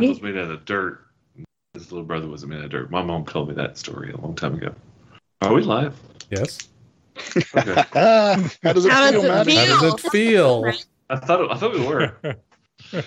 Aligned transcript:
Apple 0.00 0.08
was 0.10 0.22
made 0.22 0.36
out 0.36 0.50
of 0.50 0.64
dirt. 0.64 1.06
His 1.74 1.92
little 1.92 2.06
brother 2.06 2.26
wasn't 2.28 2.50
made 2.52 2.58
out 2.58 2.64
of 2.64 2.70
dirt. 2.70 2.90
My 2.90 3.02
mom 3.02 3.24
told 3.24 3.48
me 3.48 3.54
that 3.54 3.78
story 3.78 4.12
a 4.12 4.16
long 4.16 4.34
time 4.34 4.54
ago. 4.54 4.74
Are 5.42 5.52
we 5.52 5.62
live? 5.62 5.98
Yes. 6.30 6.58
Okay. 7.56 7.84
How 7.92 8.72
does 8.72 8.86
it 8.86 8.92
How 8.92 9.10
feel, 9.10 9.22
does 9.22 9.24
it 9.24 9.44
feel? 9.44 9.76
How 9.76 9.80
does 9.80 10.04
it 10.04 10.10
feel? 10.10 10.72
I 11.10 11.16
thought 11.16 11.52
I 11.52 11.56
thought 11.56 11.72
we 11.72 11.86
were. 11.86 12.16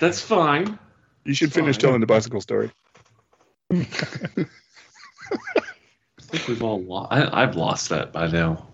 That's 0.00 0.20
fine. 0.20 0.78
You 1.24 1.34
should 1.34 1.52
finish 1.52 1.76
Fine. 1.76 1.80
telling 1.80 2.00
the 2.00 2.06
bicycle 2.06 2.40
story. 2.40 2.70
I 3.70 3.76
think 6.22 6.48
we've 6.48 6.62
all 6.62 6.82
lost. 6.82 7.12
I, 7.12 7.42
I've 7.42 7.54
lost 7.56 7.88
that 7.90 8.12
by 8.12 8.26
now. 8.26 8.66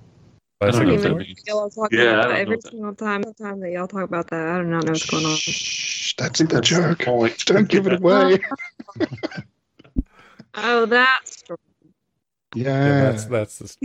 I 0.60 0.70
don't 0.70 0.86
know 0.86 0.94
if 0.94 1.02
that 1.02 1.16
means. 1.16 1.42
Yeah, 1.46 1.54
I 1.54 1.58
don't 1.60 1.90
that 1.90 2.28
know 2.28 2.34
every 2.34 2.60
single 2.62 2.94
time, 2.94 3.22
time 3.40 3.60
that 3.60 3.70
y'all 3.70 3.86
talk 3.86 4.02
about 4.02 4.28
that, 4.30 4.48
I 4.48 4.58
do 4.58 4.64
not 4.64 4.84
know 4.84 4.90
what's 4.92 5.06
going 5.08 5.24
on. 5.24 5.36
Shh, 5.36 6.14
that's 6.18 6.40
the 6.40 6.46
That's 6.46 6.68
the 6.70 6.96
joke. 6.96 7.44
Don't 7.46 7.68
give 7.68 7.86
it 7.86 7.92
away. 8.02 8.38
Oh, 10.54 10.86
that's 10.86 11.44
Yeah, 12.54 12.64
Yeah, 12.84 13.00
that's 13.12 13.24
that's 13.26 13.58
the 13.58 13.76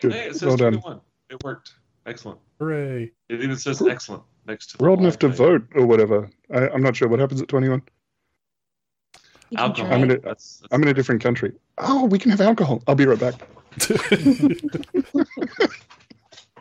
good. 0.00 0.12
Hey, 0.12 0.26
it 0.28 0.34
says 0.34 0.42
well 0.42 0.56
done. 0.56 0.74
one. 0.76 1.00
It 1.28 1.42
worked. 1.42 1.72
Excellent. 2.06 2.38
hooray. 2.60 3.10
It 3.28 3.40
even 3.40 3.56
says 3.56 3.82
excellent 3.82 4.22
next 4.46 4.68
to 4.68 4.76
We're 4.78 4.90
old 4.90 5.00
enough 5.00 5.18
to 5.20 5.28
live 5.28 5.36
vote 5.36 5.66
or 5.74 5.84
whatever. 5.86 6.30
I, 6.54 6.68
I'm 6.68 6.82
not 6.82 6.94
sure 6.94 7.08
what 7.08 7.18
happens 7.18 7.42
at 7.42 7.48
21. 7.48 7.82
Alcohol. 9.56 9.92
I'm 9.92 10.02
in 10.04 10.10
a- 10.12 10.14
That's- 10.18 10.58
that's- 10.60 10.62
I'm 10.70 10.82
in 10.82 10.88
a 10.88 10.94
different 10.94 11.20
country. 11.22 11.52
Oh, 11.78 12.04
we 12.04 12.18
can 12.18 12.30
have 12.30 12.40
alcohol. 12.40 12.82
I'll 12.86 12.94
be 12.94 13.06
right 13.06 13.18
back. 13.18 13.34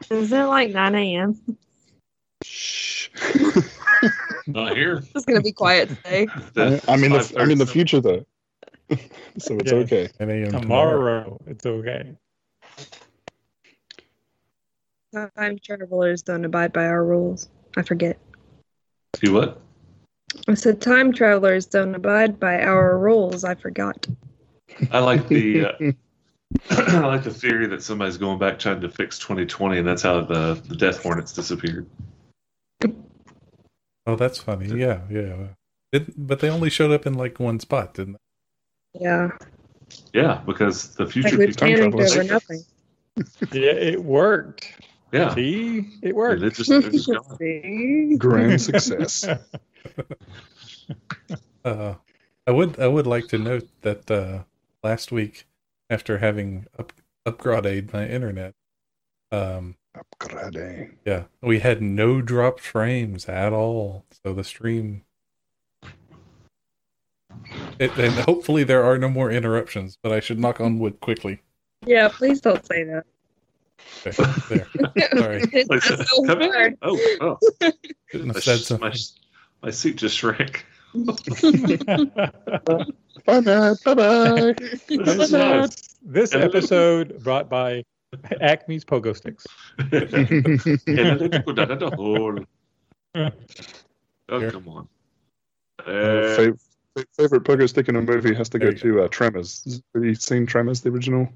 Is 0.10 0.32
it 0.32 0.44
like 0.44 0.72
9 0.72 0.96
a.m.? 0.96 1.40
Shh. 2.44 3.10
Not 4.48 4.76
here. 4.76 5.04
It's 5.16 5.26
gonna 5.26 5.42
be 5.42 5.52
quiet 5.52 5.90
today. 5.90 6.28
I 6.88 6.98
mean, 6.98 7.12
the 7.12 7.34
I'm 7.38 7.52
in 7.52 7.58
the 7.58 7.66
future 7.66 8.02
though, 8.02 8.26
so 9.38 9.58
it's 9.58 9.72
Yeah. 9.72 9.78
okay. 9.80 10.08
10 10.18 10.30
a.m. 10.30 10.52
tomorrow. 10.52 10.98
Tomorrow, 10.98 11.42
it's 11.48 11.66
okay. 11.66 12.16
Time 15.14 15.60
travelers 15.64 16.22
don't 16.22 16.46
abide 16.46 16.72
by 16.74 16.86
our 16.86 17.04
rules. 17.04 17.50
I 17.78 17.82
forget. 17.84 18.18
You 19.22 19.34
what? 19.34 19.62
I 20.48 20.54
said 20.54 20.82
time 20.82 21.12
travelers 21.12 21.66
don't 21.66 21.94
abide 21.94 22.40
by 22.40 22.62
our 22.62 22.98
rules. 22.98 23.44
I 23.44 23.56
forgot. 23.56 24.08
I 24.92 25.00
like 25.00 25.28
the 25.28 25.66
uh, 25.66 25.72
I 26.70 27.00
like 27.00 27.24
the 27.24 27.34
theory 27.34 27.68
that 27.68 27.82
somebody's 27.84 28.18
going 28.18 28.40
back 28.40 28.60
trying 28.60 28.82
to 28.82 28.90
fix 28.90 29.18
2020, 29.20 29.78
and 29.80 29.88
that's 29.88 30.02
how 30.02 30.22
the 30.22 30.62
the 30.68 30.76
Death 30.76 31.02
Hornets 31.04 31.34
disappeared. 31.34 31.86
Oh, 34.08 34.16
that's 34.16 34.40
funny. 34.40 34.68
Yeah, 34.80 35.02
yeah. 35.10 35.48
It, 35.92 36.28
but 36.28 36.40
they 36.40 36.50
only 36.50 36.70
showed 36.70 36.92
up 36.92 37.06
in 37.06 37.14
like 37.14 37.40
one 37.40 37.60
spot, 37.60 37.94
didn't 37.94 38.14
they? 38.94 39.02
Yeah, 39.02 39.30
Yeah, 40.14 40.42
because 40.46 40.96
the 40.96 41.06
future 41.06 41.38
we 41.38 41.48
people. 41.48 41.68
panicked 41.68 41.80
travelers. 41.82 42.12
over 42.18 42.24
nothing. 42.24 42.64
Yeah, 43.52 43.72
it 43.74 44.04
worked. 44.04 44.74
Yeah, 45.12 45.36
See, 45.36 45.86
it 46.02 46.16
worked. 46.16 46.40
they're 46.42 46.50
just, 46.50 46.70
just 46.70 47.08
gone. 47.12 48.16
Grand 48.18 48.62
success. 48.62 49.28
Uh, 51.64 51.94
I 52.48 52.52
would 52.52 52.80
I 52.80 52.88
would 52.88 53.06
like 53.06 53.28
to 53.28 53.38
note 53.38 53.68
that 53.82 54.10
uh, 54.10 54.44
last 54.84 55.12
week, 55.12 55.46
after 55.92 56.18
having 56.20 56.66
up, 56.80 56.94
upgraded 57.28 57.92
my 57.94 58.08
internet, 58.08 58.54
um, 59.32 59.76
Upgrade. 59.94 60.92
yeah, 61.06 61.24
we 61.42 61.60
had 61.60 61.82
no 61.82 62.22
dropped 62.22 62.62
frames 62.62 63.26
at 63.28 63.52
all. 63.52 64.06
So 64.24 64.34
the 64.34 64.44
stream, 64.46 65.04
it, 67.78 67.92
and 67.98 68.14
hopefully 68.26 68.64
there 68.64 68.84
are 68.84 68.98
no 68.98 69.10
more 69.10 69.30
interruptions. 69.30 69.98
But 70.02 70.14
I 70.14 70.22
should 70.22 70.40
knock 70.40 70.62
on 70.62 70.80
wood 70.80 71.00
quickly. 71.02 71.42
Yeah, 71.86 72.08
please 72.08 72.40
don't 72.40 72.66
say 72.66 72.86
that. 72.86 73.06
Okay, 74.08 74.32
there. 74.50 74.68
Sorry. 75.20 75.42
It's 75.52 75.68
that's 75.90 76.10
so 76.12 76.24
come 76.26 76.40
hard. 76.42 76.78
Oh, 76.84 76.98
oh. 77.20 77.38
Shouldn't 78.08 78.28
My, 78.30 78.34
have 78.36 78.44
said 78.44 78.60
something. 78.60 78.90
my, 78.90 78.96
my 79.64 79.72
seat 79.72 79.98
just 79.98 80.18
shrank. 80.18 80.66
Bye, 83.26 83.40
Matt. 83.42 83.84
Bye, 83.84 83.94
bye. 83.94 84.54
That's 84.90 85.32
nice. 85.32 85.96
this 86.04 86.34
episode 86.34 87.24
brought 87.24 87.50
by 87.50 87.84
Acme's 88.42 88.84
Pogo 88.86 89.16
Sticks. 89.16 89.46
Analytical 90.88 91.54
data 91.54 91.90
hole. 91.96 92.40
Oh, 93.16 94.40
Here. 94.40 94.52
come 94.52 94.68
on. 94.70 94.88
Uh, 95.86 95.92
Uh, 95.92 96.38
fav- 96.38 96.60
fa- 96.96 97.06
favorite 97.18 97.44
pogo 97.44 97.68
stick 97.68 97.90
in 97.90 97.96
a 97.96 98.02
movie 98.02 98.34
has 98.34 98.48
to 98.50 98.60
go 98.60 98.66
There 98.68 98.74
you 98.74 98.80
to 98.96 99.02
uh, 99.04 99.08
Tremors. 99.10 99.82
Have 99.94 100.04
you 100.06 100.16
seen 100.16 100.46
Tremors, 100.46 100.82
the 100.82 100.90
original? 100.90 101.28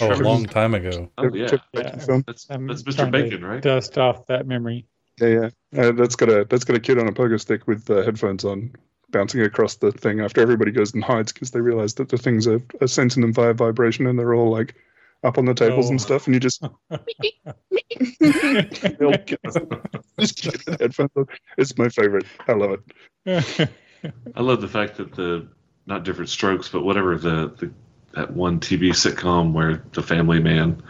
Oh, 0.00 0.12
a 0.12 0.14
long 0.16 0.44
time 0.44 0.74
ago. 0.74 1.10
Oh, 1.18 1.32
yeah. 1.34 1.48
Yeah. 1.72 1.82
That's, 1.82 2.06
that's 2.06 2.46
Mr. 2.46 3.10
Bacon, 3.10 3.44
right? 3.44 3.62
Dust 3.62 3.96
off 3.98 4.26
that 4.26 4.46
memory. 4.46 4.86
Yeah, 5.20 5.50
yeah. 5.72 5.80
Uh, 5.88 5.92
that's 5.92 6.16
got 6.16 6.28
a 6.28 6.44
that's 6.44 6.64
got 6.64 6.76
a 6.76 6.80
kid 6.80 6.98
on 6.98 7.08
a 7.08 7.12
pogo 7.12 7.40
stick 7.40 7.66
with 7.66 7.88
uh, 7.90 8.02
headphones 8.02 8.44
on, 8.44 8.72
bouncing 9.10 9.42
across 9.42 9.76
the 9.76 9.92
thing 9.92 10.20
after 10.20 10.40
everybody 10.40 10.70
goes 10.72 10.92
and 10.94 11.04
hides 11.04 11.32
because 11.32 11.50
they 11.52 11.60
realize 11.60 11.94
that 11.94 12.08
the 12.08 12.18
things 12.18 12.46
are, 12.48 12.60
are 12.80 12.86
sensing 12.88 13.20
them 13.22 13.32
via 13.32 13.54
vibration 13.54 14.06
and 14.06 14.18
they're 14.18 14.34
all 14.34 14.50
like 14.50 14.74
up 15.22 15.38
on 15.38 15.44
the 15.46 15.54
tables 15.54 15.86
Oh. 15.86 15.90
and 15.90 16.00
stuff, 16.00 16.26
and 16.26 16.34
you 16.34 16.40
just 16.40 16.62
just 20.18 20.42
get 20.42 20.64
the 20.64 20.76
headphones 20.80 21.10
on. 21.16 21.26
It's 21.58 21.76
my 21.78 21.88
favorite. 21.88 22.26
I 22.46 22.52
love 22.52 22.78
it. 23.26 23.70
I 24.36 24.40
love 24.42 24.60
the 24.60 24.68
fact 24.68 24.96
that 24.98 25.14
the 25.14 25.48
not 25.86 26.04
different 26.04 26.30
strokes, 26.30 26.68
but 26.68 26.82
whatever 26.84 27.16
the, 27.16 27.52
the 27.58 27.70
that 28.12 28.32
one 28.32 28.60
TV 28.60 28.90
sitcom 28.90 29.52
where 29.52 29.82
the 29.92 30.02
family 30.02 30.40
man 30.40 30.82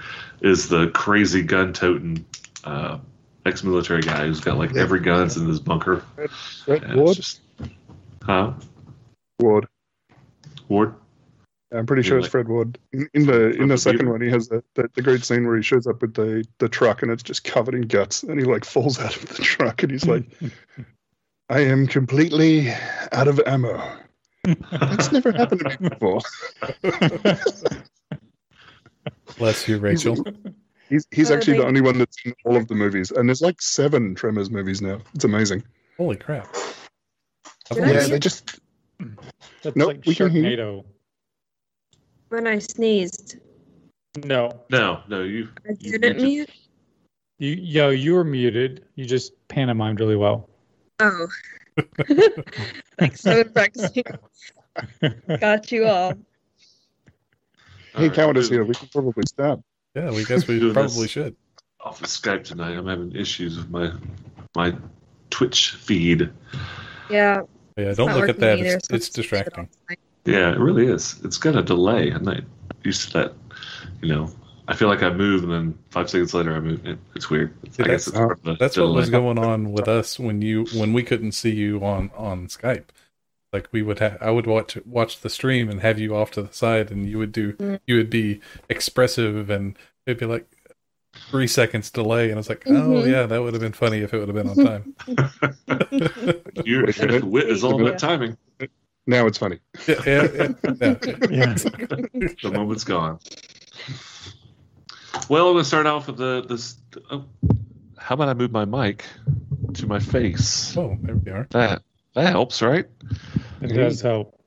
is 0.43 0.69
the 0.69 0.89
crazy 0.89 1.43
gun 1.43 1.73
toting 1.73 2.25
uh, 2.65 2.99
ex-military 3.47 4.00
guy 4.03 4.27
who's 4.27 4.41
got 4.41 4.59
like 4.59 4.72
Yeah. 4.72 4.82
every 4.82 5.00
gun's 5.00 5.37
in 5.37 5.47
his 5.47 5.60
bunker. 5.60 6.05
Fred 6.65 6.82
And 6.82 6.93
it's 6.93 7.00
Ward. 7.00 7.16
just- 7.16 7.41
huh? 8.22 8.53
Ward. 9.41 9.66
Ward. 10.69 10.94
I'm 11.72 11.87
pretty 11.87 12.03
sure 12.03 12.19
it's 12.19 12.28
Fred 12.28 12.47
Ward. 12.49 12.78
In, 12.93 13.09
in 13.15 13.27
the 13.27 13.50
in 13.50 13.66
the 13.69 13.75
the 13.75 13.78
second 13.78 14.09
one, 14.09 14.21
he 14.21 14.31
has 14.31 14.47
the, 14.49 14.62
the, 14.75 14.88
the 14.94 15.03
great 15.03 15.25
scene 15.25 15.44
where 15.44 15.56
he 15.56 15.62
shows 15.62 15.88
up 15.88 16.00
with 16.03 16.15
the, 16.15 16.47
the 16.59 16.69
truck 16.69 17.03
and 17.03 17.10
it's 17.10 17.22
just 17.22 17.43
covered 17.43 17.75
in 17.75 17.82
guts, 17.82 18.22
and 18.22 18.38
he 18.38 18.44
like 18.44 18.65
falls 18.65 19.00
out 19.00 19.16
of 19.16 19.27
the 19.28 19.43
truck 19.43 19.82
and 19.82 19.91
he's 19.91 20.06
like, 20.06 20.25
"I 21.49 21.61
am 21.61 21.88
completely 21.88 22.71
out 23.11 23.26
of 23.26 23.41
ammo." 23.44 23.82
That's 24.71 25.11
never 25.11 25.32
happened 25.32 25.61
to 25.69 25.82
me 25.82 25.88
before. 25.88 26.21
Bless 29.37 29.66
you, 29.69 29.78
Rachel. 29.78 30.25
He's 30.89 31.06
he's 31.11 31.31
Uh, 31.31 31.34
actually 31.34 31.59
the 31.59 31.67
only 31.67 31.81
one 31.81 31.99
that's 31.99 32.17
in 32.25 32.34
all 32.45 32.56
of 32.56 32.69
the 32.69 32.75
movies, 32.75 33.11
and 33.11 33.28
there's 33.28 33.41
like 33.43 33.61
seven 33.62 34.15
Tremors 34.15 34.50
movies 34.50 34.83
now. 34.83 35.00
It's 35.15 35.25
amazing. 35.25 35.62
Holy 35.97 36.17
crap! 36.17 36.47
I've 37.71 37.77
Did 37.77 37.78
I 37.78 37.81
only 37.89 37.95
Yeah, 37.95 38.06
they 38.09 38.17
it? 38.17 38.21
just 38.22 38.61
That's 39.62 39.77
Nope, 39.77 39.89
like 39.89 40.06
we 40.06 40.15
can 40.15 40.31
hear. 40.31 40.43
Sharknado. 40.56 40.84
When 42.28 42.47
I 42.47 42.59
sneezed, 42.59 43.37
No, 44.25 44.50
No, 44.70 45.03
no, 45.09 45.23
you. 45.23 45.49
I 45.67 45.70
You 45.79 45.99
didn't 45.99 46.17
muted. 46.23 46.23
mute. 46.23 46.50
you 47.38 47.50
yo, 47.55 47.88
you 47.91 48.14
were 48.14 48.25
muted. 48.25 48.85
You 48.97 49.05
just 49.06 49.32
pantomimed 49.49 50.00
really 50.00 50.17
well. 50.17 50.49
Oh, 51.00 51.26
thanks. 52.99 53.26
I've 53.26 53.44
been 53.44 53.53
practicing. 53.53 54.05
Got 55.41 55.73
you 55.73 55.87
all. 55.87 56.12
hey, 57.97 58.09
All 58.09 58.11
Coward 58.11 58.37
is 58.37 58.49
here. 58.49 58.64
We 58.64 58.75
can 58.75 58.88
probably 58.88 59.25
start. 59.26 59.61
Yeah, 59.94 60.11
we 60.11 60.25
guess 60.26 60.46
we 60.46 60.58
Doing 60.58 60.75
probably 60.75 61.02
this. 61.02 61.11
should. 61.11 61.37
Off 61.81 62.00
of 62.00 62.06
Skype 62.06 62.44
tonight. 62.44 62.76
I'm 62.76 62.87
having 62.87 63.14
issues 63.14 63.56
with 63.58 63.70
my 63.70 63.93
my 64.56 64.75
Twitch 65.31 65.70
feed. 65.73 66.31
Yeah. 67.11 67.43
Yeah, 67.76 67.93
don't 67.93 68.14
look 68.14 68.29
at 68.29 68.38
that. 68.38 68.58
either, 68.61 68.76
It's, 68.76 68.88
so 68.88 68.94
it's 68.94 69.08
distracting. 69.08 69.69
shut 69.88 69.99
Yeah, 70.25 70.52
it 70.52 70.58
really 70.58 70.87
is. 70.87 71.20
It's 71.25 71.38
got 71.38 71.56
a 71.56 71.62
delay. 71.62 72.11
I'm 72.11 72.23
not 72.23 72.41
used 72.85 73.08
to 73.08 73.12
that. 73.19 73.32
You 74.00 74.08
know, 74.14 74.31
I 74.69 74.76
feel 74.76 74.88
like 74.88 75.02
I 75.02 75.11
move 75.11 75.43
and 75.43 75.52
then 75.52 75.79
five 75.91 76.08
seconds 76.08 76.32
later 76.35 76.55
I 76.55 76.61
move. 76.61 76.87
It, 76.87 76.99
it's 77.17 77.29
weird. 77.31 77.52
I 77.64 77.67
guess 77.67 77.76
that's- 77.76 78.06
it's 78.06 78.17
part 78.17 78.32
of 78.38 78.43
the 78.44 78.55
That's 78.58 78.76
what 78.76 78.94
was 78.94 79.11
going 79.11 79.38
on 79.38 79.73
with 79.73 79.88
us 79.88 80.19
when 80.20 80.40
you 80.40 80.67
when 80.76 80.93
we 80.93 81.02
couldn't 81.02 81.32
see 81.32 81.50
you 81.52 81.85
on 81.85 82.11
on 82.17 82.47
Skype. 82.47 82.85
Like 83.55 83.69
we 83.73 83.83
would 83.83 84.01
have, 84.01 84.19
I 84.21 84.31
would 84.33 84.47
watch 84.47 84.77
watch 84.85 85.21
the 85.21 85.31
stream 85.31 85.71
and 85.71 85.81
have 85.81 85.99
you 85.99 86.15
off 86.17 86.33
to 86.33 86.43
the 86.43 86.53
side, 86.53 86.91
and 86.91 87.09
you 87.09 87.19
would 87.19 87.31
do 87.33 87.53
Mm. 87.55 87.79
you 87.87 87.97
would 87.97 88.11
be 88.11 88.41
expressive, 88.69 89.49
and 89.49 89.79
it'd 90.06 90.19
be 90.19 90.27
like 90.27 90.47
three 91.31 91.47
seconds 91.47 91.91
delay, 91.93 92.31
and 92.31 92.39
it's 92.41 92.49
like, 92.49 92.65
oh 92.67 92.73
Mhm. 92.73 93.11
yeah, 93.11 93.27
that 93.27 93.41
would 93.41 93.55
have 93.55 93.62
been 93.62 93.73
funny 93.73 93.99
if 94.01 94.12
it 94.12 94.19
would 94.19 94.29
have 94.29 94.35
been 94.35 94.49
on 94.49 94.56
time. 94.56 94.95
Your 96.65 96.85
Wait 96.87 96.99
a 97.01 97.25
wit 97.25 97.49
is 97.49 97.62
all 97.62 97.81
about 97.81 97.99
timing. 98.01 98.37
Now 99.06 99.27
it's 99.27 99.39
funny. 99.39 99.61
yeah, 99.87 99.95
yeah, 100.07 100.27
yeah, 100.35 100.49
yeah. 100.81 100.95
Yeah. 101.31 101.55
The 101.55 102.50
moment's 102.53 102.85
gone. 102.85 103.21
Well, 105.29 105.47
I'm 105.49 105.55
gonna 105.55 105.65
start 105.65 105.87
off 105.87 106.07
with 106.09 106.17
the 106.17 106.43
this. 106.49 106.77
Oh, 107.11 107.25
how 107.99 108.15
about 108.15 108.29
I 108.31 108.35
move 108.35 108.50
my 108.50 108.65
mic 108.65 109.05
to 109.75 109.87
my 109.87 109.99
face? 110.00 110.77
Oh, 110.77 110.97
there 111.03 111.15
we 111.17 111.31
are. 111.31 111.47
That 111.50 111.83
that 112.14 112.31
helps, 112.31 112.62
right? 112.62 112.87
It 113.61 113.69
does 113.69 114.00
help. 114.00 114.40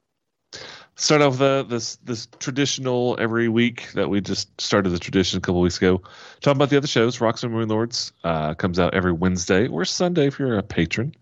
Start 0.95 1.21
off 1.21 1.37
the 1.37 1.63
this 1.69 1.97
this 1.97 2.27
traditional 2.39 3.15
every 3.19 3.49
week 3.49 3.91
that 3.93 4.09
we 4.09 4.19
just 4.19 4.59
started 4.59 4.89
the 4.89 4.97
tradition 4.97 5.37
a 5.37 5.41
couple 5.41 5.61
weeks 5.61 5.77
ago. 5.77 6.01
Talking 6.41 6.57
about 6.57 6.71
the 6.71 6.77
other 6.77 6.87
shows, 6.87 7.21
Rocks 7.21 7.43
and 7.43 7.53
Moon 7.53 7.69
Lords 7.69 8.13
uh, 8.23 8.55
comes 8.55 8.79
out 8.79 8.95
every 8.95 9.11
Wednesday 9.11 9.67
or 9.67 9.85
Sunday 9.85 10.25
if 10.25 10.39
you're 10.39 10.57
a 10.57 10.63
patron, 10.63 11.13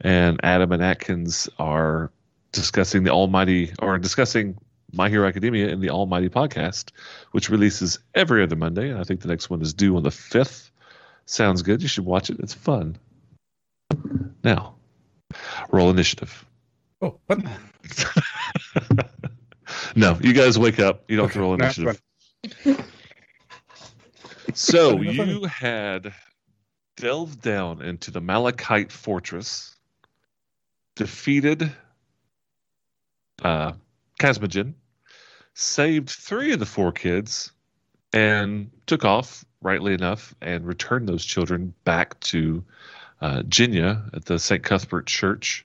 and 0.00 0.40
Adam 0.42 0.72
and 0.72 0.82
Atkins 0.82 1.50
are 1.58 2.10
discussing 2.52 3.04
the 3.04 3.10
Almighty 3.10 3.72
or 3.80 3.98
discussing 3.98 4.56
My 4.92 5.10
Hero 5.10 5.28
Academia 5.28 5.68
in 5.68 5.80
the 5.80 5.90
Almighty 5.90 6.30
podcast, 6.30 6.90
which 7.32 7.50
releases 7.50 7.98
every 8.14 8.42
other 8.42 8.56
Monday. 8.56 8.88
And 8.88 8.98
I 8.98 9.04
think 9.04 9.20
the 9.20 9.28
next 9.28 9.50
one 9.50 9.60
is 9.60 9.74
due 9.74 9.96
on 9.96 10.02
the 10.02 10.10
fifth. 10.10 10.70
Sounds 11.26 11.60
good. 11.60 11.82
You 11.82 11.88
should 11.88 12.06
watch 12.06 12.30
it. 12.30 12.40
It's 12.40 12.54
fun. 12.54 12.96
Now, 14.42 14.76
roll 15.70 15.90
initiative. 15.90 16.44
Oh, 17.02 17.18
what? 17.26 17.40
no, 19.96 20.18
you 20.20 20.32
guys 20.32 20.58
wake 20.58 20.78
up. 20.78 21.04
You 21.08 21.16
don't 21.16 21.26
have 21.26 21.34
to 21.34 21.40
roll 21.40 21.54
initiative. 21.54 22.00
So 24.54 25.00
you 25.00 25.44
had 25.44 26.12
delved 26.96 27.40
down 27.40 27.82
into 27.82 28.10
the 28.10 28.20
Malachite 28.20 28.90
fortress, 28.90 29.76
defeated 30.96 31.72
uh, 33.42 33.72
Kazmojen, 34.18 34.74
saved 35.54 36.10
three 36.10 36.52
of 36.52 36.58
the 36.58 36.66
four 36.66 36.92
kids, 36.92 37.52
and 38.12 38.70
took 38.86 39.04
off, 39.04 39.44
rightly 39.62 39.94
enough, 39.94 40.34
and 40.40 40.66
returned 40.66 41.08
those 41.08 41.24
children 41.24 41.72
back 41.84 42.18
to 42.20 42.64
uh, 43.20 43.42
at 44.14 44.24
the 44.24 44.38
St. 44.38 44.62
Cuthbert 44.62 45.06
Church. 45.06 45.64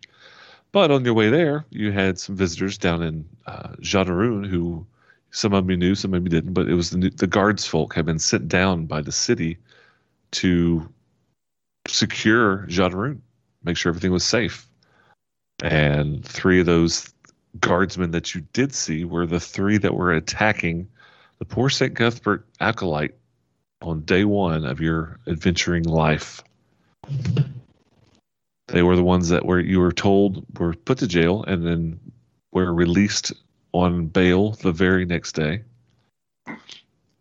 But 0.72 0.92
on 0.92 1.06
your 1.06 1.13
way 1.13 1.30
there, 1.30 1.66
you 1.69 1.92
had 1.92 2.19
some 2.19 2.36
visitors 2.36 2.78
down 2.78 3.02
in 3.02 3.25
uh, 3.48 3.69
who 3.80 4.86
some 5.31 5.54
of 5.54 5.69
you 5.69 5.78
knew, 5.78 5.96
some 5.96 6.13
of 6.13 6.24
you 6.24 6.30
didn't, 6.30 6.54
but 6.54 6.68
it 6.68 6.74
was 6.74 6.90
the, 6.90 7.10
the 7.10 7.28
guards 7.28 7.66
folk 7.66 7.94
had 7.94 8.06
been 8.06 8.19
sent 8.19 8.48
down 8.48 8.86
by 8.86 9.02
the 9.02 9.12
city 9.12 9.57
to 10.31 10.90
secure 11.88 12.66
Jzadirune, 12.68 13.19
make 13.63 13.78
sure 13.78 13.90
everything 13.90 14.12
was 14.12 14.25
safe. 14.25 14.68
And 15.62 16.25
three 16.25 16.60
of 16.60 16.66
those 16.66 17.13
guardsmen 17.60 18.12
that 18.12 18.36
you 18.36 18.42
did 18.54 18.74
see 18.74 19.06
were 19.06 19.25
the 19.25 19.40
three 19.40 19.78
that 19.78 19.96
were 19.96 20.12
attacking 20.12 20.88
the 21.40 21.46
poor 21.46 21.69
St. 21.69 21.96
Cuthbert 21.96 22.46
acolyte 22.60 23.16
on 23.81 24.01
day 24.01 24.24
one 24.24 24.66
of 24.66 24.80
your 24.80 25.19
adventuring 25.28 25.84
life. 25.84 26.44
They 28.68 28.84
were 28.84 28.96
the 28.96 29.04
ones 29.04 29.30
that 29.30 29.46
were 29.46 29.60
you 29.60 29.80
were 29.80 29.92
told 29.92 30.46
were 30.60 30.74
put 30.74 30.98
to 31.00 31.07
jail 31.07 31.44
and 31.44 31.66
then 31.66 32.00
were 32.52 32.74
released 32.74 33.34
on 33.74 34.07
bail 34.07 34.52
the 34.52 34.72
very 34.72 35.06
next 35.06 35.34
day. 35.34 35.63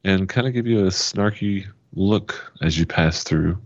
And 0.04 0.28
kind 0.28 0.46
of 0.46 0.52
give 0.52 0.66
you 0.66 0.80
a 0.80 0.90
snarky 0.90 1.66
look 1.94 2.52
as 2.62 2.78
you 2.78 2.86
pass 2.86 3.22
through. 3.24 3.58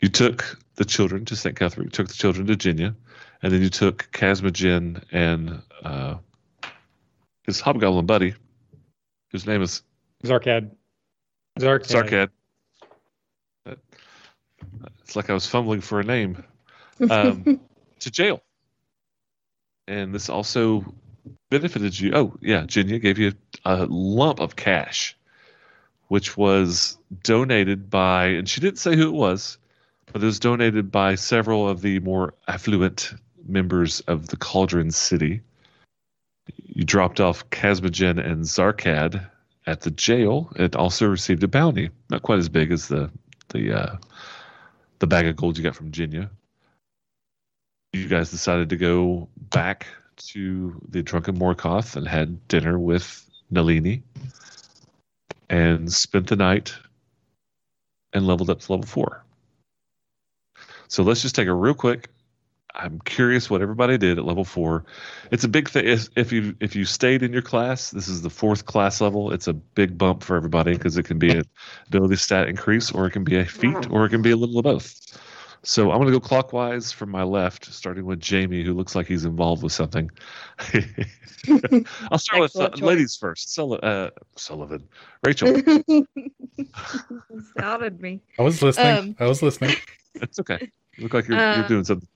You 0.00 0.08
took 0.08 0.58
the 0.76 0.84
children 0.84 1.24
to 1.26 1.36
St. 1.36 1.56
Catherine, 1.56 1.86
you 1.86 1.90
took 1.90 2.08
the 2.08 2.14
children 2.14 2.46
to 2.46 2.56
Jenya, 2.56 2.94
and 3.42 3.52
then 3.52 3.62
you 3.62 3.68
took 3.68 4.08
Kazmojen 4.12 5.02
and 5.12 5.62
uh, 5.84 6.16
his 7.44 7.60
hobgoblin 7.60 8.06
buddy, 8.06 8.34
whose 9.30 9.46
name 9.46 9.62
is 9.62 9.82
Zarkad. 10.24 10.70
Zarkad. 11.58 11.86
Sarkad. 11.86 12.30
It's 15.02 15.16
like 15.16 15.30
I 15.30 15.34
was 15.34 15.46
fumbling 15.46 15.80
for 15.80 16.00
a 16.00 16.04
name. 16.04 16.42
Um, 17.10 17.60
to 18.00 18.10
jail. 18.10 18.42
And 19.88 20.14
this 20.14 20.28
also 20.28 20.94
benefited 21.50 21.98
you. 21.98 22.12
Oh, 22.14 22.36
yeah, 22.40 22.62
Jenya 22.62 23.00
gave 23.00 23.18
you 23.18 23.32
a 23.64 23.86
lump 23.86 24.40
of 24.40 24.56
cash, 24.56 25.16
which 26.08 26.36
was 26.36 26.98
donated 27.22 27.90
by, 27.90 28.26
and 28.26 28.48
she 28.48 28.60
didn't 28.60 28.78
say 28.78 28.96
who 28.96 29.08
it 29.08 29.14
was, 29.14 29.58
but 30.12 30.22
it 30.22 30.26
was 30.26 30.38
donated 30.38 30.90
by 30.90 31.14
several 31.14 31.68
of 31.68 31.82
the 31.82 31.98
more 32.00 32.34
affluent 32.48 33.14
members 33.46 34.00
of 34.00 34.28
the 34.28 34.36
Cauldron 34.36 34.90
City. 34.90 35.40
You 36.64 36.84
dropped 36.84 37.20
off 37.20 37.48
Kazmojen 37.50 38.18
and 38.24 38.44
Zarkad 38.44 39.28
at 39.66 39.82
the 39.82 39.90
jail. 39.90 40.52
It 40.56 40.76
also 40.76 41.06
received 41.06 41.42
a 41.42 41.48
bounty, 41.48 41.90
not 42.10 42.22
quite 42.22 42.38
as 42.38 42.48
big 42.48 42.72
as 42.72 42.88
the 42.88 43.10
the 43.48 43.78
uh, 43.78 43.96
the 45.02 45.06
bag 45.08 45.26
of 45.26 45.34
gold 45.34 45.58
you 45.58 45.64
got 45.64 45.74
from 45.74 45.90
Jenya. 45.90 46.30
You 47.92 48.06
guys 48.06 48.30
decided 48.30 48.68
to 48.68 48.76
go 48.76 49.28
back 49.50 49.88
to 50.28 50.80
the 50.88 51.02
Drunken 51.02 51.36
Morkoth 51.36 51.96
and 51.96 52.06
had 52.06 52.46
dinner 52.46 52.78
with 52.78 53.28
Nalini 53.50 54.04
and 55.50 55.92
spent 55.92 56.28
the 56.28 56.36
night 56.36 56.76
and 58.12 58.28
leveled 58.28 58.48
up 58.48 58.60
to 58.60 58.72
level 58.72 58.86
four. 58.86 59.24
So 60.86 61.02
let's 61.02 61.20
just 61.20 61.34
take 61.34 61.48
a 61.48 61.52
real 61.52 61.74
quick. 61.74 62.08
I'm 62.74 63.00
curious 63.00 63.50
what 63.50 63.60
everybody 63.60 63.98
did 63.98 64.18
at 64.18 64.24
level 64.24 64.44
four. 64.44 64.84
It's 65.30 65.44
a 65.44 65.48
big 65.48 65.68
thing. 65.68 65.86
If, 65.86 66.08
if 66.16 66.32
you 66.32 66.56
if 66.60 66.74
you 66.74 66.84
stayed 66.84 67.22
in 67.22 67.32
your 67.32 67.42
class, 67.42 67.90
this 67.90 68.08
is 68.08 68.22
the 68.22 68.30
fourth 68.30 68.64
class 68.66 69.00
level. 69.00 69.30
It's 69.30 69.46
a 69.46 69.52
big 69.52 69.98
bump 69.98 70.22
for 70.22 70.36
everybody 70.36 70.72
because 70.72 70.96
it 70.96 71.02
can 71.04 71.18
be 71.18 71.30
an 71.30 71.44
ability 71.88 72.16
stat 72.16 72.48
increase, 72.48 72.90
or 72.90 73.06
it 73.06 73.10
can 73.10 73.24
be 73.24 73.36
a 73.36 73.44
feat, 73.44 73.90
or 73.90 74.06
it 74.06 74.08
can 74.10 74.22
be 74.22 74.30
a 74.30 74.36
little 74.36 74.58
of 74.58 74.64
both. 74.64 74.98
So 75.64 75.92
I'm 75.92 75.98
going 75.98 76.12
to 76.12 76.18
go 76.18 76.20
clockwise 76.20 76.90
from 76.90 77.10
my 77.10 77.22
left, 77.22 77.66
starting 77.72 78.04
with 78.04 78.18
Jamie, 78.18 78.64
who 78.64 78.74
looks 78.74 78.96
like 78.96 79.06
he's 79.06 79.24
involved 79.24 79.62
with 79.62 79.72
something. 79.72 80.10
I'll 82.10 82.18
start 82.18 82.40
with 82.42 82.56
uh, 82.56 82.70
choice. 82.70 82.80
ladies 82.80 83.16
first. 83.16 83.54
Sul- 83.54 83.78
uh, 83.80 84.10
Sullivan, 84.36 84.88
Rachel. 85.24 85.54
Outed 87.60 88.00
me. 88.00 88.20
I 88.38 88.42
was 88.42 88.60
listening. 88.62 88.98
Um, 88.98 89.16
I 89.20 89.26
was 89.26 89.42
listening. 89.42 89.76
it's 90.14 90.40
okay. 90.40 90.58
You 90.96 91.04
look 91.04 91.14
like 91.14 91.28
you're, 91.28 91.38
Uh, 91.38 91.56
you're 91.58 91.68
doing 91.68 91.84
something. 91.84 92.08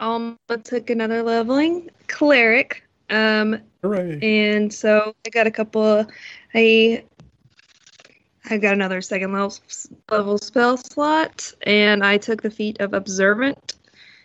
Alma 0.00 0.36
took 0.62 0.90
another 0.90 1.22
leveling, 1.22 1.90
cleric. 2.06 2.84
Um, 3.10 3.60
Hooray! 3.82 4.18
and 4.22 4.72
so 4.72 5.14
I 5.26 5.30
got 5.30 5.46
a 5.46 5.50
couple. 5.50 6.06
I 6.54 7.04
I 8.50 8.58
got 8.58 8.74
another 8.74 9.00
second 9.00 9.32
level 9.32 9.54
level 10.10 10.38
spell 10.38 10.76
slot, 10.76 11.52
and 11.62 12.04
I 12.04 12.18
took 12.18 12.42
the 12.42 12.50
feat 12.50 12.80
of 12.80 12.94
observant. 12.94 13.74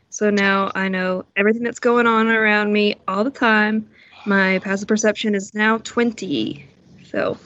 So 0.09 0.29
now 0.29 0.71
I 0.75 0.89
know 0.89 1.25
everything 1.35 1.63
that's 1.63 1.79
going 1.79 2.05
on 2.05 2.27
around 2.27 2.71
me 2.71 2.95
all 3.07 3.23
the 3.23 3.31
time. 3.31 3.89
My 4.25 4.59
passive 4.59 4.87
perception 4.87 5.33
is 5.33 5.53
now 5.53 5.79
twenty. 5.79 6.67
So 7.05 7.37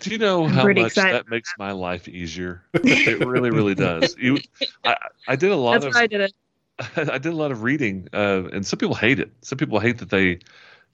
Do 0.00 0.10
you 0.10 0.18
know 0.18 0.44
I'm 0.44 0.50
how 0.50 0.72
much 0.72 0.94
that 0.94 1.28
makes 1.28 1.52
my 1.58 1.72
life 1.72 2.08
easier? 2.08 2.62
It 2.74 3.20
really, 3.24 3.50
really 3.50 3.74
does. 3.76 4.16
You, 4.18 4.38
I, 4.84 4.96
I 5.28 5.36
did 5.36 5.52
a 5.52 5.56
lot 5.56 5.72
that's 5.74 5.86
of 5.86 5.94
why 5.94 6.02
I 6.02 6.06
did 6.06 6.20
it. 6.22 6.32
I 6.96 7.18
did 7.18 7.26
a 7.32 7.36
lot 7.36 7.52
of 7.52 7.62
reading, 7.62 8.08
uh, 8.12 8.44
and 8.52 8.66
some 8.66 8.78
people 8.78 8.94
hate 8.94 9.18
it. 9.20 9.30
Some 9.42 9.58
people 9.58 9.80
hate 9.80 9.98
that 9.98 10.10
they 10.10 10.40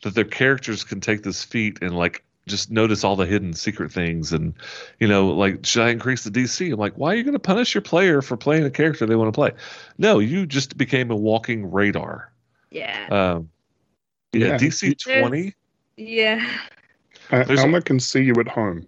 that 0.02 0.14
their 0.14 0.24
characters 0.24 0.84
can 0.84 1.00
take 1.00 1.22
this 1.22 1.42
feat 1.44 1.78
and 1.82 1.96
like 1.96 2.24
just 2.48 2.72
notice 2.72 3.04
all 3.04 3.14
the 3.14 3.26
hidden 3.26 3.52
secret 3.54 3.92
things, 3.92 4.32
and 4.32 4.54
you 5.00 5.06
know, 5.08 5.28
like 5.28 5.64
should 5.66 5.82
I 5.82 5.90
increase 5.90 6.24
the 6.24 6.30
DC? 6.30 6.72
I'm 6.72 6.78
like, 6.78 6.94
why 6.94 7.12
are 7.12 7.14
you 7.16 7.22
going 7.24 7.34
to 7.34 7.38
punish 7.40 7.74
your 7.74 7.82
player 7.82 8.22
for 8.22 8.36
playing 8.36 8.64
a 8.64 8.70
character 8.70 9.06
they 9.06 9.16
want 9.16 9.28
to 9.28 9.36
play? 9.36 9.52
No, 9.98 10.18
you 10.18 10.46
just 10.46 10.76
became 10.76 11.10
a 11.10 11.16
walking 11.16 11.70
radar. 11.70 12.32
Yeah. 12.70 13.06
Um, 13.10 13.48
yeah, 14.32 14.46
Yeah. 14.48 14.58
DC 14.58 14.96
twenty. 15.02 15.54
yeah. 15.96 16.48
Uh, 17.30 17.44
There's 17.44 17.60
a- 17.60 17.62
Alma 17.62 17.80
can 17.82 17.98
see 18.00 18.22
you 18.22 18.34
at 18.40 18.48
home 18.48 18.86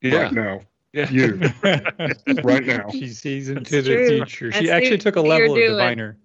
Yeah, 0.00 0.16
right 0.22 0.32
now. 0.32 0.60
yeah. 0.92 1.10
You 1.10 1.40
right 2.42 2.64
now. 2.64 2.88
She 2.90 3.08
sees 3.08 3.48
into 3.48 3.60
That's 3.70 3.86
the 3.86 3.94
true. 3.94 4.06
future. 4.24 4.50
I 4.54 4.58
She 4.60 4.66
see 4.66 4.70
actually 4.70 4.98
took 4.98 5.16
a 5.16 5.20
level 5.20 5.52
of 5.54 5.60
diviner. 5.60 6.16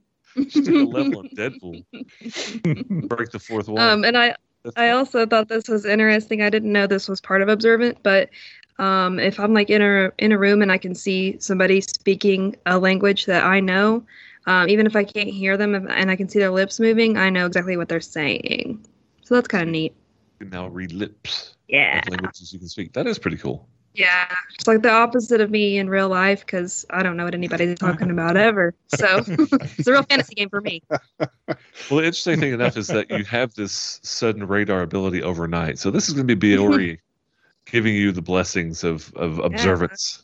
She 0.50 0.62
took 0.62 0.76
a 0.76 0.86
level 0.86 1.20
of 1.20 1.28
Deadpool. 1.28 1.84
Break 3.08 3.32
the 3.32 3.40
fourth 3.40 3.68
wall. 3.68 3.80
Um, 3.80 4.04
and 4.04 4.18
I 4.18 4.36
That's 4.64 4.78
I 4.78 4.90
cool. 4.90 4.98
also 4.98 5.26
thought 5.26 5.48
this 5.48 5.68
was 5.68 5.86
interesting. 5.86 6.42
I 6.42 6.50
didn't 6.50 6.72
know 6.72 6.88
this 6.88 7.08
was 7.08 7.22
part 7.22 7.42
of 7.42 7.50
observant, 7.50 7.98
but 8.04 8.30
um, 8.78 9.20
if 9.20 9.40
I'm 9.40 9.54
like 9.54 9.70
in 9.70 9.82
a 9.82 10.12
in 10.20 10.32
a 10.32 10.38
room 10.38 10.62
and 10.62 10.72
I 10.72 10.78
can 10.78 10.96
see 10.96 11.38
somebody 11.40 11.82
speaking 11.82 12.56
a 12.66 12.78
language 12.80 13.26
that 13.26 13.44
I 13.44 13.60
know, 13.60 14.04
um, 14.46 14.70
even 14.70 14.86
if 14.86 14.96
I 14.96 15.04
can't 15.04 15.30
hear 15.30 15.58
them 15.58 15.76
and- 15.76 15.90
and 15.92 16.10
I 16.10 16.16
can 16.16 16.30
see 16.30 16.40
their 16.40 16.52
lips 16.52 16.80
moving, 16.80 17.18
I 17.18 17.30
know 17.30 17.46
exactly 17.46 17.76
what 17.78 17.90
they're 17.90 18.00
saying. 18.00 18.86
So 19.24 19.36
that's 19.36 19.48
kind 19.48 19.64
of 19.64 19.70
neat. 19.70 19.94
You 20.40 20.46
can 20.46 20.50
now 20.50 20.68
read 20.68 20.94
lips 20.94 21.56
Yeah, 21.68 22.00
of 22.00 22.08
languages 22.08 22.54
you 22.54 22.60
can 22.60 22.70
speak. 22.70 22.94
That 22.94 23.06
is 23.06 23.20
pretty 23.20 23.38
cool. 23.38 23.68
Yeah. 23.94 24.34
It's 24.56 24.68
like 24.68 24.82
the 24.82 24.92
opposite 24.92 25.42
of 25.42 25.50
me 25.50 25.78
in 25.78 25.90
real 25.90 26.10
life 26.10 26.46
because 26.46 26.86
I 26.90 27.04
don't 27.04 27.18
know 27.18 27.26
what 27.26 27.34
anybody's 27.34 27.78
talking 27.78 28.10
about 28.12 28.38
ever. 28.38 28.74
So 28.88 29.24
it's 29.28 29.88
a 29.88 29.92
real 29.92 30.04
fantasy 30.04 30.36
game 30.36 30.50
for 30.50 30.62
me. 30.62 30.82
Well, 30.90 31.58
the 31.90 31.98
interesting 31.98 32.40
thing 32.40 32.54
enough 32.54 32.78
is 32.78 32.88
that 32.88 33.10
you 33.10 33.24
have 33.26 33.54
this 33.56 34.00
sudden 34.04 34.48
radar 34.48 34.82
ability 34.82 35.24
overnight. 35.24 35.80
So 35.80 35.92
this 35.92 36.08
is 36.08 36.14
going 36.14 36.28
to 36.28 36.36
be 36.36 36.48
Biori 36.56 37.00
giving 37.66 37.96
you 37.96 38.12
the 38.12 38.22
blessings 38.22 38.84
of, 38.84 39.14
of 39.16 39.40
observance. 39.40 40.24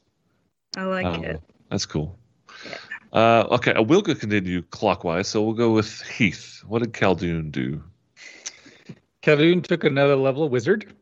I 0.77 0.83
like 0.83 1.05
Uh, 1.05 1.21
it. 1.21 1.41
That's 1.69 1.85
cool. 1.85 2.17
Yeah. 2.65 2.77
Uh, 3.13 3.47
okay, 3.51 3.73
I 3.73 3.79
will 3.79 4.01
go 4.01 4.13
continue 4.13 4.61
clockwise, 4.61 5.27
so 5.29 5.41
we'll 5.41 5.53
go 5.53 5.71
with 5.71 6.01
Heath. 6.01 6.61
What 6.67 6.83
did 6.83 6.93
Khaldun 6.93 7.51
do? 7.51 7.81
Khaldun 9.23 9.63
took 9.63 9.83
another 9.85 10.15
level 10.15 10.43
of 10.43 10.51
wizard. 10.51 10.93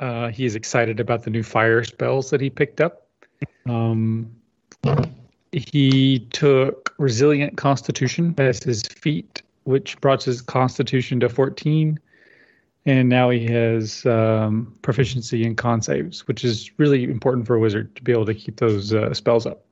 Uh, 0.00 0.28
he 0.28 0.44
is 0.44 0.54
excited 0.54 1.00
about 1.00 1.22
the 1.22 1.30
new 1.30 1.42
fire 1.42 1.84
spells 1.84 2.30
that 2.30 2.40
he 2.40 2.50
picked 2.50 2.80
up. 2.80 3.06
Um, 3.66 4.30
he 5.52 6.20
took 6.32 6.94
resilient 6.98 7.56
constitution 7.56 8.34
as 8.38 8.62
his 8.62 8.82
feat, 8.82 9.42
which 9.64 10.00
brought 10.00 10.22
his 10.22 10.40
constitution 10.40 11.20
to 11.20 11.28
14. 11.28 11.98
And 12.86 13.08
now 13.08 13.30
he 13.30 13.46
has 13.46 14.04
um, 14.04 14.76
proficiency 14.82 15.44
in 15.44 15.56
con 15.56 15.80
saves, 15.80 16.26
which 16.28 16.44
is 16.44 16.70
really 16.78 17.04
important 17.04 17.46
for 17.46 17.54
a 17.54 17.60
wizard 17.60 17.94
to 17.96 18.02
be 18.02 18.12
able 18.12 18.26
to 18.26 18.34
keep 18.34 18.56
those 18.56 18.92
uh, 18.92 19.14
spells 19.14 19.46
up. 19.46 19.64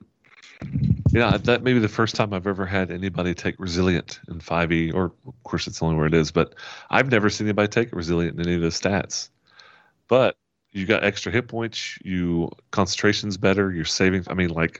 Yeah, 1.11 1.37
that 1.37 1.61
may 1.61 1.73
be 1.73 1.79
the 1.79 1.89
first 1.89 2.15
time 2.15 2.33
I've 2.33 2.47
ever 2.47 2.65
had 2.65 2.89
anybody 2.89 3.35
take 3.35 3.59
resilient 3.59 4.19
in 4.29 4.39
5e, 4.39 4.93
or 4.95 5.11
of 5.27 5.43
course 5.43 5.67
it's 5.67 5.83
only 5.83 5.95
where 5.95 6.07
it 6.07 6.13
is, 6.13 6.31
but 6.31 6.55
I've 6.89 7.11
never 7.11 7.29
seen 7.29 7.45
anybody 7.45 7.67
take 7.67 7.93
resilient 7.93 8.39
in 8.39 8.47
any 8.47 8.55
of 8.55 8.61
the 8.61 8.69
stats. 8.69 9.29
But 10.13 10.37
you 10.71 10.85
got 10.85 11.03
extra 11.03 11.31
hit 11.31 11.47
points, 11.47 11.97
you 12.03 12.51
concentration's 12.69 13.35
better, 13.35 13.71
you're 13.71 13.83
saving. 13.83 14.25
I 14.27 14.35
mean, 14.35 14.49
like, 14.49 14.79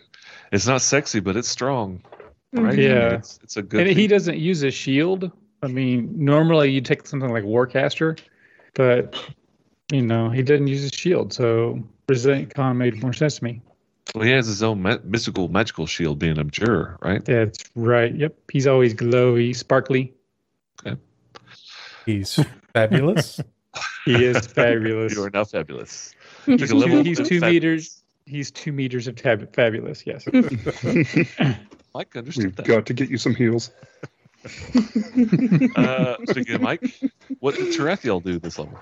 it's 0.51 0.67
not 0.67 0.83
sexy, 0.83 1.21
but 1.21 1.35
it's 1.35 1.47
strong, 1.47 2.03
mm-hmm. 2.55 2.63
right? 2.63 2.77
Yeah. 2.77 2.89
I 2.89 2.93
mean, 2.93 3.13
it's, 3.13 3.39
it's 3.41 3.57
a 3.57 3.63
good. 3.63 3.87
and 3.87 3.97
he 3.97 4.05
doesn't 4.05 4.37
use 4.37 4.61
a 4.61 4.69
shield. 4.69 5.31
I 5.63 5.69
mean, 5.69 6.13
normally 6.15 6.69
you 6.69 6.81
take 6.81 7.07
something 7.07 7.31
like 7.31 7.45
Warcaster, 7.45 8.19
but 8.75 9.25
you 9.91 10.03
know 10.03 10.29
he 10.29 10.43
didn't 10.43 10.67
use 10.67 10.85
a 10.85 10.95
shield, 10.95 11.33
so 11.33 11.81
resilient 12.07 12.53
con 12.53 12.77
made 12.77 13.01
more 13.01 13.13
sense 13.13 13.39
to 13.39 13.43
me. 13.43 13.59
Well, 14.13 14.23
he 14.23 14.29
has 14.33 14.45
his 14.45 14.61
own 14.61 14.83
ma- 14.83 14.99
mystical, 15.03 15.47
magical 15.47 15.87
shield, 15.87 16.19
being 16.19 16.37
Abjure, 16.37 16.99
right? 17.01 17.25
That's 17.25 17.57
right. 17.73 18.13
Yep, 18.13 18.35
he's 18.51 18.67
always 18.67 18.93
glowy, 18.93 19.55
sparkly. 19.55 20.13
He's 22.05 22.39
fabulous. 22.73 23.39
He 24.05 24.25
is 24.25 24.45
fabulous. 24.59 25.15
You 25.15 25.23
are 25.23 25.29
now 25.33 25.45
fabulous. 25.45 26.13
he's 26.45 26.69
Took 26.69 26.83
two, 26.83 27.03
he's 27.03 27.19
two 27.27 27.39
meters. 27.39 28.03
He's 28.25 28.51
two 28.51 28.71
meters 28.73 29.07
of 29.07 29.15
tab- 29.15 29.53
fabulous. 29.55 30.03
Yes. 30.05 30.25
Mike 31.95 32.15
understood 32.15 32.45
We've 32.45 32.55
that. 32.57 32.65
got 32.65 32.85
to 32.87 32.93
get 32.93 33.09
you 33.09 33.17
some 33.17 33.33
heals. 33.35 33.71
Uh, 35.75 36.15
speaking 36.29 36.55
of 36.55 36.61
Mike, 36.61 36.83
what 37.39 37.55
did 37.55 37.67
Tarathiel 37.73 38.21
do 38.23 38.39
this 38.39 38.59
level? 38.59 38.77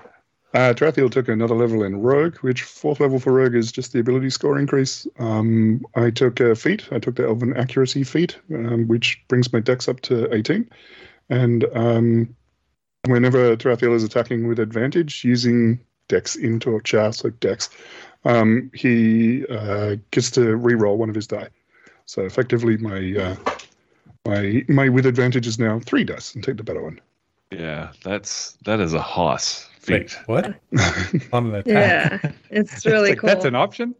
Uh, 0.54 0.74
Tarathiel 0.74 1.10
took 1.10 1.28
another 1.28 1.54
level 1.54 1.82
in 1.82 2.02
Rogue, 2.02 2.36
which 2.38 2.62
fourth 2.62 3.00
level 3.00 3.18
for 3.18 3.32
Rogue 3.32 3.54
is 3.54 3.72
just 3.72 3.92
the 3.92 4.00
ability 4.00 4.28
score 4.30 4.58
increase. 4.58 5.06
Um, 5.18 5.84
I 5.94 6.10
took 6.10 6.40
a 6.40 6.54
feat. 6.54 6.88
I 6.92 6.98
took 6.98 7.16
the 7.16 7.24
Elven 7.26 7.56
Accuracy 7.56 8.04
feat, 8.04 8.38
um, 8.52 8.86
which 8.88 9.22
brings 9.28 9.52
my 9.52 9.60
dex 9.60 9.88
up 9.88 10.00
to 10.02 10.32
18. 10.34 10.68
And 11.30 11.64
um, 11.74 12.36
whenever 13.06 13.56
Tarathiel 13.56 13.94
is 13.94 14.04
attacking 14.04 14.46
with 14.48 14.58
advantage 14.58 15.24
using 15.24 15.80
dex 16.08 16.36
into 16.36 16.70
or 16.70 16.80
char, 16.80 17.12
so 17.12 17.30
dex, 17.30 17.68
um, 18.24 18.70
he 18.74 19.46
uh, 19.46 19.96
gets 20.10 20.30
to 20.32 20.56
re-roll 20.56 20.98
one 20.98 21.08
of 21.08 21.14
his 21.14 21.26
die. 21.26 21.48
So 22.06 22.22
effectively, 22.22 22.76
my 22.76 23.14
uh, 23.18 23.36
my 24.26 24.64
my 24.68 24.88
with 24.88 25.06
advantage 25.06 25.46
is 25.46 25.58
now 25.58 25.80
three 25.80 26.04
dice 26.04 26.34
and 26.34 26.42
take 26.42 26.56
the 26.56 26.62
better 26.62 26.82
one. 26.82 27.00
Yeah, 27.50 27.92
that's 28.04 28.52
that 28.64 28.80
is 28.80 28.94
a 28.94 29.00
hoss 29.02 29.68
Wait, 29.88 30.10
feat. 30.10 30.18
what? 30.26 30.54
On 31.32 31.46
an 31.46 31.54
attack. 31.54 31.66
Yeah, 31.66 32.32
it's 32.50 32.72
It's 32.76 32.86
really 32.86 33.10
like, 33.10 33.18
cool. 33.18 33.28
That's 33.28 33.44
an 33.44 33.54
option. 33.54 33.94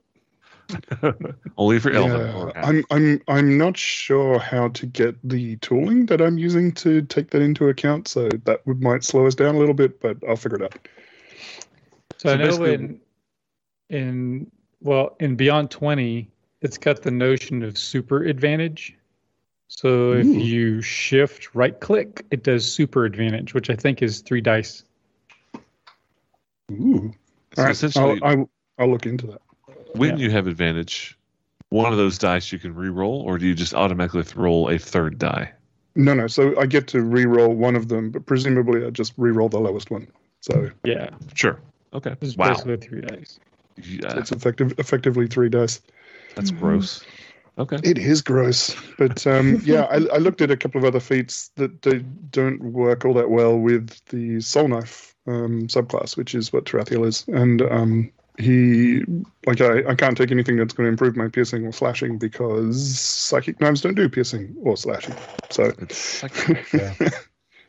Only 1.56 1.78
for 1.78 1.90
Elven. 1.90 2.20
Yeah, 2.20 2.36
or- 2.36 2.56
I'm 2.56 2.84
I'm 2.90 3.20
I'm 3.28 3.58
not 3.58 3.76
sure 3.76 4.38
how 4.38 4.68
to 4.68 4.86
get 4.86 5.16
the 5.28 5.56
tooling 5.56 6.06
that 6.06 6.20
I'm 6.20 6.38
using 6.38 6.72
to 6.72 7.02
take 7.02 7.30
that 7.30 7.42
into 7.42 7.68
account, 7.68 8.08
so 8.08 8.28
that 8.44 8.66
would 8.66 8.80
might 8.80 9.04
slow 9.04 9.26
us 9.26 9.34
down 9.34 9.54
a 9.54 9.58
little 9.58 9.74
bit, 9.74 10.00
but 10.00 10.16
I'll 10.28 10.36
figure 10.36 10.56
it 10.56 10.62
out. 10.64 10.88
So, 12.18 12.28
So 12.28 12.34
I 12.34 12.36
know 12.36 12.64
in 12.64 13.00
in 13.90 14.50
well 14.80 15.16
in 15.20 15.36
Beyond 15.36 15.70
Twenty, 15.70 16.30
it's 16.60 16.78
got 16.78 17.02
the 17.02 17.10
notion 17.10 17.62
of 17.62 17.76
super 17.78 18.24
advantage. 18.24 18.96
So 19.68 20.12
if 20.12 20.26
you 20.26 20.82
shift 20.82 21.54
right 21.54 21.80
click, 21.80 22.26
it 22.30 22.42
does 22.42 22.70
super 22.70 23.06
advantage, 23.06 23.54
which 23.54 23.70
I 23.70 23.74
think 23.74 24.02
is 24.02 24.20
three 24.20 24.42
dice. 24.42 24.84
Ooh. 26.70 27.10
So 27.54 27.62
All 27.62 27.64
right, 27.68 27.96
I'll, 27.96 28.18
I'll 28.22 28.50
I'll 28.78 28.90
look 28.90 29.06
into 29.06 29.26
that. 29.28 29.40
When 29.94 30.16
yeah. 30.18 30.24
you 30.24 30.30
have 30.30 30.46
advantage, 30.46 31.18
one 31.70 31.92
of 31.92 31.98
those 31.98 32.18
dice 32.18 32.52
you 32.52 32.58
can 32.58 32.74
re-roll, 32.74 33.22
or 33.22 33.38
do 33.38 33.46
you 33.46 33.54
just 33.54 33.74
automatically 33.74 34.24
roll 34.34 34.68
a 34.68 34.78
third 34.78 35.18
die? 35.18 35.52
No, 35.94 36.14
no. 36.14 36.26
So 36.26 36.58
I 36.58 36.66
get 36.66 36.86
to 36.88 37.02
re-roll 37.02 37.54
one 37.54 37.76
of 37.76 37.88
them, 37.88 38.10
but 38.10 38.26
presumably 38.26 38.84
I 38.84 38.90
just 38.90 39.12
re-roll 39.16 39.48
the 39.48 39.60
lowest 39.60 39.90
one. 39.90 40.06
So 40.40 40.70
Yeah, 40.84 41.10
Sure. 41.34 41.60
Okay. 41.94 42.14
it's 42.20 42.36
Wow. 42.36 42.48
basically 42.48 42.76
three 42.78 43.00
dice. 43.02 43.38
Yeah, 43.76 44.18
it's 44.18 44.32
effective 44.32 44.74
effectively 44.78 45.26
three 45.26 45.48
dice. 45.48 45.80
that's 46.34 46.50
gross. 46.50 47.04
Okay. 47.58 47.76
It 47.84 47.98
is 47.98 48.22
gross, 48.22 48.74
but 48.96 49.26
um, 49.26 49.60
yeah, 49.64 49.82
I, 49.82 49.96
I 50.14 50.18
looked 50.18 50.40
at 50.40 50.50
a 50.50 50.56
couple 50.56 50.78
of 50.78 50.86
other 50.86 51.00
feats 51.00 51.50
that 51.56 51.82
they 51.82 51.98
don't 52.30 52.62
work 52.62 53.04
all 53.04 53.12
that 53.14 53.30
well 53.30 53.58
with 53.58 54.02
the 54.06 54.40
Soul 54.40 54.68
Knife 54.68 55.14
um, 55.26 55.66
subclass, 55.68 56.16
which 56.16 56.34
is 56.34 56.52
what 56.52 56.64
Tarathiel 56.64 57.06
is, 57.06 57.24
and 57.28 57.60
um, 57.62 58.10
he 58.38 59.02
like 59.46 59.60
I, 59.60 59.82
I 59.90 59.94
can't 59.94 60.16
take 60.16 60.30
anything 60.30 60.56
that's 60.56 60.72
going 60.72 60.86
to 60.86 60.90
improve 60.90 61.16
my 61.16 61.28
piercing 61.28 61.66
or 61.66 61.72
slashing 61.72 62.18
because 62.18 62.98
psychic 63.00 63.60
knives 63.60 63.80
don't 63.82 63.94
do 63.94 64.08
piercing 64.08 64.54
or 64.62 64.76
slashing, 64.76 65.14
so 65.50 65.72
It's 65.78 66.22
like, 66.22 66.48
Yeah. 66.72 66.94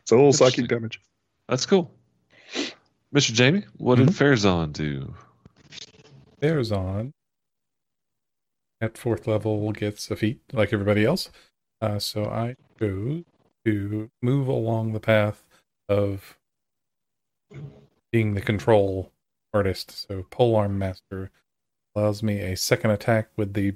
it's 0.02 0.12
all 0.12 0.32
psychic 0.34 0.68
damage. 0.68 1.02
that's 1.50 1.66
cool. 1.66 1.92
Mr. 3.14 3.32
Jamie, 3.34 3.64
what 3.78 3.96
did 4.00 4.08
Farazan 4.10 4.74
do? 4.74 5.14
There's 6.40 6.72
on. 6.72 7.14
At 8.82 8.98
fourth 8.98 9.28
level 9.28 9.72
gets 9.72 10.12
a 10.12 10.16
feat 10.18 10.42
like 10.52 10.74
everybody 10.74 11.06
else. 11.06 11.30
Uh, 11.82 12.00
so 12.00 12.26
I 12.26 12.56
chose 12.80 13.24
to 13.66 14.10
move 14.22 14.48
along 14.48 14.92
the 14.92 15.00
path 15.00 15.46
of 15.88 16.38
being 18.12 18.34
the 18.34 18.42
control 18.42 19.13
artist. 19.54 20.08
So 20.08 20.26
polearm 20.30 20.78
master 20.78 21.32
allows 21.96 22.24
me 22.24 22.40
a 22.40 22.58
second 22.58 22.92
attack 22.92 23.30
with 23.38 23.54
the 23.54 23.76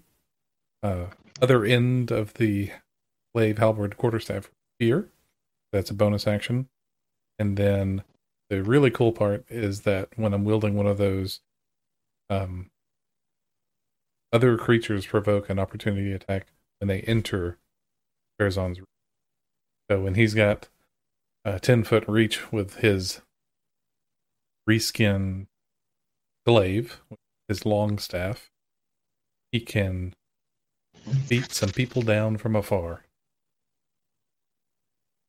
uh, 0.81 1.07
other 1.41 1.63
end 1.63 2.11
of 2.11 2.33
the 2.35 2.71
glaive 3.33 3.57
halberd 3.57 3.97
quarterstaff 3.97 4.49
here. 4.79 5.09
That's 5.71 5.89
a 5.89 5.93
bonus 5.93 6.27
action. 6.27 6.67
And 7.37 7.57
then 7.57 8.03
the 8.49 8.63
really 8.63 8.89
cool 8.89 9.11
part 9.11 9.45
is 9.49 9.81
that 9.81 10.09
when 10.15 10.33
I'm 10.33 10.45
wielding 10.45 10.75
one 10.75 10.87
of 10.87 10.97
those, 10.97 11.41
um, 12.29 12.69
other 14.33 14.57
creatures 14.57 15.05
provoke 15.05 15.49
an 15.49 15.59
opportunity 15.59 16.11
attack 16.11 16.47
when 16.79 16.87
they 16.87 17.01
enter 17.01 17.57
Farazan's. 18.39 18.79
So 19.89 20.01
when 20.01 20.15
he's 20.15 20.33
got 20.33 20.67
a 21.45 21.59
10 21.59 21.83
foot 21.83 22.03
reach 22.07 22.51
with 22.51 22.77
his 22.77 23.21
reskin 24.69 25.47
glaive, 26.47 27.01
his 27.49 27.65
long 27.65 27.97
staff, 27.99 28.49
he 29.51 29.59
can 29.59 30.13
beat 31.27 31.51
some 31.51 31.69
people 31.69 32.01
down 32.01 32.37
from 32.37 32.55
afar. 32.55 33.03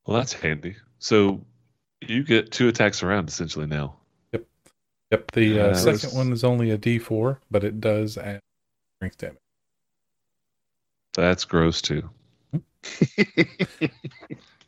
Well, 0.06 0.16
that's 0.16 0.32
handy. 0.32 0.76
So 1.00 1.44
you 2.00 2.22
get 2.22 2.52
two 2.52 2.68
attacks 2.68 3.02
around 3.02 3.28
essentially 3.28 3.66
now. 3.66 3.96
Yep, 4.32 4.44
Yep. 5.10 5.30
the 5.32 5.60
uh, 5.60 5.66
Uh, 5.70 5.75
second 5.75 5.92
was- 6.10 6.14
one 6.14 6.32
is 6.32 6.44
only 6.44 6.70
a 6.70 6.78
D4, 6.78 7.38
but 7.50 7.64
it 7.64 7.80
does 7.80 8.16
add 8.16 8.40
strength 8.98 9.18
damage. 9.18 9.38
That's 11.14 11.44
gross 11.44 11.82
too. 11.82 12.08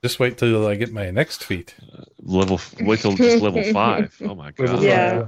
Just 0.03 0.19
wait 0.19 0.37
till 0.39 0.67
I 0.67 0.75
get 0.77 0.93
my 0.93 1.11
next 1.11 1.45
feat. 1.45 1.75
Level. 2.23 2.59
Wait 2.81 3.01
till 3.01 3.15
just 3.17 3.43
level 3.43 3.63
five. 3.73 4.17
Oh 4.23 4.35
my 4.35 4.51
god. 4.57 4.83
Yeah. 4.83 5.27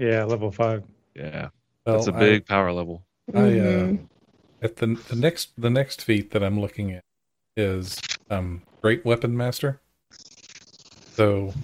Five. 0.00 0.08
yeah, 0.08 0.24
level 0.24 0.50
five. 0.50 0.82
Yeah. 1.14 1.48
Well, 1.86 1.96
That's 1.96 2.06
a 2.08 2.12
big 2.12 2.46
power 2.46 2.72
level. 2.72 3.02
I, 3.34 3.38
uh, 3.38 3.42
Mhm. 3.42 4.08
at 4.62 4.76
the 4.76 4.86
the 5.08 5.16
next 5.16 5.50
the 5.56 5.70
next 5.70 6.02
feat 6.02 6.30
that 6.32 6.42
I'm 6.42 6.60
looking 6.60 6.92
at 6.92 7.02
is 7.56 7.98
um 8.30 8.62
Great 8.82 9.04
Weapon 9.04 9.36
Master. 9.36 9.80
So 11.14 11.54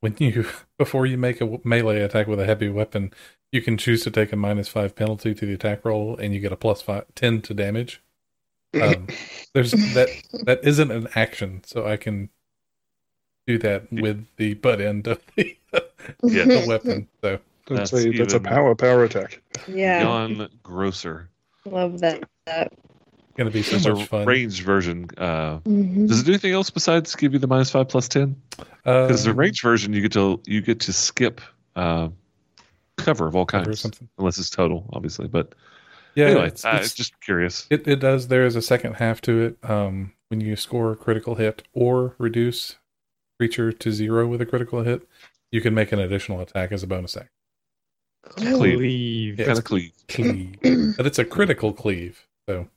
when 0.00 0.16
you 0.18 0.46
before 0.78 1.06
you 1.06 1.16
make 1.18 1.40
a 1.40 1.58
melee 1.64 2.00
attack 2.00 2.26
with 2.26 2.40
a 2.40 2.46
heavy 2.46 2.68
weapon, 2.68 3.12
you 3.50 3.62
can 3.62 3.76
choose 3.76 4.02
to 4.04 4.10
take 4.10 4.32
a 4.32 4.36
minus 4.36 4.68
five 4.68 4.94
penalty 4.96 5.34
to 5.34 5.46
the 5.46 5.54
attack 5.54 5.84
roll, 5.84 6.16
and 6.16 6.34
you 6.34 6.40
get 6.40 6.52
a 6.52 6.56
plus 6.56 6.82
five 6.82 7.04
ten 7.14 7.40
to 7.42 7.54
damage. 7.54 8.00
Um, 8.80 9.06
there's 9.54 9.72
that 9.94 10.08
that 10.44 10.60
isn't 10.64 10.90
an 10.90 11.08
action, 11.14 11.62
so 11.64 11.86
I 11.86 11.96
can 11.96 12.30
do 13.46 13.58
that 13.58 13.92
with 13.92 14.26
the 14.36 14.54
butt 14.54 14.80
end 14.80 15.06
of 15.08 15.20
the, 15.36 15.56
Yeah. 16.22 16.44
the 16.44 16.64
weapon. 16.66 17.08
So 17.22 17.40
That's, 17.68 17.90
That's 17.92 18.04
a 18.04 18.10
that's 18.12 18.34
a 18.34 18.40
power 18.40 18.74
power 18.74 19.04
attack. 19.04 19.40
yeah, 19.68 20.00
Beyond 20.00 20.48
grosser. 20.62 21.28
love 21.64 22.00
that. 22.00 22.24
that. 22.46 22.72
going 23.36 23.46
to 23.48 23.52
be 23.52 23.62
so 23.62 23.78
There's 23.78 23.96
much 23.98 24.04
a 24.04 24.08
fun. 24.08 24.26
ranged 24.26 24.62
version. 24.62 25.06
Uh, 25.16 25.58
Mhm. 25.60 26.06
does 26.08 26.20
it 26.20 26.24
do 26.26 26.32
anything 26.32 26.52
else 26.52 26.68
besides 26.70 27.14
give 27.14 27.32
you 27.32 27.38
the 27.38 27.46
minus 27.46 27.70
five 27.70 27.88
plus 27.88 28.08
ten? 28.08 28.36
Because 28.84 29.24
the 29.24 29.30
Um, 29.30 29.38
range 29.38 29.62
version, 29.62 29.92
you 29.92 30.02
get 30.02 30.12
to 30.12 30.40
you 30.46 30.60
get 30.60 30.80
to 30.80 30.92
skip 30.92 31.40
uh, 31.76 32.08
cover 32.98 33.26
of 33.26 33.34
all 33.36 33.46
cover 33.46 33.62
or 33.62 33.66
kinds, 33.66 33.80
something. 33.80 34.08
unless 34.18 34.36
it's 34.38 34.50
total, 34.50 34.84
obviously. 34.92 35.28
But 35.28 35.54
Yeah, 36.14 36.26
anyway, 36.26 36.48
it's, 36.48 36.64
uh, 36.64 36.70
it's- 36.74 36.92
just 36.94 37.18
curious. 37.20 37.66
it 37.70 37.86
it 37.88 38.00
does. 38.00 38.28
There 38.28 38.44
is 38.44 38.54
a 38.56 38.60
second 38.62 38.94
half 38.94 39.20
to 39.22 39.40
it. 39.40 39.56
Um, 39.62 40.12
when 40.28 40.40
you 40.42 40.56
score 40.56 40.92
a 40.92 40.96
critical 40.96 41.36
hit 41.36 41.62
or 41.72 42.14
reduce 42.18 42.76
creature 43.38 43.72
to 43.72 43.92
zero 43.92 44.26
with 44.26 44.40
a 44.42 44.46
critical 44.46 44.82
hit, 44.82 45.08
you 45.50 45.60
can 45.62 45.72
make 45.74 45.90
an 45.92 45.98
additional 46.00 46.40
attack 46.40 46.70
as 46.72 46.82
a 46.82 46.86
bonus 46.86 47.16
action. 47.16 47.30
Cleave. 48.22 48.78
Leave. 48.78 49.38
Yeah. 49.38 49.46
Kind 49.46 49.58
of 49.58 49.64
cleave. 49.64 49.92
Cleave, 50.08 50.56
but 50.96 51.06
it's 51.06 51.18
a 51.18 51.24
critical 51.24 51.72
cleave. 51.72 52.26
So 52.48 52.68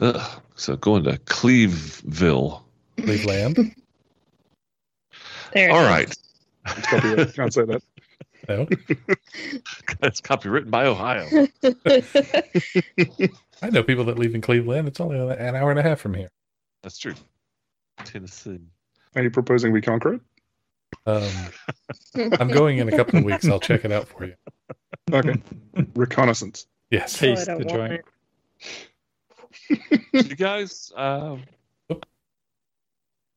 Ugh. 0.00 0.42
So 0.56 0.76
going 0.76 1.04
to 1.04 1.12
Cleaveville. 1.18 2.62
Cleveland. 2.98 3.74
There 5.52 5.68
it 5.68 5.72
All 5.72 5.82
is. 5.82 5.88
right, 5.88 6.16
It's 6.66 6.86
copyright. 6.88 7.34
Can't 7.34 7.54
say 7.54 7.64
that. 7.64 7.82
No, 8.48 8.64
it's 10.02 10.20
copywritten 10.20 10.70
by 10.70 10.86
Ohio. 10.86 11.26
I 13.62 13.70
know 13.70 13.82
people 13.82 14.04
that 14.04 14.20
live 14.20 14.36
in 14.36 14.40
Cleveland. 14.40 14.86
It's 14.86 15.00
only 15.00 15.18
an 15.18 15.56
hour 15.56 15.70
and 15.70 15.80
a 15.80 15.82
half 15.82 15.98
from 15.98 16.14
here. 16.14 16.28
That's 16.84 16.96
true. 16.96 17.14
Tennessee. 18.04 18.60
Are 19.16 19.22
you 19.24 19.30
proposing 19.30 19.72
we 19.72 19.80
conquer 19.80 20.12
it? 20.14 20.20
Um, 21.06 21.30
I'm 22.38 22.48
going 22.48 22.78
in 22.78 22.88
a 22.88 22.96
couple 22.96 23.18
of 23.18 23.24
weeks. 23.24 23.46
I'll 23.46 23.60
check 23.60 23.84
it 23.84 23.92
out 23.92 24.08
for 24.08 24.24
you. 24.24 24.34
Okay. 25.12 25.34
Reconnaissance. 25.94 26.66
Yes. 26.90 27.16
Oh, 27.16 27.26
Taste 27.26 27.46
the 27.46 27.64
joint. 27.64 28.02
you 30.12 30.36
guys, 30.36 30.92
um, 30.96 31.42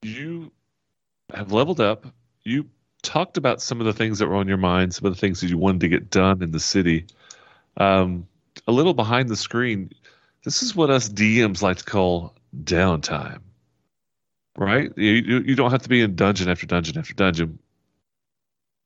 you 0.02 0.52
have 1.34 1.52
leveled 1.52 1.80
up. 1.80 2.06
You 2.44 2.66
talked 3.02 3.38
about 3.38 3.62
some 3.62 3.80
of 3.80 3.86
the 3.86 3.94
things 3.94 4.20
that 4.20 4.28
were 4.28 4.36
on 4.36 4.48
your 4.48 4.58
mind, 4.58 4.94
some 4.94 5.06
of 5.06 5.14
the 5.14 5.20
things 5.20 5.42
that 5.42 5.50
you 5.50 5.58
wanted 5.58 5.82
to 5.82 5.88
get 5.88 6.10
done 6.10 6.42
in 6.42 6.52
the 6.52 6.60
city. 6.60 7.06
Um, 7.78 8.28
a 8.68 8.72
little 8.72 8.94
behind 8.94 9.30
the 9.30 9.36
screen, 9.36 9.92
this 10.44 10.64
is 10.64 10.76
what 10.76 10.90
us 10.90 11.10
DMs 11.10 11.62
like 11.62 11.78
to 11.78 11.86
call 11.86 12.34
downtime. 12.64 13.40
Right? 14.60 14.92
You, 14.98 15.40
you, 15.40 15.56
don't 15.56 15.72
have 15.72 15.84
to 15.84 15.90
be 15.90 16.02
in 16.02 16.16
dungeon 16.16 16.50
after 16.50 16.66
dungeon 16.66 16.98
after 16.98 17.14
dungeon. 17.14 17.60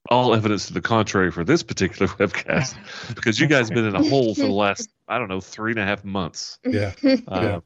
All 0.07 0.35
evidence 0.35 0.67
to 0.67 0.73
the 0.73 0.81
contrary 0.81 1.31
for 1.31 1.43
this 1.43 1.63
particular 1.63 2.07
webcast, 2.19 2.75
because 3.15 3.39
you 3.39 3.47
guys 3.47 3.69
have 3.69 3.75
been 3.75 3.85
in 3.85 3.95
a 3.95 4.03
hole 4.03 4.35
for 4.35 4.41
the 4.41 4.51
last, 4.51 4.89
I 5.07 5.17
don't 5.17 5.29
know, 5.29 5.41
three 5.41 5.71
and 5.71 5.79
a 5.79 5.83
half 5.83 6.05
months. 6.05 6.59
Yeah. 6.63 6.93
Uh, 7.27 7.61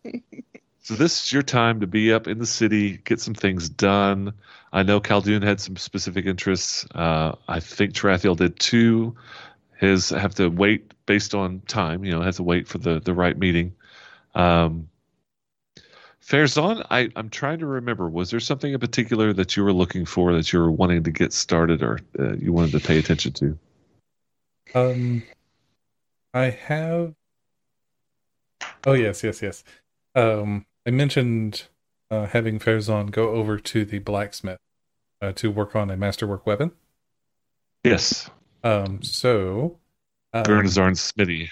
so 0.84 0.94
this 0.94 1.22
is 1.22 1.34
your 1.34 1.42
time 1.42 1.82
to 1.82 1.88
be 1.88 2.14
up 2.14 2.28
in 2.28 2.38
the 2.38 2.46
city, 2.46 2.96
get 2.96 3.20
some 3.20 3.34
things 3.34 3.68
done. 3.68 4.34
I 4.72 4.84
know 4.84 5.02
Khaldun 5.02 5.44
had 5.44 5.60
some 5.60 5.76
specific 5.76 6.26
interests. 6.26 6.86
Uh, 6.96 7.34
I 7.46 7.60
think 7.60 7.94
Tarathiel 7.94 8.38
did 8.38 8.58
too. 8.58 9.18
His 9.78 10.12
have 10.12 10.36
to 10.36 10.48
wait 10.48 10.94
based 11.06 11.36
on 11.36 11.60
time. 11.68 12.06
You 12.06 12.12
know, 12.12 12.22
has 12.22 12.38
to 12.38 12.44
wait 12.44 12.70
for 12.70 12.78
the 12.78 13.02
the 13.02 13.14
right 13.14 13.38
meeting. 13.38 13.76
Um, 14.34 14.88
Fairzon, 16.28 16.86
I 16.92 17.10
I'm 17.16 17.30
trying 17.30 17.60
to 17.60 17.66
remember. 17.66 18.10
Was 18.10 18.32
there 18.32 18.42
something 18.42 18.74
in 18.74 18.80
particular 18.80 19.32
that 19.34 19.56
you 19.56 19.64
were 19.64 19.72
looking 19.72 20.06
for 20.06 20.34
that 20.34 20.52
you 20.52 20.60
were 20.60 20.72
wanting 20.72 21.04
to 21.04 21.12
get 21.12 21.32
started 21.32 21.82
or 21.82 22.00
uh, 22.20 22.34
you 22.34 22.52
wanted 22.52 22.72
to 22.74 22.80
pay 22.82 23.00
attention 23.00 23.32
to? 23.34 23.58
Um, 24.76 25.24
I 26.34 26.50
have. 26.50 27.14
Oh 28.86 28.94
yes, 28.94 29.24
yes, 29.24 29.42
yes. 29.42 29.64
Um, 30.16 30.66
I 30.86 30.92
mentioned 30.92 31.64
uh, 32.12 32.26
having 32.26 32.60
Fairzon 32.60 33.10
go 33.12 33.30
over 33.30 33.58
to 33.58 33.86
the 33.86 34.00
blacksmith 34.00 34.60
uh, 35.22 35.32
to 35.34 35.50
work 35.50 35.76
on 35.78 35.90
a 35.90 35.96
masterwork 35.96 36.46
weapon. 36.46 36.72
Yes, 37.84 38.30
Um, 38.66 39.02
so 39.02 39.78
um, 40.34 40.44
Gurnazarn 40.44 40.98
Smithy. 40.98 41.50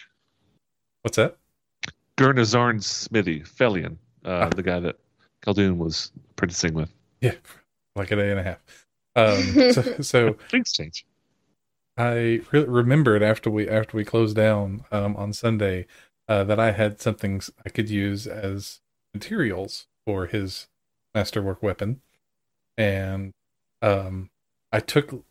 what's 1.02 1.16
that? 1.16 1.38
Gurnazarn 2.18 2.84
Smithy, 2.84 3.42
Felion, 3.42 3.98
uh, 4.26 4.50
the 4.50 4.64
guy 4.64 4.80
that 4.80 4.98
Khaldun 5.46 5.78
was 5.78 6.12
practicing 6.36 6.74
with. 6.74 6.92
Yeah, 7.22 7.36
like 7.96 8.12
a 8.12 8.16
day 8.16 8.32
and 8.32 8.40
a 8.40 8.44
half. 8.44 8.60
Um, 9.16 9.72
so, 9.72 9.82
so 10.02 10.34
Things 10.50 10.72
change. 10.74 11.06
I 11.98 12.42
re- 12.52 12.66
remembered 12.66 13.24
after 13.24 13.50
we 13.50 13.70
after 13.70 13.96
we 13.96 14.04
closed 14.04 14.36
down 14.36 14.84
um, 14.92 15.16
on 15.16 15.32
Sunday 15.32 15.88
uh, 16.28 16.44
that 16.44 16.60
I 16.60 16.72
had 16.72 17.00
something 17.00 17.42
I 17.66 17.70
could 17.70 17.90
use 17.90 18.28
as 18.28 18.82
materials 19.14 19.88
for 20.06 20.26
his 20.26 20.68
masterwork 21.14 21.64
weapon, 21.64 22.02
and 22.78 23.32
um, 23.82 24.30
I 24.72 24.82
took 24.82 25.24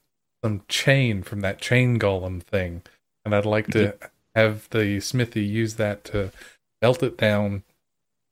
some 0.43 0.63
chain 0.69 1.23
from 1.23 1.41
that 1.43 1.61
chain 1.61 1.99
golem 1.99 2.43
thing, 2.43 2.83
and 3.25 3.35
I'd 3.35 3.45
like 3.45 3.67
to 3.69 3.95
have 4.35 4.69
the 4.71 5.01
smithy 5.01 5.45
use 5.45 5.75
that 5.75 6.05
to 6.05 6.33
melt 6.81 7.03
it 7.03 7.19
down, 7.19 7.63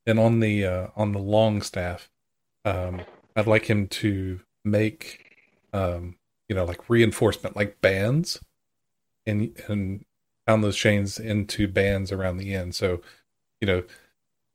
and 0.06 0.18
on 0.18 0.40
the 0.40 0.64
uh, 0.66 0.86
on 0.96 1.12
the 1.12 1.18
long 1.18 1.62
staff, 1.62 2.10
um, 2.64 3.02
I'd 3.36 3.46
like 3.46 3.66
him 3.66 3.86
to 3.88 4.40
make 4.64 5.36
um, 5.72 6.16
you 6.48 6.54
know, 6.56 6.64
like 6.64 6.88
reinforcement, 6.90 7.56
like 7.56 7.80
bands, 7.80 8.40
and 9.26 9.58
and 9.68 10.04
pound 10.46 10.62
those 10.64 10.76
chains 10.76 11.18
into 11.18 11.68
bands 11.68 12.10
around 12.12 12.36
the 12.36 12.54
end. 12.54 12.74
So, 12.74 13.00
you 13.60 13.66
know, 13.66 13.84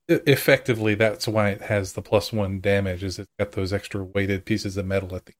effectively, 0.07 0.95
that's 0.95 1.27
why 1.27 1.49
it 1.49 1.61
has 1.61 1.93
the 1.93 2.01
plus 2.01 2.31
one 2.33 2.59
damage. 2.59 3.03
Is 3.03 3.17
it's 3.19 3.29
got 3.39 3.53
those 3.53 3.73
extra 3.73 4.03
weighted 4.03 4.45
pieces 4.45 4.77
of 4.77 4.85
metal 4.85 5.15
at 5.15 5.25
the, 5.25 5.33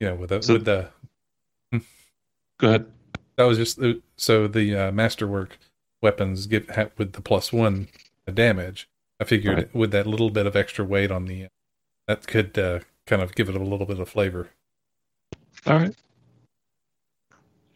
you 0.00 0.08
know, 0.08 0.14
with 0.16 0.30
the 0.30 0.42
So- 0.42 0.54
with 0.54 0.64
the 0.64 0.90
Go 2.58 2.68
ahead. 2.68 2.86
that 3.36 3.44
was 3.44 3.58
just 3.58 3.80
so 4.16 4.46
the 4.46 4.76
uh, 4.76 4.92
masterwork 4.92 5.58
weapons 6.02 6.46
give 6.46 6.68
ha, 6.68 6.86
with 6.96 7.12
the 7.12 7.20
plus 7.20 7.52
one 7.52 7.88
damage. 8.32 8.88
I 9.20 9.24
figured 9.24 9.54
Right. 9.56 9.74
with 9.74 9.90
that 9.92 10.06
little 10.06 10.30
bit 10.30 10.46
of 10.46 10.56
extra 10.56 10.84
weight 10.84 11.10
on 11.10 11.26
the, 11.26 11.46
that 12.08 12.26
could 12.26 12.58
uh, 12.58 12.80
kind 13.06 13.22
of 13.22 13.34
give 13.34 13.48
it 13.48 13.54
a 13.54 13.58
little 13.62 13.86
bit 13.86 14.00
of 14.00 14.08
flavor. 14.08 14.48
All 15.66 15.76
right. 15.78 15.94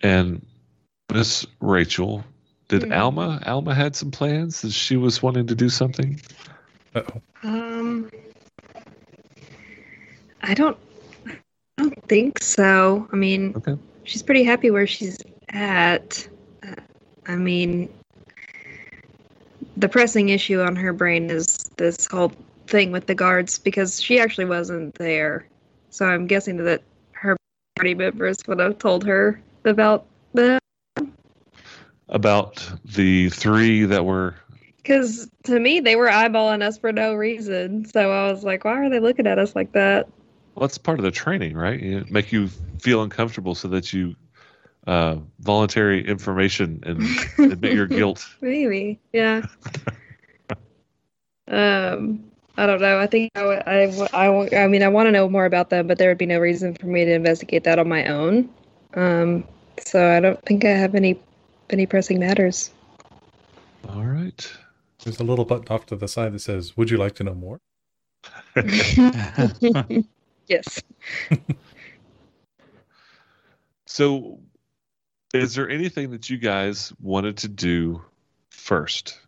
And 0.02 0.44
Miss 1.12 1.46
Rachel, 1.60 2.24
did 2.68 2.84
Hmm. 2.84 2.92
Alma? 2.92 3.42
Alma 3.46 3.74
had 3.74 3.96
some 3.96 4.10
plans 4.10 4.60
that 4.62 4.72
she 4.72 4.96
was 4.96 5.22
wanting 5.22 5.46
to 5.46 5.54
do 5.54 5.68
something. 5.68 6.20
Uh-oh. 6.94 7.20
Um, 7.42 8.10
I 10.42 10.54
don't, 10.54 10.76
I 11.26 11.36
don't 11.78 12.08
think 12.08 12.42
so. 12.42 13.08
I 13.12 13.16
mean, 13.16 13.54
Okay. 13.56 13.76
she's 14.04 14.22
pretty 14.22 14.42
happy 14.44 14.70
where 14.70 14.86
she's 14.86 15.18
at. 15.50 16.28
Uh, 16.66 16.74
I 17.26 17.36
mean, 17.36 17.88
the 19.78 19.88
pressing 19.88 20.28
issue 20.30 20.60
on 20.60 20.74
her 20.74 20.92
brain 20.92 21.30
is 21.30 21.70
this 21.76 22.06
whole 22.06 22.32
thing 22.66 22.90
with 22.90 23.06
the 23.06 23.14
guards 23.14 23.58
because 23.58 24.02
she 24.02 24.18
actually 24.18 24.44
wasn't 24.44 24.94
there. 24.96 25.46
So 25.90 26.04
I'm 26.04 26.26
guessing 26.26 26.64
that 26.64 26.82
her 27.12 27.36
party 27.76 27.94
members 27.94 28.36
would 28.48 28.58
have 28.58 28.78
told 28.78 29.04
her 29.04 29.40
about 29.64 30.04
the 30.34 30.58
About 32.08 32.68
the 32.84 33.30
three 33.30 33.84
that 33.84 34.04
were. 34.04 34.34
Because 34.78 35.30
to 35.44 35.60
me, 35.60 35.78
they 35.78 35.94
were 35.94 36.08
eyeballing 36.08 36.62
us 36.62 36.76
for 36.78 36.92
no 36.92 37.14
reason. 37.14 37.84
So 37.84 38.10
I 38.10 38.32
was 38.32 38.42
like, 38.42 38.64
why 38.64 38.84
are 38.84 38.90
they 38.90 39.00
looking 39.00 39.28
at 39.28 39.38
us 39.38 39.54
like 39.54 39.72
that? 39.72 40.08
Well, 40.54 40.66
that's 40.66 40.78
part 40.78 40.98
of 40.98 41.04
the 41.04 41.12
training, 41.12 41.56
right? 41.56 41.80
You 41.80 42.04
make 42.10 42.32
you 42.32 42.48
feel 42.80 43.02
uncomfortable 43.02 43.54
so 43.54 43.68
that 43.68 43.92
you 43.92 44.16
uh, 44.88 45.18
voluntary 45.40 46.04
information 46.06 46.82
and 46.84 47.52
admit 47.52 47.74
your 47.74 47.86
guilt. 47.98 48.26
Maybe, 48.40 48.98
yeah. 49.12 49.42
um, 51.46 52.24
I 52.56 52.66
don't 52.66 52.80
know. 52.80 52.98
I 52.98 53.06
think 53.06 53.30
I, 53.34 53.40
w- 53.40 53.62
I, 53.66 53.86
w- 53.86 54.08
I, 54.14 54.26
w- 54.26 54.56
I 54.56 54.66
mean, 54.66 54.82
I 54.82 54.88
want 54.88 55.06
to 55.06 55.12
know 55.12 55.28
more 55.28 55.44
about 55.44 55.68
them, 55.68 55.86
but 55.86 55.98
there 55.98 56.08
would 56.08 56.16
be 56.16 56.24
no 56.26 56.38
reason 56.38 56.74
for 56.74 56.86
me 56.86 57.04
to 57.04 57.12
investigate 57.12 57.64
that 57.64 57.78
on 57.78 57.86
my 57.88 58.06
own. 58.06 58.48
Um, 58.94 59.44
so 59.84 60.10
I 60.10 60.20
don't 60.20 60.42
think 60.46 60.64
I 60.64 60.70
have 60.70 60.94
any 60.94 61.20
any 61.70 61.84
pressing 61.84 62.18
matters. 62.18 62.70
All 63.90 64.06
right. 64.06 64.50
There's 65.04 65.20
a 65.20 65.24
little 65.24 65.44
button 65.44 65.68
off 65.68 65.84
to 65.86 65.96
the 65.96 66.08
side 66.08 66.32
that 66.32 66.40
says, 66.40 66.78
"Would 66.78 66.90
you 66.90 66.96
like 66.96 67.14
to 67.16 67.24
know 67.24 67.34
more?" 67.34 67.60
yes. 70.48 70.82
So, 73.90 74.38
is 75.34 75.54
there 75.54 75.68
anything 75.68 76.10
that 76.10 76.30
you 76.30 76.38
guys 76.38 76.92
wanted 77.00 77.38
to 77.38 77.48
do 77.48 78.02
first? 78.50 79.18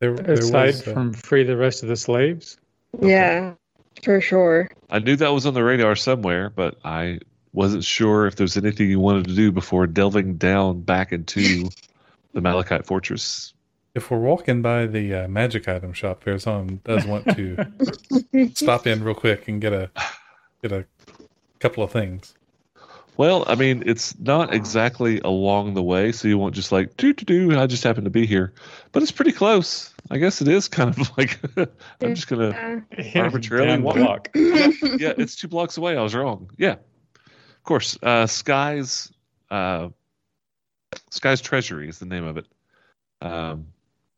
There, 0.00 0.14
there 0.14 0.34
Aside 0.34 0.66
was, 0.66 0.88
uh, 0.88 0.92
from 0.92 1.12
free 1.12 1.42
the 1.42 1.56
rest 1.56 1.82
of 1.82 1.88
the 1.88 1.96
slaves. 1.96 2.58
Yeah, 3.00 3.54
for 4.02 4.20
sure. 4.20 4.70
I 4.90 5.00
knew 5.00 5.16
that 5.16 5.32
was 5.32 5.44
on 5.44 5.54
the 5.54 5.64
radar 5.64 5.96
somewhere, 5.96 6.50
but 6.50 6.78
I 6.84 7.18
wasn't 7.52 7.84
sure 7.84 8.26
if 8.26 8.36
there's 8.36 8.56
anything 8.56 8.88
you 8.88 9.00
wanted 9.00 9.26
to 9.26 9.34
do 9.34 9.50
before 9.50 9.86
delving 9.86 10.36
down 10.36 10.82
back 10.82 11.12
into 11.12 11.68
the 12.32 12.40
Malachite 12.40 12.86
Fortress. 12.86 13.52
if 13.94 14.10
we're 14.10 14.18
walking 14.18 14.62
by 14.62 14.86
the 14.86 15.14
uh, 15.14 15.28
magic 15.28 15.68
item 15.68 15.92
shop, 15.92 16.22
Farazan 16.22 16.82
does 16.84 17.04
want 17.04 17.26
to 17.34 18.54
stop 18.54 18.86
in 18.86 19.02
real 19.02 19.14
quick 19.14 19.48
and 19.48 19.60
get 19.60 19.72
a 19.72 19.90
get 20.62 20.70
a 20.72 20.86
couple 21.58 21.82
of 21.82 21.90
things. 21.90 22.37
Well, 23.18 23.42
I 23.48 23.56
mean, 23.56 23.82
it's 23.84 24.16
not 24.20 24.54
exactly 24.54 25.18
along 25.20 25.74
the 25.74 25.82
way, 25.82 26.12
so 26.12 26.28
you 26.28 26.38
won't 26.38 26.54
just 26.54 26.70
like 26.70 26.96
do 26.96 27.12
do 27.12 27.24
do. 27.24 27.58
I 27.58 27.66
just 27.66 27.82
happen 27.82 28.04
to 28.04 28.10
be 28.10 28.26
here, 28.26 28.54
but 28.92 29.02
it's 29.02 29.10
pretty 29.10 29.32
close. 29.32 29.92
I 30.08 30.18
guess 30.18 30.40
it 30.40 30.46
is 30.46 30.68
kind 30.68 30.96
of 30.96 31.10
like 31.18 31.40
I'm 32.00 32.14
just 32.14 32.28
gonna. 32.28 32.84
Uh, 32.96 33.18
Arbitrarily 33.18 33.66
Down 33.66 33.80
the 33.80 33.86
walk. 33.86 33.96
block. 33.96 34.30
Yeah, 35.00 35.14
it's 35.18 35.34
two 35.34 35.48
blocks 35.48 35.76
away. 35.76 35.96
I 35.96 36.02
was 36.02 36.14
wrong. 36.14 36.48
Yeah, 36.58 36.74
of 36.74 37.62
course. 37.64 37.98
Uh, 38.00 38.28
Skies, 38.28 39.12
uh, 39.50 39.88
Skies 41.10 41.40
Treasury 41.40 41.88
is 41.88 41.98
the 41.98 42.06
name 42.06 42.24
of 42.24 42.36
it. 42.36 42.46
Um, 43.20 43.66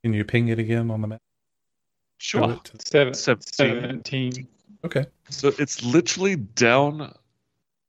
Can 0.03 0.13
you 0.13 0.25
ping 0.25 0.49
it 0.49 0.59
again 0.59 0.91
on 0.91 1.01
the 1.01 1.09
map? 1.09 1.23
Sure. 2.19 2.51
it 2.53 2.87
Seven, 2.87 3.15
17. 3.15 3.81
17. 4.05 4.49
Okay. 4.85 5.07
So 5.31 5.53
it's 5.59 5.83
literally 5.83 6.37
down 6.37 7.15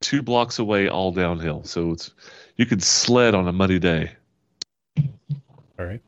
two 0.02 0.22
blocks 0.22 0.60
away, 0.60 0.90
all 0.90 1.12
downhill. 1.12 1.64
So 1.64 1.92
it's 1.92 2.12
you 2.58 2.66
could 2.66 2.84
sled 2.84 3.34
on 3.36 3.48
a 3.48 3.52
muddy 3.54 3.80
day. 3.80 4.12
All 5.80 5.86
right. 5.86 6.02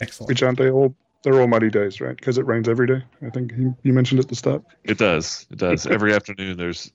Excellent. 0.00 0.28
Which 0.28 0.42
aren't 0.42 0.58
they 0.58 0.70
all? 0.70 0.94
They're 1.24 1.40
all 1.40 1.48
muddy 1.48 1.68
days, 1.68 2.00
right? 2.00 2.16
Because 2.16 2.38
it 2.38 2.46
rains 2.46 2.68
every 2.68 2.86
day. 2.86 3.02
I 3.26 3.30
think 3.30 3.52
you, 3.56 3.76
you 3.82 3.92
mentioned 3.92 4.20
at 4.20 4.28
the 4.28 4.36
start. 4.36 4.62
It 4.84 4.98
does. 4.98 5.46
It 5.50 5.58
does. 5.58 5.86
Every 5.86 6.14
afternoon 6.18 6.56
there's 6.56 6.92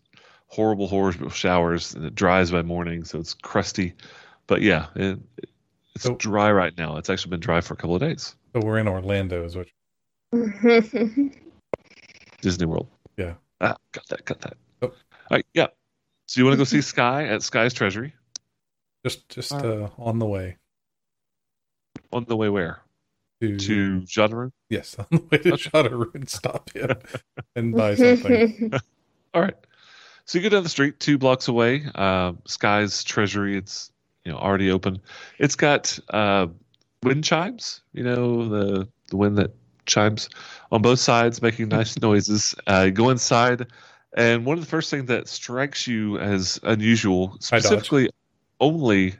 horrible, 0.47 0.87
horrible 0.87 1.29
showers, 1.29 1.93
and 1.93 2.05
it 2.05 2.15
dries 2.15 2.49
by 2.51 2.61
morning, 2.61 3.03
so 3.03 3.19
it's 3.19 3.33
crusty. 3.33 3.93
But 4.47 4.61
yeah, 4.61 4.87
it, 4.95 5.19
it's 5.93 6.05
So- 6.05 6.15
dry 6.15 6.51
right 6.51 6.75
now. 6.77 6.95
It's 6.97 7.09
actually 7.09 7.31
been 7.31 7.41
dry 7.41 7.59
for 7.59 7.73
a 7.73 7.77
couple 7.77 7.95
of 7.95 8.01
days. 8.01 8.35
So 8.53 8.61
we're 8.61 8.77
in 8.77 8.87
Orlando, 8.87 9.43
is 9.43 9.57
what 9.57 9.67
Disney 12.41 12.65
World. 12.65 12.87
Yeah. 13.17 13.33
Ah, 13.61 13.75
got 13.91 14.07
that. 14.07 14.25
Got 14.25 14.41
that. 14.41 14.57
Oh. 14.81 14.87
All 14.87 14.93
right. 15.31 15.45
Yeah. 15.53 15.67
So 16.27 16.39
you 16.39 16.45
want 16.45 16.53
to 16.53 16.57
go 16.57 16.63
see 16.63 16.81
Sky 16.81 17.25
at 17.27 17.43
Sky's 17.43 17.73
Treasury 17.73 18.13
just 19.05 19.27
just 19.29 19.51
All 19.51 19.65
uh, 19.65 19.89
on 19.97 20.19
the 20.19 20.25
way 20.25 20.57
on 22.11 22.25
the 22.25 22.35
way 22.37 22.49
where 22.49 22.81
to, 23.41 23.57
to 23.57 24.05
Genre? 24.05 24.51
yes 24.69 24.95
on 24.99 25.05
the 25.11 25.17
way 25.31 25.37
to 25.39 25.53
Okay. 25.53 25.69
Shadowrun. 25.69 26.29
Stop 26.29 26.71
in 26.75 26.89
and 27.55 27.75
buy 27.75 27.95
something. 27.95 28.71
All 29.33 29.41
right. 29.41 29.55
So 30.25 30.37
you 30.37 30.43
go 30.43 30.49
down 30.55 30.63
the 30.63 30.69
street, 30.69 30.99
two 30.99 31.17
blocks 31.17 31.47
away. 31.49 31.83
Uh, 31.95 32.33
Sky's 32.45 33.03
Treasury. 33.03 33.57
It's 33.57 33.91
you 34.23 34.31
know 34.31 34.37
already 34.37 34.71
open. 34.71 35.01
It's 35.39 35.55
got 35.55 35.99
uh, 36.11 36.47
wind 37.03 37.23
chimes. 37.25 37.81
You 37.91 38.03
know 38.03 38.47
the 38.47 38.87
the 39.09 39.17
wind 39.17 39.37
that 39.37 39.51
chimes 39.85 40.29
on 40.71 40.81
both 40.81 40.99
sides, 40.99 41.41
making 41.41 41.67
nice 41.69 41.99
noises. 41.99 42.55
Uh, 42.67 42.83
you 42.85 42.91
go 42.91 43.09
inside, 43.09 43.67
and 44.15 44.45
one 44.45 44.57
of 44.57 44.63
the 44.63 44.69
first 44.69 44.89
things 44.89 45.07
that 45.07 45.27
strikes 45.27 45.87
you 45.87 46.17
as 46.19 46.59
unusual, 46.63 47.37
specifically 47.39 48.09
only 48.59 49.15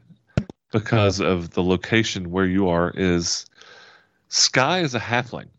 because 0.72 1.20
of 1.20 1.52
the 1.52 1.64
location 1.64 2.32
where 2.32 2.46
you 2.46 2.68
are, 2.68 2.92
is 2.96 3.46
Sky 4.30 4.80
is 4.80 4.96
a 4.96 5.00
halfling, 5.00 5.50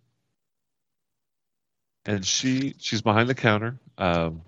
and 2.06 2.24
she 2.24 2.74
she's 2.78 3.02
behind 3.02 3.28
the 3.28 3.34
counter. 3.34 3.78
Um, 3.98 4.42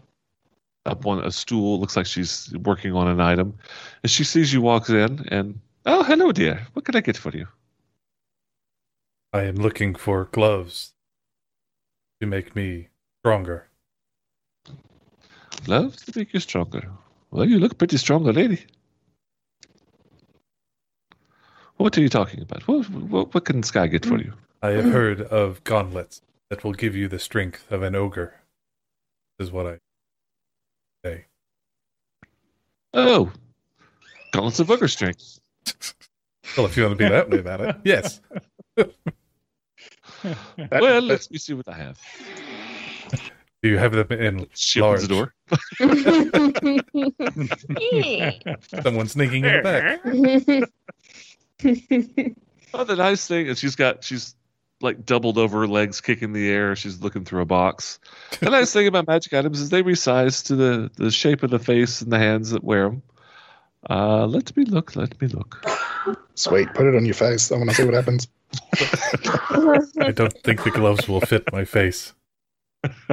up 0.87 1.05
on 1.05 1.23
a 1.25 1.31
stool. 1.31 1.79
Looks 1.81 1.97
like 1.97 2.07
she's 2.07 2.55
working 2.63 2.95
on 2.95 3.09
an 3.09 3.21
item. 3.21 3.59
And 4.03 4.11
she 4.11 4.25
sees 4.25 4.53
you 4.53 4.63
walks 4.63 4.89
in 4.89 5.27
and, 5.29 5.59
oh, 5.85 6.03
hello, 6.03 6.33
dear. 6.33 6.67
What 6.73 6.85
can 6.85 6.97
I 6.97 7.01
get 7.01 7.17
for 7.17 7.37
you? 7.37 7.47
I 9.33 9.43
am 9.43 9.57
looking 9.57 9.95
for 9.95 10.25
gloves 10.27 10.95
to 12.21 12.27
make 12.27 12.57
me 12.57 12.89
stronger. 13.21 13.69
Love 15.67 15.97
to 15.97 16.13
make 16.19 16.33
you 16.33 16.41
stronger. 16.41 16.89
Well, 17.31 17.45
you 17.45 17.59
look 17.59 17.79
pretty 17.79 17.97
strong, 17.97 18.25
lady. 18.25 18.65
What 21.77 21.99
are 21.99 22.01
you 22.01 22.09
talking 22.09 22.41
about? 22.41 22.67
What, 22.67 22.89
what, 22.91 23.35
what 23.35 23.45
can 23.45 23.63
Sky 23.63 23.87
get 23.87 24.07
for 24.07 24.19
you? 24.19 24.33
I 24.63 24.71
have 24.71 24.87
heard 24.87 25.21
of 25.21 25.63
gauntlets 25.65 26.23
that 26.49 26.65
will 26.65 26.73
give 26.73 26.97
you 26.97 27.09
the 27.09 27.19
strength 27.19 27.71
of 27.71 27.83
an 27.83 27.95
ogre. 27.95 28.35
Is 29.39 29.53
what 29.53 29.67
I 29.67 29.79
say. 31.05 31.27
Oh, 32.95 33.31
gauntlets 34.33 34.61
of 34.61 34.71
ogre 34.71 34.89
strength. 34.89 35.41
Well, 36.57 36.65
if 36.65 36.77
you 36.77 36.85
want 36.85 36.97
to 36.97 37.05
be 37.05 37.11
that 37.11 37.29
way 37.29 37.39
about 37.41 37.61
it, 37.61 37.77
yes. 37.85 38.21
Well, 40.25 41.03
let 41.03 41.31
me 41.31 41.39
see 41.39 41.55
what 41.55 41.69
I 41.69 41.75
have. 41.75 41.99
Do 43.67 43.73
you 43.73 43.79
have 43.79 43.91
them 43.91 44.13
in 44.13 44.47
She 44.55 44.81
opens 44.81 45.09
the 45.09 45.15
door. 45.17 45.35
someone 48.85 49.09
sneaking 49.09 49.45
in 49.45 49.55
the 49.55 49.63
back? 49.65 50.01
Oh, 52.75 52.85
the 52.85 52.95
nice 52.95 53.27
thing 53.27 53.47
is 53.47 53.59
she's 53.59 53.75
got 53.75 54.05
she's 54.05 54.37
like 54.81 55.05
doubled 55.05 55.39
over 55.39 55.61
her 55.61 55.67
legs, 55.67 56.01
kicking 56.01 56.33
the 56.33 56.49
air. 56.49 56.77
She's 56.77 57.01
looking 57.01 57.25
through 57.25 57.41
a 57.41 57.47
box. 57.47 57.99
The 58.39 58.51
nice 58.51 58.73
thing 58.73 58.87
about 58.87 59.09
magic 59.09 59.33
items 59.33 59.61
is 59.61 59.71
they 59.71 59.83
resize 59.83 60.45
to 60.47 60.55
the 60.55 60.91
the 60.97 61.11
shape 61.11 61.43
of 61.43 61.51
the 61.51 61.59
face 61.59 62.03
and 62.03 62.13
the 62.13 62.19
hands 62.19 62.51
that 62.51 62.63
wear 62.63 62.85
them. 62.85 63.03
Uh, 63.91 64.27
let 64.27 64.57
me 64.57 64.65
look. 64.65 64.95
Let 64.95 65.21
me 65.21 65.27
look. 65.27 65.67
Sweet, 66.35 66.73
put 66.75 66.87
it 66.87 66.95
on 66.95 67.05
your 67.05 67.15
face. 67.15 67.51
I 67.51 67.57
want 67.57 67.71
to 67.71 67.77
see 67.77 67.85
what 67.85 67.95
happens. 67.95 68.29
I 70.01 70.13
don't 70.13 70.39
think 70.45 70.63
the 70.63 70.71
gloves 70.73 71.09
will 71.09 71.21
fit 71.21 71.51
my 71.53 71.65
face. 71.65 72.13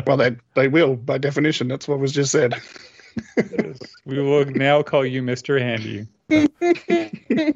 Well, 0.06 0.18
they 0.18 0.36
they 0.56 0.68
will 0.68 0.96
by 0.96 1.18
definition. 1.18 1.68
That's 1.68 1.88
what 1.88 2.00
was 2.00 2.12
just 2.12 2.32
said. 2.32 2.56
we 4.06 4.22
will 4.22 4.46
now 4.46 4.82
call 4.84 5.06
you 5.06 5.22
Mr. 5.22 5.60
Handy. 5.60 6.08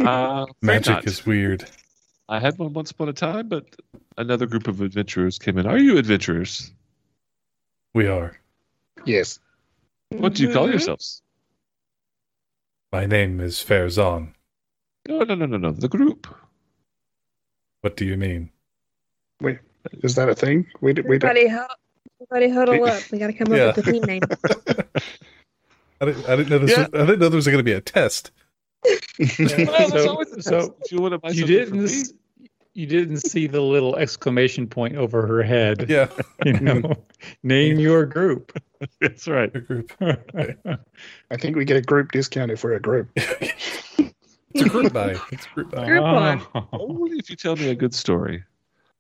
Uh, 0.06 0.46
Magic 0.62 1.06
is 1.06 1.26
weird. 1.26 1.70
I 2.30 2.40
had 2.40 2.58
one 2.58 2.74
once 2.74 2.92
upon 2.92 3.10
a 3.10 3.14
time, 3.14 3.48
but 3.48 3.76
another 4.18 4.46
group 4.46 4.68
of 4.68 4.82
adventurers 4.82 5.40
came 5.40 5.58
in. 5.58 5.66
Are 5.66 5.78
you 5.78 5.98
adventurers? 5.98 6.72
We 7.94 8.08
are. 8.08 8.38
Yes. 9.06 9.40
What 10.10 10.36
do 10.36 10.44
you 10.44 10.54
call 10.54 10.70
yourselves? 10.70 11.22
My 12.92 13.06
name 13.06 13.40
is 13.40 13.56
Fairzon. 13.64 14.34
No, 15.08 15.20
no, 15.24 15.36
no, 15.36 15.46
no, 15.46 15.58
no. 15.58 15.72
The 15.72 15.88
group. 15.88 16.28
What 17.82 17.96
do 17.98 18.06
you 18.06 18.18
mean? 18.18 18.50
Is 20.04 20.16
that 20.16 20.28
a 20.30 20.36
thing? 20.36 20.68
We 20.82 20.94
d- 20.94 21.02
we 21.04 21.18
don't. 21.18 21.30
Everybody, 21.30 21.50
hu- 21.50 21.74
everybody 22.22 22.50
huddle 22.54 22.84
up. 22.86 23.02
We 23.12 23.20
got 23.20 23.28
to 23.28 23.34
come 23.34 23.52
up 23.52 23.58
Yeah. 23.58 23.74
with 23.76 23.88
a 23.88 23.92
team 23.92 24.04
name. 24.04 24.22
I 26.02 26.06
didn't, 26.06 26.30
I 26.30 26.36
didn't 26.36 26.50
know 26.50 26.60
this. 26.60 26.72
Yeah. 26.72 26.88
Was, 26.92 27.02
I 27.02 27.06
didn't 27.06 27.20
know 27.20 27.30
there 27.30 27.36
was 27.38 27.46
going 27.48 27.58
to 27.58 27.64
be 27.64 27.74
a 27.74 27.82
test. 27.82 28.32
Well, 28.86 29.90
So- 29.90 30.24
so 30.40 30.60
test. 30.70 30.92
you 30.92 31.00
want 31.02 31.14
to 31.14 31.18
buy 31.20 31.30
You 31.30 31.42
something 31.42 31.66
for 31.66 31.88
didn't. 31.88 32.10
me, 32.40 32.50
You 32.76 32.86
didn't 32.86 33.18
see 33.18 33.48
the 33.48 33.62
little 33.62 33.96
exclamation 33.96 34.68
point 34.68 34.96
over 34.96 35.26
her 35.26 35.42
head. 35.42 35.88
Yeah, 35.90 36.08
You 36.46 36.54
know, 36.60 36.94
name 37.44 37.80
your 37.80 38.06
group. 38.06 38.56
That's 39.02 39.28
right. 39.28 39.50
a 39.56 39.60
group. 39.60 39.92
I 40.02 41.38
think 41.38 41.56
we 41.56 41.66
get 41.66 41.78
a 41.78 41.82
group 41.82 42.12
discount 42.12 42.52
if 42.52 42.64
we're 42.64 42.74
a 42.76 42.80
group. 42.80 43.10
It's 43.16 44.66
a 44.66 44.70
group 44.70 44.94
buy. 44.94 45.16
It's 45.32 45.46
a 45.46 45.50
group 45.56 45.72
buy. 45.72 45.86
Group 45.86 46.04
one. 46.04 46.42
Oh. 46.56 46.68
Only 46.74 47.18
if 47.18 47.30
you 47.30 47.36
tell 47.36 47.56
me 47.56 47.70
a 47.70 47.76
good 47.76 47.94
story. 47.96 48.44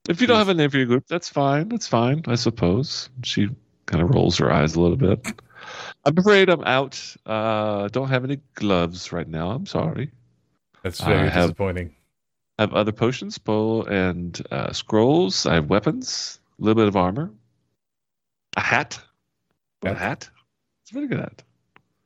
If 0.07 0.21
you 0.21 0.27
don't 0.27 0.37
have 0.37 0.49
a 0.49 0.53
name 0.53 0.69
for 0.69 0.77
your 0.77 0.85
group, 0.85 1.05
that's 1.07 1.29
fine. 1.29 1.69
That's 1.69 1.87
fine, 1.87 2.23
I 2.27 2.35
suppose. 2.35 3.09
She 3.23 3.49
kind 3.85 4.01
of 4.03 4.09
rolls 4.09 4.37
her 4.37 4.51
eyes 4.51 4.75
a 4.75 4.81
little 4.81 4.97
bit. 4.97 5.25
I'm 6.05 6.17
afraid 6.17 6.49
I'm 6.49 6.63
out. 6.63 7.15
Uh, 7.25 7.89
don't 7.89 8.07
have 8.07 8.23
any 8.23 8.39
gloves 8.55 9.11
right 9.11 9.27
now. 9.27 9.51
I'm 9.51 9.65
sorry. 9.65 10.11
That's 10.83 11.01
I 11.01 11.07
very 11.13 11.29
have- 11.29 11.49
disappointing. 11.49 11.93
I 12.59 12.63
have 12.63 12.73
other 12.73 12.91
potions, 12.91 13.37
bow 13.37 13.83
and 13.83 14.41
uh, 14.49 14.71
scrolls. 14.73 15.45
I 15.45 15.53
have 15.55 15.69
weapons, 15.69 16.39
a 16.59 16.63
little 16.63 16.73
bit 16.81 16.87
of 16.87 16.95
armor, 16.95 17.29
a 18.55 18.61
hat. 18.61 18.99
What, 19.81 19.91
a 19.91 19.95
Hat. 19.95 20.01
hat? 20.23 20.29
It's 20.81 20.89
a 20.91 20.93
very 20.95 21.07
good 21.07 21.19
hat. 21.19 21.43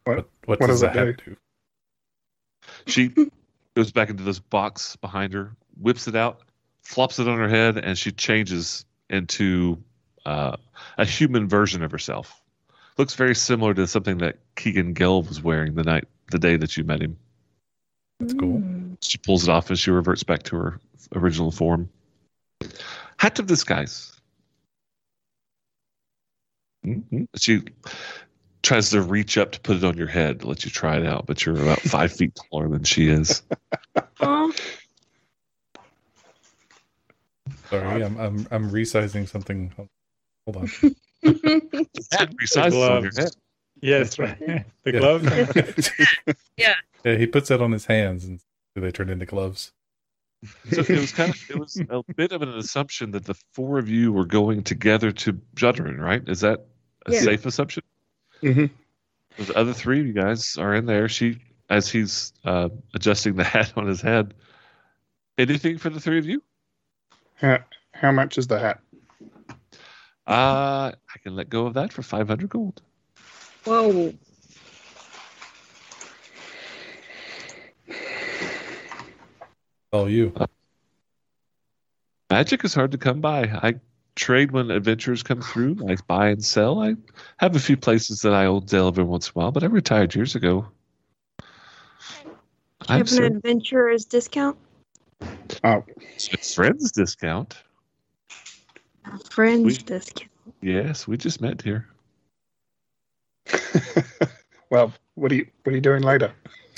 What, 0.04 0.18
what, 0.18 0.60
what 0.60 0.68
does 0.68 0.68
does 0.68 0.82
that 0.82 0.98
it 0.98 1.22
hat 1.22 1.22
do? 1.26 1.38
She 2.88 3.14
goes 3.78 3.94
back 3.94 4.10
into 4.10 4.24
this 4.24 4.40
box 4.40 4.98
behind 4.98 5.32
her, 5.34 5.56
whips 5.80 6.10
it 6.10 6.18
out, 6.18 6.42
flops 6.84 7.20
it 7.20 7.28
on 7.28 7.38
her 7.38 7.50
head, 7.50 7.78
and 7.78 7.98
she 7.98 8.12
changes 8.12 8.86
into 9.10 9.82
uh, 10.26 10.58
a 10.98 11.06
human 11.06 11.48
version 11.48 11.84
of 11.84 11.92
herself. 11.92 12.42
Looks 12.98 13.16
very 13.16 13.36
similar 13.36 13.74
to 13.74 13.88
something 13.88 14.18
that 14.20 14.38
Keygan 14.56 14.94
Ghelve 14.94 15.28
was 15.28 15.42
wearing 15.42 15.76
the 15.76 15.84
night, 15.84 16.06
the 16.32 16.40
day 16.40 16.58
that 16.58 16.78
you 16.78 16.84
met 16.84 17.02
him. 17.02 17.18
That's 18.20 18.34
cool. 18.34 18.60
Mm. 18.60 18.98
She 19.02 19.18
pulls 19.18 19.44
it 19.48 19.50
off 19.50 19.70
and 19.70 19.80
she 19.80 19.92
reverts 19.92 20.24
back 20.24 20.44
to 20.44 20.56
her 20.58 20.80
original 21.16 21.52
form. 21.52 21.90
Hat 23.18 23.40
of 23.40 23.48
disguise. 23.48 24.12
Mhm. 26.86 27.28
She 27.38 27.62
tries 28.64 28.90
to 28.92 29.02
reach 29.02 29.38
up 29.38 29.52
to 29.54 29.60
put 29.60 29.78
it 29.78 29.84
on 29.84 29.98
your 29.98 30.08
head, 30.08 30.44
let 30.44 30.66
you 30.66 30.72
try 30.72 30.98
it 30.98 31.06
out, 31.06 31.26
but 31.26 31.46
you're 31.46 31.60
about 31.60 31.80
five 31.82 32.12
feet 32.16 32.38
taller 32.52 32.68
than 32.70 32.84
she 32.84 33.08
is. 33.08 33.42
Aw. 37.72 37.80
Sorry, 37.80 38.02
I'm 38.04 38.18
I'm 38.18 38.48
I'm 38.52 38.72
resizing 38.72 39.28
something. 39.28 39.72
Hold 40.46 40.58
on. 40.58 40.70
Hat 42.12 42.30
resizes 42.42 42.66
on 42.66 42.70
gloves. 42.72 43.38
Yes, 43.82 44.16
That's 44.16 44.20
right. 44.20 44.40
the 44.84 44.92
Yeah. 44.94 45.00
gloves. 45.00 45.90
Yeah. 46.58 46.76
Yeah, 47.04 47.16
he 47.16 47.26
puts 47.26 47.50
that 47.50 47.62
on 47.62 47.72
his 47.72 47.86
hands 47.86 48.26
and 48.26 48.40
they 48.76 48.92
turn 48.92 49.10
into 49.10 49.26
gloves. 49.26 49.72
So 50.72 50.82
it 50.82 50.90
was 51.00 51.12
kind 51.12 51.32
of 51.32 51.50
it 51.50 51.58
was 51.58 51.82
a 51.90 52.02
bit 52.16 52.32
of 52.32 52.42
an 52.42 52.50
assumption 52.50 53.12
that 53.12 53.26
the 53.26 53.36
four 53.54 53.80
of 53.80 53.90
you 53.90 54.12
were 54.12 54.26
going 54.26 54.64
together 54.64 55.12
to 55.12 55.34
Judrin, 55.56 56.00
right? 56.00 56.22
Is 56.28 56.42
that 56.42 56.66
a 57.06 57.12
Yeah. 57.14 57.22
safe 57.22 57.46
assumption? 57.46 57.84
hmm 58.42 58.66
The 59.38 59.54
other 59.56 59.74
three 59.74 60.00
of 60.02 60.08
you 60.08 60.14
guys 60.14 60.58
are 60.58 60.76
in 60.76 60.86
there. 60.86 61.10
She, 61.10 61.38
as 61.70 61.90
he's 61.90 62.34
uh, 62.46 62.70
adjusting 62.94 63.36
the 63.36 63.44
hat 63.44 63.74
on 63.76 63.88
his 63.88 64.02
head. 64.02 64.34
Anything 65.38 65.78
for 65.78 65.90
the 65.90 66.00
three 66.00 66.20
of 66.20 66.26
you? 66.26 66.44
How, 67.42 67.58
how 67.94 68.12
much 68.12 68.38
is 68.38 68.46
the 68.46 68.60
hat? 68.60 68.80
Uh, 70.28 70.92
I 70.94 71.20
can 71.24 71.36
let 71.36 71.50
go 71.50 71.66
of 71.66 71.74
that 71.74 71.92
for 71.92 72.04
five 72.04 72.28
hundred 72.28 72.50
gold. 72.50 72.82
Whoa. 73.66 74.14
All 79.92 80.08
you. 80.08 80.34
Magic 82.30 82.64
is 82.64 82.76
hard 82.76 82.92
to 82.92 82.98
come 83.00 83.20
by. 83.20 83.42
I 83.42 83.80
trade 84.16 84.52
when 84.52 84.70
adventures 84.70 85.24
come 85.24 85.42
through. 85.42 85.78
I 85.90 85.98
buy 86.08 86.30
and 86.30 86.46
sell. 86.46 86.82
I 86.82 86.96
have 87.38 87.56
a 87.56 87.60
few 87.60 87.76
places 87.76 88.20
that 88.20 88.34
I 88.34 88.46
wholesale 88.46 88.88
every 88.88 89.04
once 89.04 89.28
in 89.28 89.32
a 89.32 89.34
while, 89.34 89.52
but 89.52 89.64
I 89.64 89.66
retired 89.66 90.14
years 90.16 90.36
ago. 90.36 90.68
Do 91.40 91.46
you 92.28 92.36
I'm 92.88 92.98
have 93.00 93.10
certain 93.10 93.32
an 93.32 93.38
adventurer's 93.38 94.06
discount? 94.06 94.58
Oh, 95.64 95.84
it's 96.16 96.54
friends 96.54 96.92
discount. 96.92 97.64
Friend's 99.30 99.80
We- 99.80 99.84
discount. 99.84 100.30
Yes, 100.62 101.08
we 101.08 101.18
just 101.18 101.42
met 101.42 101.62
here. 101.62 101.88
well, 104.70 104.94
what 105.16 105.32
are 105.32 105.36
you 105.36 105.48
what 105.64 105.72
are 105.72 105.76
you 105.76 105.82
doing 105.82 106.04
later? 106.04 106.32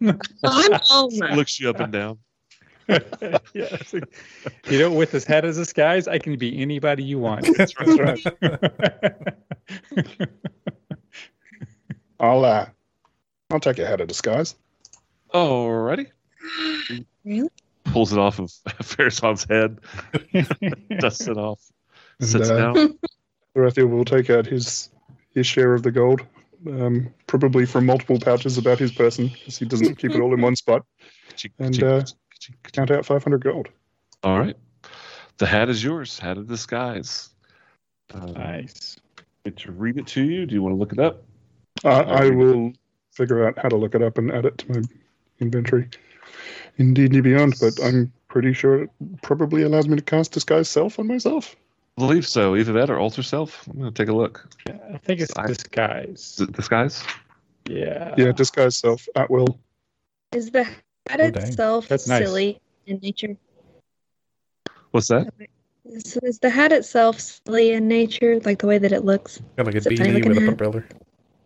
I'm 0.00 0.80
Alma. 0.90 1.34
Looks 1.34 1.60
you 1.60 1.70
up 1.70 1.80
and 1.80 1.92
down. 1.92 2.18
yes. 3.54 3.94
You 4.68 4.78
know, 4.78 4.90
with 4.90 5.12
this 5.12 5.24
head 5.24 5.44
as 5.44 5.56
a 5.56 5.62
disguise, 5.62 6.06
I 6.06 6.18
can 6.18 6.36
be 6.36 6.60
anybody 6.60 7.02
you 7.02 7.18
want. 7.18 7.48
That's 7.56 7.74
right. 7.78 8.24
I'll 12.20 12.44
uh, 12.44 12.66
I'll 13.50 13.60
take 13.60 13.78
your 13.78 13.86
hat 13.86 14.00
of 14.00 14.08
disguise. 14.08 14.54
Alrighty. 15.32 16.10
Really? 17.24 17.48
Pulls 17.94 18.12
it 18.12 18.18
off 18.18 18.40
of 18.40 18.46
Farazan's 18.82 19.44
head, 19.44 19.78
dusts 20.98 21.28
it 21.28 21.38
off, 21.38 21.60
And, 22.18 22.28
sits 22.28 22.50
uh, 22.50 22.56
down. 22.56 22.98
Raphael 23.54 23.86
will 23.86 24.04
take 24.04 24.30
out 24.30 24.46
his 24.46 24.90
his 25.30 25.46
share 25.46 25.74
of 25.74 25.84
the 25.84 25.92
gold, 25.92 26.20
um, 26.66 27.14
probably 27.28 27.66
from 27.66 27.86
multiple 27.86 28.18
pouches 28.18 28.58
about 28.58 28.80
his 28.80 28.90
person, 28.90 29.28
because 29.28 29.56
he 29.56 29.64
doesn't 29.64 29.94
keep 29.94 30.10
it 30.10 30.20
all 30.20 30.34
in 30.34 30.40
one 30.40 30.56
spot. 30.56 30.84
And, 31.60 31.72
ka-ching, 31.72 31.84
uh, 31.84 32.00
ka-ching, 32.00 32.16
ka-ching. 32.32 32.56
Count 32.72 32.90
out 32.90 33.06
500 33.06 33.44
gold. 33.44 33.68
All 34.24 34.40
right. 34.40 34.56
The 35.38 35.46
hat 35.46 35.68
is 35.68 35.84
yours. 35.84 36.18
Hat 36.18 36.36
of 36.36 36.48
disguise. 36.48 37.28
Uh, 38.12 38.26
nice. 38.26 38.96
want 39.44 39.56
to 39.58 39.70
read 39.70 39.98
it 39.98 40.08
to 40.08 40.24
you? 40.24 40.46
Do 40.46 40.54
you 40.56 40.64
want 40.64 40.72
to 40.72 40.78
look 40.78 40.92
it 40.92 40.98
up? 40.98 41.22
Uh, 41.84 42.02
I 42.08 42.30
will 42.30 42.72
figure 43.12 43.46
out 43.46 43.56
how 43.56 43.68
to 43.68 43.76
look 43.76 43.94
it 43.94 44.02
up 44.02 44.18
and 44.18 44.32
add 44.32 44.46
it 44.46 44.58
to 44.58 44.72
my 44.72 44.82
inventory 45.38 45.90
in 46.78 46.94
D&D 46.94 47.20
Beyond, 47.20 47.54
but 47.60 47.74
I'm 47.82 48.12
pretty 48.28 48.52
sure 48.52 48.82
it 48.84 48.90
probably 49.22 49.62
allows 49.62 49.88
me 49.88 49.96
to 49.96 50.02
cast 50.02 50.32
Disguise 50.32 50.68
Self 50.68 50.98
on 50.98 51.06
myself. 51.06 51.54
I 51.96 52.00
believe 52.00 52.26
so. 52.26 52.56
Either 52.56 52.72
that 52.72 52.90
or 52.90 52.98
alter 52.98 53.22
self. 53.22 53.66
I'm 53.68 53.78
going 53.78 53.92
to 53.92 54.02
take 54.02 54.08
a 54.08 54.12
look. 54.16 54.48
I 54.68 54.98
think 54.98 55.20
it's 55.20 55.32
I- 55.36 55.46
disguise. 55.46 56.36
Is 56.40 56.46
disguise? 56.48 57.04
Yeah. 57.68 58.14
Yeah, 58.18 58.32
Disguise 58.32 58.76
Self 58.76 59.06
at 59.16 59.30
will. 59.30 59.58
Is 60.32 60.50
the 60.50 60.64
hat 60.64 61.20
Oh, 61.20 61.24
itself 61.24 61.86
That's 61.88 62.08
nice. 62.08 62.24
silly 62.24 62.60
in 62.86 62.98
nature? 63.02 63.36
What's 64.90 65.08
that? 65.08 65.32
So 66.04 66.18
is 66.22 66.38
the 66.38 66.50
hat 66.50 66.72
itself 66.72 67.20
silly 67.20 67.72
in 67.72 67.86
nature, 67.88 68.40
like 68.40 68.58
the 68.58 68.66
way 68.66 68.78
that 68.78 68.90
it 68.92 69.04
looks? 69.04 69.40
Got 69.56 69.66
like 69.66 69.74
a 69.74 69.78
Is 69.78 69.86
beanie 69.86 70.26
with 70.26 70.38
a 70.38 70.40
hat? 70.80 70.84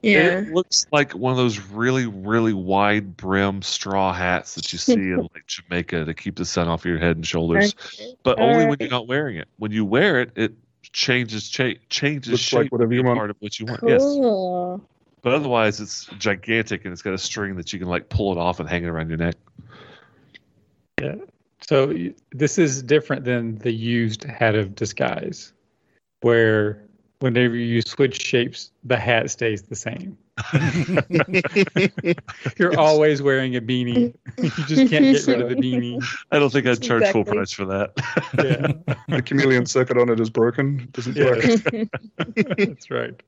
Umbrella. 0.02 0.30
Yeah. 0.30 0.38
It 0.48 0.52
looks 0.52 0.86
like 0.92 1.12
one 1.14 1.30
of 1.32 1.36
those 1.36 1.58
really, 1.60 2.06
really 2.06 2.52
wide 2.52 3.16
brim 3.16 3.62
straw 3.62 4.12
hats 4.12 4.54
that 4.54 4.72
you 4.72 4.78
see 4.78 4.92
in 4.94 5.16
like 5.34 5.46
Jamaica 5.46 6.04
to 6.04 6.14
keep 6.14 6.36
the 6.36 6.44
sun 6.44 6.68
off 6.68 6.84
your 6.84 6.98
head 6.98 7.16
and 7.16 7.26
shoulders, 7.26 7.74
but 8.22 8.38
only 8.38 8.66
when 8.66 8.76
you're 8.80 8.90
not 8.90 9.06
wearing 9.08 9.36
it. 9.36 9.48
When 9.58 9.72
you 9.72 9.84
wear 9.84 10.20
it, 10.20 10.32
it 10.36 10.52
changes 10.82 11.48
cha- 11.48 11.74
changes 11.90 12.30
Looks 12.32 12.42
shape 12.42 12.58
like 12.58 12.72
whatever 12.72 12.94
you 12.94 13.02
want. 13.02 13.18
part 13.18 13.30
of 13.30 13.36
what 13.40 13.58
you 13.58 13.66
want. 13.66 13.80
Yes, 13.86 14.00
Cool. 14.02 14.80
but 15.22 15.32
otherwise 15.34 15.80
it's 15.80 16.06
gigantic 16.18 16.84
and 16.84 16.92
it's 16.92 17.02
got 17.02 17.12
a 17.14 17.18
string 17.18 17.56
that 17.56 17.72
you 17.72 17.78
can 17.78 17.88
like 17.88 18.08
pull 18.08 18.32
it 18.32 18.38
off 18.38 18.60
and 18.60 18.68
hang 18.68 18.84
it 18.84 18.88
around 18.88 19.08
your 19.08 19.18
neck. 19.18 19.34
Yeah. 21.00 21.16
So 21.60 21.92
this 22.32 22.56
is 22.58 22.82
different 22.82 23.24
than 23.24 23.58
the 23.58 23.72
used 23.72 24.24
hat 24.24 24.54
of 24.54 24.74
disguise, 24.74 25.52
where 26.22 26.80
whenever 27.20 27.56
you 27.56 27.82
switch 27.82 28.22
shapes, 28.22 28.70
the 28.84 28.96
hat 28.96 29.30
stays 29.30 29.62
the 29.62 29.74
same. 29.76 30.16
You're 32.58 32.70
Yes. 32.72 32.76
always 32.78 33.22
wearing 33.22 33.56
a 33.56 33.60
beanie. 33.60 34.14
you 34.38 34.50
just 34.66 34.90
can't 34.90 35.04
get 35.04 35.26
rid 35.26 35.40
of 35.40 35.48
the 35.48 35.56
beanie. 35.56 36.02
I 36.30 36.38
don't 36.38 36.50
think 36.52 36.66
I'd 36.66 36.80
charge 36.82 37.06
full 37.08 37.24
price 37.24 37.50
for 37.52 37.64
that. 37.66 37.92
Yeah, 38.36 38.94
the 39.08 39.22
chameleon 39.22 39.66
circuit 39.66 39.98
on 39.98 40.08
it 40.10 40.20
is 40.20 40.30
broken. 40.30 40.80
It 40.80 40.92
doesn't 40.92 41.16
work. 41.16 41.42
That's 42.58 42.90
right. 42.90 43.20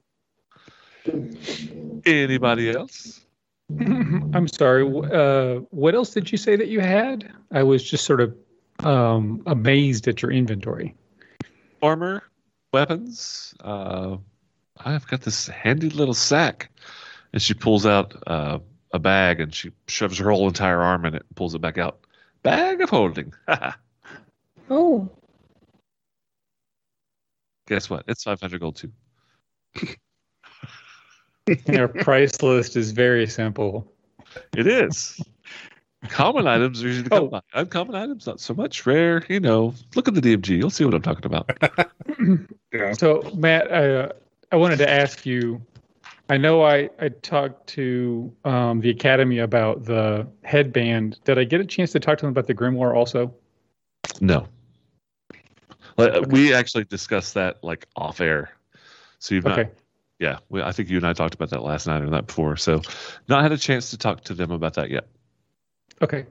Anybody 2.06 2.70
else? 2.70 3.20
I'm 3.78 4.48
sorry. 4.48 4.82
Uh, 4.84 5.60
what 5.70 5.94
else 5.94 6.10
did 6.10 6.30
you 6.30 6.38
say 6.38 6.56
that 6.56 6.68
you 6.68 6.80
had? 6.80 7.30
I 7.52 7.62
was 7.62 7.82
just 7.88 8.04
sort 8.04 8.20
of 8.20 8.34
um, 8.80 9.42
amazed 9.46 10.08
at 10.08 10.22
your 10.22 10.30
inventory. 10.30 10.94
Armor, 11.82 12.22
weapons. 12.72 13.54
Uh, 13.60 14.16
I've 14.78 15.06
got 15.06 15.22
this 15.22 15.48
handy 15.48 15.90
little 15.90 16.14
sack, 16.14 16.70
and 17.32 17.42
she 17.42 17.54
pulls 17.54 17.86
out 17.86 18.14
uh, 18.26 18.58
a 18.92 18.98
bag 18.98 19.40
and 19.40 19.54
she 19.54 19.72
shoves 19.86 20.18
her 20.18 20.30
whole 20.30 20.48
entire 20.48 20.80
arm 20.80 21.04
in 21.04 21.14
it 21.14 21.24
and 21.28 21.36
pulls 21.36 21.54
it 21.54 21.60
back 21.60 21.78
out. 21.78 22.00
Bag 22.42 22.80
of 22.80 22.90
holding. 22.90 23.32
oh, 24.70 25.08
Guess 27.70 27.88
what? 27.88 28.02
It's 28.08 28.24
five 28.24 28.40
hundred 28.40 28.60
gold 28.60 28.76
too. 28.76 28.92
And 31.66 31.78
our 31.80 31.88
price 31.88 32.40
list 32.42 32.76
is 32.76 32.92
very 32.92 33.26
simple. 33.26 33.90
It 34.56 34.68
is. 34.68 35.20
Common 36.08 36.46
items 36.46 36.82
are 36.82 36.88
easy 36.88 37.02
to 37.02 37.10
come 37.10 37.24
Oh. 37.24 37.28
by. 37.28 37.40
Uncommon 37.52 37.94
items, 37.94 38.26
not 38.26 38.40
so 38.40 38.54
much. 38.54 38.86
Rare, 38.86 39.22
you 39.28 39.38
know. 39.40 39.74
Look 39.94 40.08
at 40.08 40.14
the 40.14 40.20
DMG. 40.20 40.56
You'll 40.56 40.70
see 40.70 40.84
what 40.84 40.94
I'm 40.94 41.02
talking 41.02 41.26
about. 41.26 41.50
Yeah. 42.72 42.92
So, 42.92 43.22
Matt, 43.34 43.70
uh, 43.72 44.10
I 44.52 44.56
wanted 44.56 44.76
to 44.78 44.88
ask 44.88 45.26
you. 45.26 45.60
I 46.28 46.36
know 46.36 46.62
I, 46.62 46.88
I 47.00 47.08
talked 47.08 47.66
to 47.70 48.32
um, 48.44 48.80
the 48.80 48.90
Academy 48.90 49.38
about 49.38 49.84
the 49.84 50.28
headband. 50.44 51.18
Did 51.24 51.38
I 51.38 51.44
get 51.44 51.60
a 51.60 51.64
chance 51.64 51.90
to 51.92 51.98
talk 52.00 52.18
to 52.18 52.22
them 52.26 52.30
about 52.30 52.46
the 52.46 52.54
Grimoire 52.54 52.94
also? 52.94 53.34
No. 54.20 54.46
Like, 55.96 56.26
We 56.28 56.54
actually 56.54 56.84
discussed 56.84 57.34
that 57.34 57.64
like 57.64 57.86
off 57.96 58.20
air. 58.20 58.52
So 59.18 59.34
you've 59.34 59.44
not 59.44 59.58
Okay. 59.58 59.70
yeah, 60.20 60.38
we, 60.48 60.62
I 60.62 60.70
think 60.70 60.88
you 60.90 60.98
and 60.98 61.06
I 61.06 61.12
talked 61.12 61.34
about 61.34 61.50
that 61.50 61.62
last 61.64 61.88
night 61.88 62.02
or 62.02 62.10
that 62.10 62.28
before. 62.28 62.56
So, 62.56 62.82
not 63.28 63.42
had 63.42 63.50
a 63.50 63.58
chance 63.58 63.90
to 63.90 63.98
talk 63.98 64.22
to 64.24 64.34
them 64.34 64.52
about 64.52 64.74
that 64.74 64.90
yet. 64.90 65.08
Okay. 66.02 66.26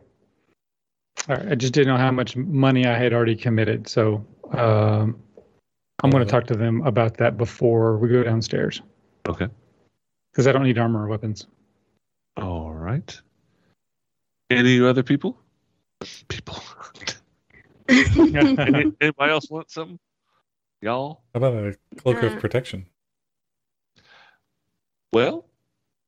All 1.27 1.36
right. 1.36 1.49
I 1.51 1.55
just 1.55 1.73
didn't 1.73 1.89
know 1.89 1.97
how 1.97 2.12
much 2.12 2.36
money 2.36 2.86
I 2.86 2.97
had 2.97 3.13
already 3.13 3.36
committed. 3.36 3.88
So 3.88 4.25
um, 4.51 5.21
I'm 6.03 6.10
going 6.10 6.25
to 6.25 6.29
talk 6.29 6.45
to 6.47 6.55
them 6.55 6.82
about 6.84 7.17
that 7.17 7.38
before 7.38 7.97
we 7.97 8.08
go 8.10 8.23
downstairs 8.23 8.82
Okay. 9.27 9.47
because 10.32 10.47
I 10.47 10.51
don't 10.51 10.63
need 10.63 10.77
armor 10.77 11.05
or 11.05 11.08
weapons. 11.08 11.47
All 12.38 12.71
right. 12.71 13.19
Any 14.49 14.84
other 14.84 15.03
people? 15.03 15.38
People. 16.29 16.58
Any, 17.89 18.93
anybody 19.01 19.32
else 19.32 19.49
want 19.49 19.69
something? 19.69 19.99
Y'all? 20.82 21.21
How 21.34 21.39
about 21.39 21.53
a 21.55 21.75
cloak 21.97 22.23
Uh, 22.23 22.27
of 22.27 22.39
protection? 22.39 22.86
Well, 25.12 25.45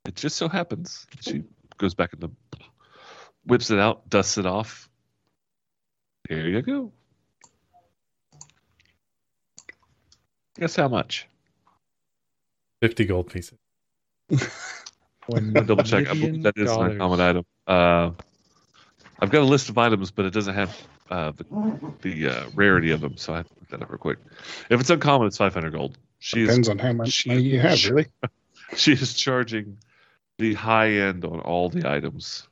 it 0.06 0.15
just 0.15 0.38
so 0.38 0.47
happens 0.47 1.06
she 1.19 1.43
goes 1.78 1.93
back 1.93 2.13
in 2.13 2.19
the 2.19 2.30
whips 3.45 3.69
it 3.71 3.80
out, 3.80 4.08
dusts 4.10 4.38
it 4.38 4.45
off. 4.45 4.89
Here 6.27 6.47
you 6.47 6.62
go. 6.62 6.91
Guess 10.60 10.75
how 10.75 10.88
much? 10.88 11.27
50 12.82 13.06
gold 13.06 13.30
pieces. 13.32 13.58
One 15.27 15.54
I'll 15.56 15.63
double 15.63 15.84
check. 15.84 16.08
I 16.08 16.13
believe 16.13 16.21
million 16.21 16.41
that 16.43 16.54
is 16.58 16.62
an 16.71 16.77
dollars. 16.77 16.91
uncommon 16.93 17.19
item. 17.21 17.45
Uh, 17.67 18.12
I've 19.19 19.30
got 19.30 19.41
a 19.41 19.45
list 19.45 19.69
of 19.69 19.77
items, 19.77 20.12
but 20.12 20.25
it 20.25 20.32
doesn't 20.34 20.56
have 20.56 20.77
uh, 21.10 21.32
the 21.32 21.45
the 22.01 22.27
uh, 22.27 22.49
rarity 22.56 22.91
of 22.91 23.01
them, 23.01 23.17
so 23.17 23.34
I 23.34 23.38
have 23.38 23.47
to 23.49 23.54
look 23.60 23.69
that 23.69 23.82
up 23.84 23.89
real 23.89 23.97
quick. 23.99 24.17
If 24.69 24.80
it's 24.80 24.89
uncommon, 24.89 25.27
it's 25.27 25.38
500 25.38 25.71
gold. 25.71 25.97
She 26.19 26.41
is 26.41 26.47
Depends 26.47 26.69
on 26.69 26.80
how 26.80 26.93
much 26.93 27.27
money 27.27 27.41
you 27.41 27.60
have, 27.60 27.84
really. 27.89 28.08
she 28.75 28.93
is 28.93 29.13
charging 29.13 29.77
the 30.39 30.54
high 30.56 30.89
end 30.91 31.23
on 31.23 31.39
all 31.39 31.69
the 31.69 31.89
items. 31.89 32.47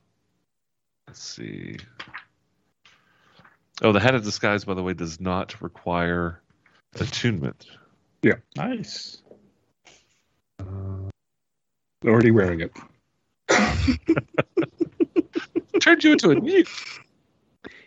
Let's 1.10 1.24
see. 1.24 1.76
Oh, 3.82 3.90
the 3.90 3.98
head 3.98 4.14
of 4.14 4.22
disguise, 4.22 4.64
by 4.64 4.74
the 4.74 4.82
way, 4.84 4.94
does 4.94 5.20
not 5.20 5.60
require 5.60 6.40
attunement. 7.00 7.66
Yeah. 8.22 8.34
Nice. 8.54 9.20
Already 12.04 12.30
wearing 12.30 12.60
it. 12.60 12.72
Turned 15.80 16.04
you 16.04 16.12
into 16.12 16.30
a 16.30 16.40
mute. 16.40 16.68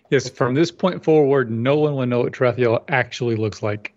Yes, 0.10 0.30
from 0.30 0.54
this 0.54 0.70
point 0.70 1.02
forward, 1.02 1.50
no 1.50 1.78
one 1.78 1.96
will 1.96 2.06
know 2.06 2.24
what 2.24 2.34
Tarathiel 2.34 2.84
actually 2.90 3.38
looks 3.38 3.64
like. 3.64 3.94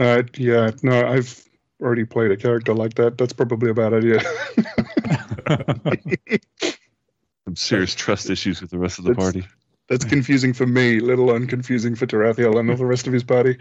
Uh, 0.00 0.22
yeah, 0.38 0.70
no, 0.82 1.06
I've 1.06 1.44
already 1.82 2.06
played 2.06 2.30
a 2.30 2.36
character 2.38 2.72
like 2.72 2.94
that. 2.94 3.18
That's 3.18 3.34
probably 3.34 3.68
a 3.68 3.74
bad 3.74 3.92
idea. 3.92 4.22
Some 7.46 7.56
serious 7.56 7.94
trust 7.94 8.30
issues 8.30 8.60
with 8.60 8.70
the 8.70 8.78
rest 8.78 8.98
of 8.98 9.04
the 9.04 9.12
That's- 9.12 9.32
party. 9.32 9.46
That's 9.88 10.04
confusing 10.14 10.54
for 10.54 10.66
me, 10.66 10.98
let 11.00 11.18
alone 11.18 11.46
confusing 11.46 11.94
for 11.94 12.06
Tarathiel 12.06 12.58
and 12.58 12.70
all 12.70 12.76
the 12.76 12.86
rest 12.86 13.06
of 13.06 13.12
his 13.12 13.22
party. 13.24 13.58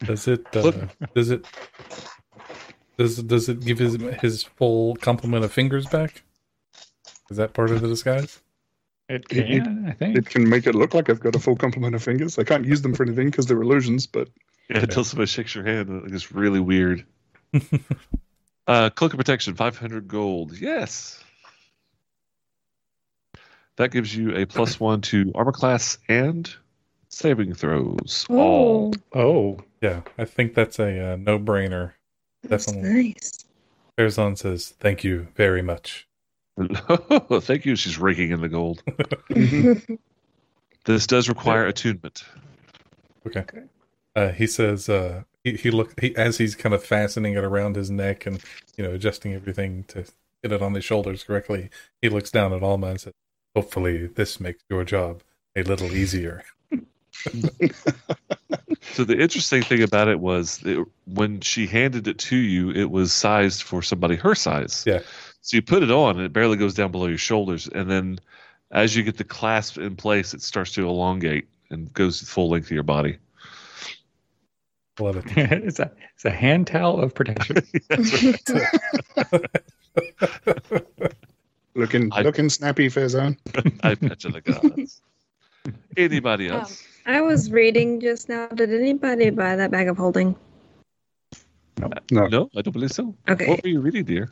Does 0.00 0.28
it? 0.28 0.44
Uh, 0.54 0.60
Look. 0.60 0.74
does 1.14 1.30
it? 1.30 1.46
Does 2.98 3.22
does 3.22 3.48
it 3.48 3.60
give 3.64 3.78
his 3.78 3.96
his 4.20 4.42
full 4.42 4.94
complement 4.96 5.44
of 5.44 5.52
fingers 5.52 5.86
back? 5.86 6.22
Is 7.30 7.38
that 7.38 7.54
part 7.54 7.70
of 7.70 7.80
the 7.80 7.88
disguise? 7.88 8.40
It 9.08 9.24
It- 9.30 9.38
it- 9.50 9.64
can, 9.64 9.86
I 9.88 9.92
think. 9.92 10.16
It 10.18 10.26
can 10.26 10.48
make 10.48 10.66
it 10.66 10.74
look 10.74 10.92
like 10.92 11.08
I've 11.08 11.20
got 11.20 11.34
a 11.34 11.38
full 11.38 11.56
complement 11.56 11.94
of 11.94 12.02
fingers. 12.02 12.38
I 12.38 12.44
can't 12.44 12.66
use 12.66 12.82
them 12.82 12.92
for 12.94 13.02
anything 13.04 13.30
because 13.30 13.46
they're 13.46 13.60
illusions, 13.62 14.06
but 14.06 14.28
Yeah, 14.68 14.80
until 14.80 15.04
somebody 15.04 15.26
shakes 15.28 15.54
your 15.54 15.64
hand, 15.64 16.12
it's 16.12 16.30
really 16.32 16.60
weird. 16.60 17.04
uh, 18.66 18.90
cloak 18.90 19.12
of 19.14 19.18
protection, 19.18 19.54
500 19.54 20.08
gold. 20.08 20.58
Yes. 20.58 21.22
That 23.76 23.90
gives 23.90 24.14
you 24.14 24.34
a 24.36 24.46
plus 24.46 24.78
one 24.78 25.00
to 25.02 25.32
armor 25.34 25.52
class 25.52 25.98
and 26.08 26.52
saving 27.08 27.54
throws. 27.54 28.24
All. 28.30 28.94
Oh, 29.12 29.20
oh, 29.20 29.58
Yeah, 29.80 30.02
I 30.18 30.24
think 30.24 30.54
that's 30.54 30.78
a 30.78 31.12
uh, 31.12 31.16
no 31.16 31.38
brainer. 31.38 31.92
that's 32.42 32.66
Definitely. 32.66 33.08
nice. 33.08 33.44
Farazan 33.98 34.36
says, 34.38 34.74
"Thank 34.80 35.04
you 35.04 35.28
very 35.36 35.62
much." 35.62 36.06
Thank 37.40 37.66
you. 37.66 37.74
She's 37.76 37.98
raking 37.98 38.30
in 38.30 38.40
the 38.40 38.48
gold. 38.48 38.82
This 40.84 41.06
does 41.06 41.28
require 41.30 41.66
attunement. 41.66 42.24
Okay. 43.26 43.44
Uh, 44.14 44.28
he 44.28 44.46
says 44.46 44.88
uh, 44.90 45.22
he 45.42 45.52
he 45.54 45.70
look 45.70 45.98
he 45.98 46.14
as 46.14 46.36
he's 46.36 46.54
kind 46.54 46.74
of 46.74 46.84
fastening 46.84 47.32
it 47.34 47.42
around 47.44 47.74
his 47.76 47.90
neck 47.90 48.26
and 48.26 48.38
you 48.76 48.84
know 48.84 48.92
adjusting 48.92 49.32
everything 49.32 49.84
to 49.84 50.04
get 50.42 50.52
it 50.52 50.60
on 50.60 50.74
his 50.74 50.84
shoulders 50.84 51.24
correctly. 51.24 51.70
He 52.02 52.10
looks 52.10 52.30
down 52.30 52.52
at 52.52 52.62
Alma 52.62 52.88
and 52.88 53.00
says, 53.00 53.14
"Hopefully, 53.54 54.06
this 54.06 54.40
makes 54.40 54.62
your 54.68 54.84
job 54.84 55.22
a 55.56 55.62
little 55.62 55.92
easier." 55.92 56.44
So 58.94 59.02
the 59.02 59.18
interesting 59.18 59.62
thing 59.62 59.82
about 59.82 60.06
it 60.06 60.20
was 60.20 60.62
it, 60.64 60.86
when 61.06 61.40
she 61.40 61.66
handed 61.66 62.06
it 62.06 62.18
to 62.18 62.36
you, 62.36 62.70
it 62.70 62.92
was 62.92 63.12
sized 63.12 63.62
for 63.62 63.82
somebody 63.82 64.14
her 64.14 64.36
size. 64.36 64.84
Yeah. 64.86 65.00
So 65.40 65.56
you 65.56 65.62
put 65.62 65.82
it 65.82 65.90
on, 65.90 66.16
and 66.16 66.24
it 66.24 66.32
barely 66.32 66.56
goes 66.56 66.74
down 66.74 66.92
below 66.92 67.06
your 67.06 67.18
shoulders, 67.18 67.66
and 67.66 67.90
then 67.90 68.20
as 68.70 68.94
you 68.94 69.02
get 69.02 69.16
the 69.16 69.24
clasp 69.24 69.78
in 69.78 69.96
place, 69.96 70.32
it 70.32 70.42
starts 70.42 70.70
to 70.72 70.86
elongate 70.86 71.48
and 71.70 71.92
goes 71.92 72.20
the 72.20 72.26
full 72.26 72.50
length 72.50 72.66
of 72.66 72.70
your 72.70 72.84
body. 72.84 73.18
Love 75.00 75.16
it. 75.16 75.24
it's 75.36 75.80
a 75.80 75.90
it's 76.14 76.24
a 76.24 76.30
hand 76.30 76.68
towel 76.68 77.00
of 77.00 77.14
protection. 77.14 77.56
looking 81.74 82.10
I- 82.12 82.22
looking 82.22 82.48
snappy, 82.48 82.88
Faizan. 82.88 83.36
I 83.82 83.94
bet 83.94 84.24
you 84.24 84.30
the 84.30 84.40
gods. 84.40 85.00
Anybody 85.96 86.50
Um, 86.50 86.60
else? 86.60 86.82
I 87.06 87.20
was 87.20 87.50
reading 87.50 88.00
just 88.00 88.28
now. 88.28 88.48
Did 88.48 88.72
anybody 88.72 89.30
buy 89.30 89.56
that 89.56 89.70
bag 89.70 89.88
of 89.88 89.96
holding? 89.96 90.36
No. 92.10 92.26
No, 92.28 92.48
I 92.56 92.62
don't 92.62 92.72
believe 92.72 92.92
so. 92.92 93.14
Okay. 93.28 93.48
What 93.48 93.62
were 93.62 93.68
you 93.68 93.80
reading, 93.80 94.04
dear? 94.04 94.30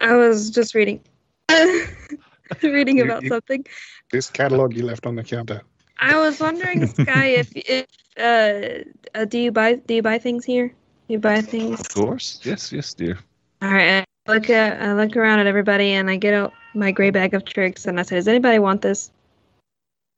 I 0.00 0.16
was 0.16 0.50
just 0.50 0.74
reading. 0.74 1.00
reading 2.62 3.00
about 3.00 3.22
you- 3.22 3.28
something. 3.28 3.64
This 4.10 4.30
catalog 4.30 4.74
you 4.74 4.84
left 4.84 5.06
on 5.06 5.14
the 5.14 5.22
counter. 5.22 5.62
I 5.98 6.16
was 6.18 6.40
wondering, 6.40 6.86
Sky, 6.86 7.26
if 7.26 7.52
if 7.54 7.86
uh, 8.18 8.84
uh, 9.14 9.24
do 9.26 9.38
you 9.38 9.52
buy 9.52 9.74
do 9.74 9.94
you 9.94 10.02
buy 10.02 10.18
things 10.18 10.44
here? 10.44 10.74
You 11.08 11.18
buy 11.18 11.42
things? 11.42 11.80
Of 11.80 11.88
course. 11.94 12.40
Yes, 12.42 12.72
yes, 12.72 12.94
dear. 12.94 13.18
All 13.62 13.70
right. 13.72 14.04
I 14.26 14.32
look 14.34 14.50
at 14.50 14.80
I 14.82 14.92
look 14.94 15.16
around 15.16 15.40
at 15.40 15.46
everybody 15.46 15.92
and 15.92 16.10
I 16.10 16.16
get 16.16 16.34
out 16.34 16.52
my 16.74 16.92
gray 16.92 17.10
bag 17.10 17.34
of 17.34 17.44
tricks 17.44 17.86
and 17.86 17.98
I 17.98 18.02
say, 18.02 18.16
"Does 18.16 18.28
anybody 18.28 18.58
want 18.58 18.82
this?" 18.82 19.10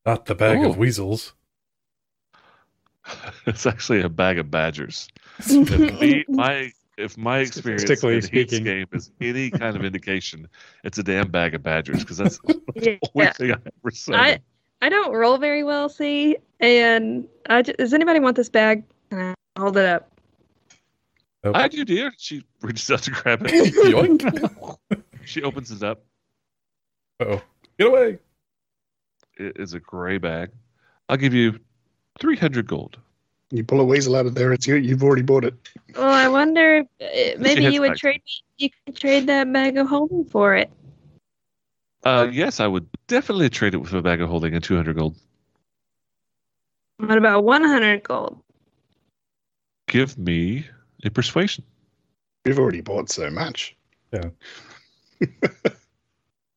Not 0.04 0.26
the 0.26 0.34
bag 0.34 0.58
Oh. 0.58 0.70
of 0.70 0.76
weasels. 0.78 1.32
It's 3.46 3.66
actually 3.66 4.00
a 4.02 4.08
bag 4.08 4.38
of 4.38 4.50
badgers. 4.50 5.08
If 5.48 6.00
me, 6.00 6.24
my 6.28 6.70
if 6.98 7.16
my 7.18 7.38
experience 7.38 7.82
in 7.82 7.86
Statistically 7.96 8.20
the 8.20 8.28
Heats 8.28 8.50
speaking. 8.52 8.64
game 8.64 8.86
is 8.92 9.10
any 9.20 9.50
kind 9.50 9.74
of 9.76 9.84
indication, 9.84 10.46
it's 10.84 10.98
a 10.98 11.02
damn 11.02 11.30
bag 11.30 11.54
of 11.54 11.62
badgers 11.62 12.00
because 12.00 12.18
that's 12.18 12.38
the 12.44 12.60
yeah. 12.76 12.96
only 13.16 13.32
thing 13.32 13.50
I 13.52 13.56
ever 13.82 13.90
said. 13.90 14.14
I 14.14 14.40
I 14.82 14.88
don't 14.88 15.12
roll 15.12 15.38
very 15.38 15.64
well, 15.64 15.88
see, 15.88 16.36
and 16.60 17.26
I 17.48 17.62
ju- 17.62 17.72
does 17.72 17.92
anybody 17.94 18.20
want 18.20 18.36
this 18.36 18.48
bag? 18.48 18.84
And 19.10 19.20
I 19.20 19.34
hold 19.60 19.76
it 19.76 19.86
up. 19.86 20.11
Nope. 21.44 21.56
I 21.56 21.68
do, 21.68 21.84
dear. 21.84 22.12
She 22.18 22.44
reaches 22.60 22.90
out 22.90 23.02
to 23.02 23.10
grab 23.10 23.42
it. 23.44 24.76
She 25.24 25.40
opens 25.44 25.70
it 25.70 25.84
up. 25.84 26.04
oh, 27.20 27.40
get 27.78 27.86
away! 27.86 28.18
It 29.36 29.56
is 29.56 29.72
a 29.72 29.78
gray 29.78 30.18
bag. 30.18 30.50
I'll 31.08 31.16
give 31.16 31.32
you 31.32 31.60
three 32.20 32.36
hundred 32.36 32.66
gold. 32.66 32.98
You 33.52 33.62
pull 33.62 33.80
a 33.80 33.84
weasel 33.84 34.16
out 34.16 34.26
of 34.26 34.34
there, 34.34 34.52
it's 34.52 34.66
you. 34.66 34.74
You've 34.74 35.04
already 35.04 35.22
bought 35.22 35.44
it. 35.44 35.54
Well, 35.94 36.12
I 36.12 36.26
wonder 36.26 36.84
if, 36.98 37.36
uh, 37.36 37.40
maybe 37.40 37.62
you 37.72 37.82
would 37.82 37.90
back. 37.90 37.98
trade 37.98 38.22
me. 38.26 38.32
You 38.58 38.70
could 38.84 38.96
trade 38.96 39.26
that 39.28 39.52
bag 39.52 39.76
of 39.78 39.86
holding 39.86 40.24
for 40.24 40.56
it. 40.56 40.72
Uh, 42.02 42.28
yes, 42.32 42.58
I 42.58 42.66
would 42.66 42.88
definitely 43.06 43.48
trade 43.48 43.74
it 43.74 43.78
with 43.78 43.92
a 43.92 44.02
bag 44.02 44.20
of 44.22 44.28
holding 44.28 44.54
and 44.54 44.64
two 44.64 44.74
hundred 44.74 44.96
gold. 44.96 45.14
What 46.96 47.16
about 47.16 47.44
one 47.44 47.62
hundred 47.62 48.02
gold? 48.02 48.42
Give 49.86 50.18
me 50.18 50.66
a 51.04 51.10
persuasion. 51.10 51.64
You've 52.44 52.58
already 52.58 52.80
bought 52.80 53.08
so 53.10 53.30
much. 53.30 53.76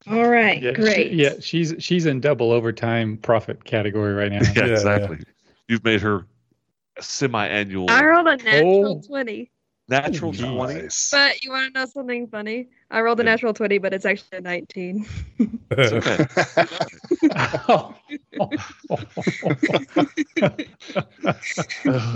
All 0.08 0.27
right, 0.29 0.62
yeah, 0.62 0.69
she- 0.71 0.75
great. 0.75 1.12
yeah, 1.13 1.34
she's 1.39 1.73
she's 1.79 2.05
in 2.05 2.19
double 2.19 2.51
overtime 2.51 3.17
profit 3.17 3.63
category 3.63 4.13
right 4.13 4.31
now. 4.31 4.41
Yeah, 4.55 4.65
Yeah, 4.65 4.73
exactly. 4.73 5.17
You've 5.67 5.84
made 5.84 6.01
her 6.01 6.27
semi-annual 6.99 7.89
I 7.89 8.05
rolled 8.05 8.28
a 8.28 8.38
natural 8.38 9.01
Oh. 9.03 9.07
twenty. 9.07 9.49
Natural 9.88 10.33
twenty. 10.33 10.88
But 11.11 11.43
you 11.43 11.51
want 11.51 11.73
to 11.73 11.79
know 11.79 11.86
something 11.86 12.27
funny? 12.27 12.69
I 12.89 13.01
rolled 13.01 13.19
a 13.19 13.23
Yeah. 13.23 13.31
natural 13.31 13.53
twenty, 13.53 13.77
but 13.77 13.93
it's 13.93 14.05
actually 14.05 14.38
a 14.38 14.41
nineteen. 14.41 15.05
Okay. 15.71 16.25
Oh. 17.67 17.95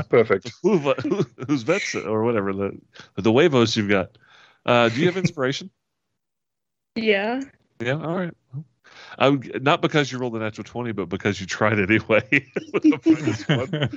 Perfect. 0.10 0.52
Who, 0.64 0.78
who, 0.78 1.26
who's 1.48 1.64
vets 1.64 1.96
or 1.96 2.24
whatever 2.24 2.54
the 2.54 2.78
the 3.16 3.32
huevos 3.32 3.76
you've 3.76 3.90
got? 3.90 4.18
Uh, 4.66 4.90
do 4.90 5.00
you 5.00 5.08
have 5.08 5.18
inspiration? 5.18 5.70
yeah. 6.96 7.42
yeah, 7.80 7.94
all 7.94 8.16
right. 8.16 8.34
I 9.20 9.30
would, 9.30 9.62
not 9.64 9.82
because 9.82 10.12
you 10.12 10.18
rolled 10.18 10.36
a 10.38 10.40
natural 10.40 10.64
twenty, 10.64 10.94
but 10.94 11.10
because 11.10 11.42
you 11.42 11.46
tried 11.46 11.78
anyway. 11.78 12.24
with 12.74 13.50
one. 13.50 13.90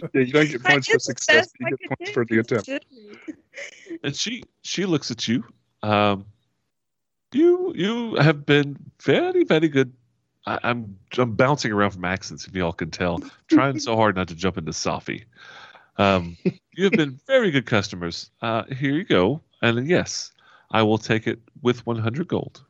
Yeah, 0.14 0.22
you 0.22 0.32
don't 0.32 0.50
get 0.50 0.62
points 0.64 0.88
for 0.88 0.98
success, 0.98 1.52
best 1.52 1.56
but 1.60 1.66
I 1.66 1.70
you 1.70 1.76
get 1.76 1.98
points 1.98 2.10
for 2.12 2.24
the 2.24 2.38
attempt. 2.38 2.86
and 4.02 4.16
she 4.16 4.42
she 4.62 4.86
looks 4.86 5.10
at 5.10 5.28
you. 5.28 5.44
Um, 5.82 6.24
you 7.32 7.72
you 7.76 8.14
have 8.16 8.46
been 8.46 8.78
very 9.02 9.44
very 9.44 9.68
good. 9.68 9.92
I, 10.46 10.58
I'm 10.62 10.96
I'm 11.18 11.36
bouncing 11.36 11.70
around 11.70 11.90
from 11.90 12.06
accents, 12.06 12.46
if 12.46 12.54
y'all 12.54 12.72
can 12.72 12.90
tell. 12.90 13.20
trying 13.48 13.78
so 13.78 13.96
hard 13.96 14.16
not 14.16 14.28
to 14.28 14.34
jump 14.34 14.56
into 14.56 14.72
Safi. 14.72 15.24
Um, 15.98 16.38
you 16.74 16.84
have 16.84 16.94
been 16.94 17.20
very 17.26 17.50
good 17.50 17.66
customers. 17.66 18.30
Uh, 18.40 18.64
here 18.64 18.92
you 18.92 19.04
go, 19.04 19.42
and 19.60 19.86
yes, 19.86 20.32
I 20.70 20.82
will 20.82 20.98
take 20.98 21.26
it 21.26 21.38
with 21.60 21.84
100 21.84 22.26
gold. 22.26 22.64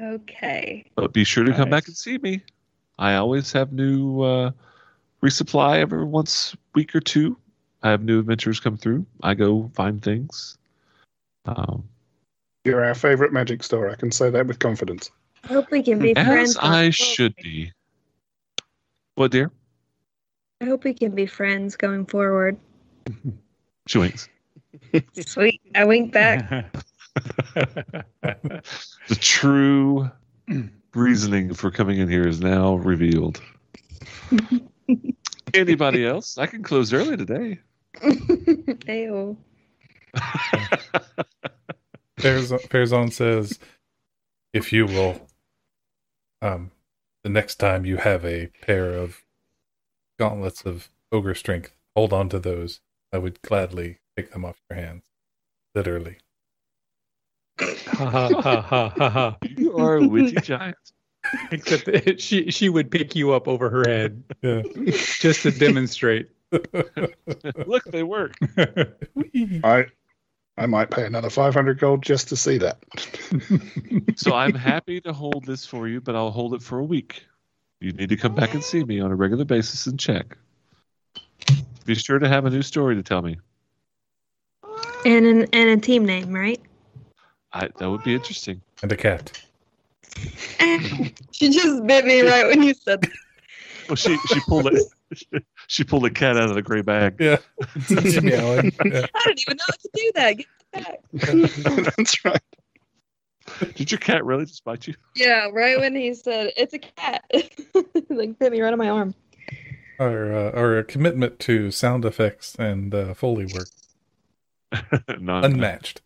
Okay. 0.00 0.84
But 0.94 1.12
be 1.12 1.24
sure 1.24 1.44
to 1.44 1.52
come 1.52 1.70
back 1.70 1.86
and 1.86 1.96
see 1.96 2.18
me. 2.18 2.42
I 2.98 3.14
always 3.14 3.52
have 3.52 3.72
new 3.72 4.22
uh, 4.22 4.50
resupply 5.22 5.78
every 5.78 6.04
once 6.04 6.56
week 6.74 6.94
or 6.94 7.00
two. 7.00 7.36
I 7.82 7.90
have 7.90 8.02
new 8.02 8.18
adventures 8.18 8.60
come 8.60 8.76
through. 8.76 9.06
I 9.22 9.34
go 9.34 9.70
find 9.74 10.02
things. 10.02 10.58
Um, 11.46 11.84
You're 12.64 12.84
our 12.84 12.94
favorite 12.94 13.32
magic 13.32 13.62
store. 13.62 13.88
I 13.90 13.94
can 13.94 14.10
say 14.10 14.30
that 14.30 14.46
with 14.46 14.58
confidence. 14.58 15.10
I 15.44 15.48
hope 15.48 15.70
we 15.70 15.82
can 15.82 15.98
be 15.98 16.14
friends. 16.14 16.50
As 16.50 16.56
going 16.56 16.72
I 16.72 16.76
forward. 16.76 16.94
should 16.94 17.36
be. 17.36 17.72
What, 19.14 19.30
dear? 19.30 19.50
I 20.60 20.64
hope 20.64 20.84
we 20.84 20.92
can 20.92 21.14
be 21.14 21.26
friends 21.26 21.76
going 21.76 22.04
forward. 22.06 22.56
She 23.86 23.98
winks. 23.98 24.28
Sweet. 25.24 25.60
I 25.74 25.84
wink 25.84 26.12
back. 26.12 26.66
The 28.22 29.14
true 29.14 30.10
reasoning 30.94 31.54
for 31.54 31.70
coming 31.70 31.98
in 31.98 32.08
here 32.08 32.26
is 32.26 32.40
now 32.40 32.76
revealed. 32.76 33.40
Anybody 35.54 36.06
else? 36.06 36.38
I 36.38 36.46
can 36.46 36.62
close 36.62 36.92
early 36.92 37.16
today. 37.16 37.58
Ew. 38.86 39.36
Farazan 42.18 42.60
Farazan 42.68 43.12
says, 43.12 43.58
if 44.52 44.72
you 44.72 44.86
will, 44.86 45.28
um, 46.42 46.70
the 47.22 47.30
next 47.30 47.56
time 47.56 47.84
you 47.84 47.96
have 47.98 48.24
a 48.24 48.48
pair 48.62 48.90
of 48.94 49.22
gauntlets 50.18 50.62
of 50.62 50.88
ogre 51.12 51.34
strength, 51.34 51.72
hold 51.94 52.12
on 52.12 52.28
to 52.30 52.38
those. 52.38 52.80
I 53.12 53.18
would 53.18 53.40
gladly 53.42 53.98
take 54.16 54.32
them 54.32 54.44
off 54.44 54.60
your 54.70 54.78
hands. 54.78 55.02
Literally. 55.74 56.18
Ha 57.60 58.08
ha 58.10 58.28
ha 58.40 58.60
ha 58.60 58.88
ha 58.88 59.10
ha. 59.10 59.36
You 59.56 59.76
are 59.76 59.96
a 59.96 60.06
witty 60.06 60.40
giant. 60.40 60.76
Except 61.50 61.84
that 61.86 62.20
she 62.20 62.50
she 62.50 62.68
would 62.68 62.90
pick 62.90 63.14
you 63.14 63.32
up 63.32 63.48
over 63.48 63.68
her 63.68 63.84
head 63.86 64.22
Yeah. 64.42 64.62
just 65.18 65.42
to 65.42 65.50
demonstrate. 65.50 66.30
Look, 67.66 67.84
they 67.84 68.02
work. 68.02 68.34
I 69.64 69.86
I 70.56 70.66
might 70.66 70.90
pay 70.90 71.04
another 71.04 71.30
500 71.30 71.78
gold 71.78 72.02
just 72.02 72.28
to 72.30 72.36
see 72.36 72.58
that. 72.58 72.78
So 74.16 74.34
I'm 74.34 74.54
happy 74.54 75.00
to 75.02 75.12
hold 75.12 75.44
this 75.44 75.66
for 75.66 75.86
you, 75.86 76.00
but 76.00 76.16
I'll 76.16 76.30
hold 76.30 76.54
it 76.54 76.62
for 76.62 76.78
a 76.78 76.84
week. 76.84 77.24
You 77.80 77.92
need 77.92 78.08
to 78.08 78.16
come 78.16 78.34
back 78.34 78.54
and 78.54 78.64
see 78.64 78.82
me 78.82 78.98
on 78.98 79.12
a 79.12 79.14
regular 79.14 79.44
basis 79.44 79.86
and 79.86 80.00
check. 80.00 80.36
Be 81.84 81.94
sure 81.94 82.18
to 82.18 82.28
have 82.28 82.44
a 82.44 82.50
new 82.50 82.62
story 82.62 82.96
to 82.96 83.02
tell 83.02 83.22
me. 83.22 83.38
And 85.04 85.26
an, 85.26 85.46
and 85.52 85.70
a 85.70 85.76
team 85.76 86.04
name, 86.04 86.32
right? 86.32 86.60
I, 87.52 87.68
that 87.78 87.90
would 87.90 88.04
be 88.04 88.14
interesting. 88.14 88.60
and 88.82 88.92
a 88.92 88.96
cat. 88.96 89.40
she 91.32 91.50
just 91.50 91.86
bit 91.86 92.04
me 92.04 92.22
right 92.22 92.46
when 92.46 92.62
you 92.62 92.74
said 92.74 93.02
that. 93.02 93.10
Well, 93.88 93.96
she 93.96 94.16
she 94.28 94.40
pulled 94.46 94.66
it. 94.66 94.82
She 95.68 95.84
pulled 95.84 96.04
a 96.04 96.10
cat 96.10 96.36
out 96.36 96.50
of 96.50 96.54
the 96.54 96.60
gray 96.60 96.82
bag. 96.82 97.16
Yeah. 97.18 97.38
Yeah. 97.90 98.60
I 98.60 99.22
don't 99.24 99.40
even 99.40 99.56
know 99.56 99.64
how 99.66 99.74
to 99.74 99.90
do 99.94 100.12
that. 100.14 100.32
Get 100.36 100.46
it 100.72 100.72
back. 100.72 101.94
That's 101.96 102.24
right. 102.26 102.42
Did 103.74 103.90
your 103.90 103.98
cat 103.98 104.24
really 104.26 104.44
just 104.44 104.64
bite 104.64 104.86
you? 104.86 104.94
Yeah, 105.14 105.48
right 105.50 105.78
when 105.78 105.94
he 105.96 106.12
said 106.12 106.52
it's 106.58 106.74
a 106.74 106.78
cat, 106.78 107.24
like 108.10 108.38
bit 108.38 108.52
me 108.52 108.60
right 108.60 108.72
on 108.72 108.78
my 108.78 108.90
arm. 108.90 109.14
Our, 109.98 110.32
uh, 110.32 110.50
our 110.52 110.82
commitment 110.82 111.38
to 111.40 111.70
sound 111.70 112.04
effects 112.04 112.54
and 112.56 112.94
uh, 112.94 113.14
Foley 113.14 113.46
work 113.46 113.68
no, 115.20 115.38
unmatched. 115.38 116.02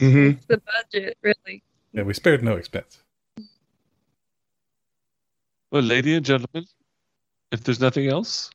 Hmm 0.00 0.32
the 0.48 0.60
budget, 0.92 1.16
really. 1.22 1.62
Yeah, 1.92 2.02
we 2.02 2.14
spared 2.14 2.42
no 2.42 2.56
expense. 2.56 2.98
Well, 5.70 5.82
ladies 5.82 6.16
and 6.16 6.26
gentlemen, 6.26 6.66
if 7.52 7.62
there's 7.64 7.80
nothing 7.80 8.08
else, 8.08 8.50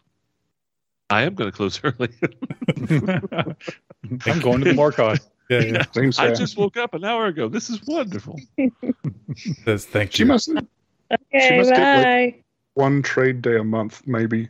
I 1.09 1.23
am 1.23 1.35
going 1.35 1.51
to 1.51 1.55
close 1.55 1.79
early. 1.83 2.09
I'm 4.25 4.39
going 4.39 4.59
to 4.61 4.65
the 4.69 4.73
Morcon. 4.75 5.17
Yeah, 5.49 5.61
yeah. 5.61 5.83
Seems 5.93 6.19
I 6.19 6.31
just 6.33 6.57
woke 6.57 6.77
up 6.77 6.93
an 6.93 7.03
hour 7.03 7.25
ago. 7.25 7.49
This 7.49 7.69
is 7.69 7.81
wonderful. 7.85 8.39
Says 9.65 9.85
thank 9.85 10.13
She 10.13 10.23
you. 10.23 10.27
must 10.27 10.49
Okay, 10.49 11.57
must 11.57 11.69
get, 11.71 11.79
like- 11.79 12.05
bye. 12.05 12.35
one 12.75 13.01
trade 13.01 13.41
day 13.41 13.57
a 13.57 13.63
month, 13.63 14.03
maybe. 14.05 14.49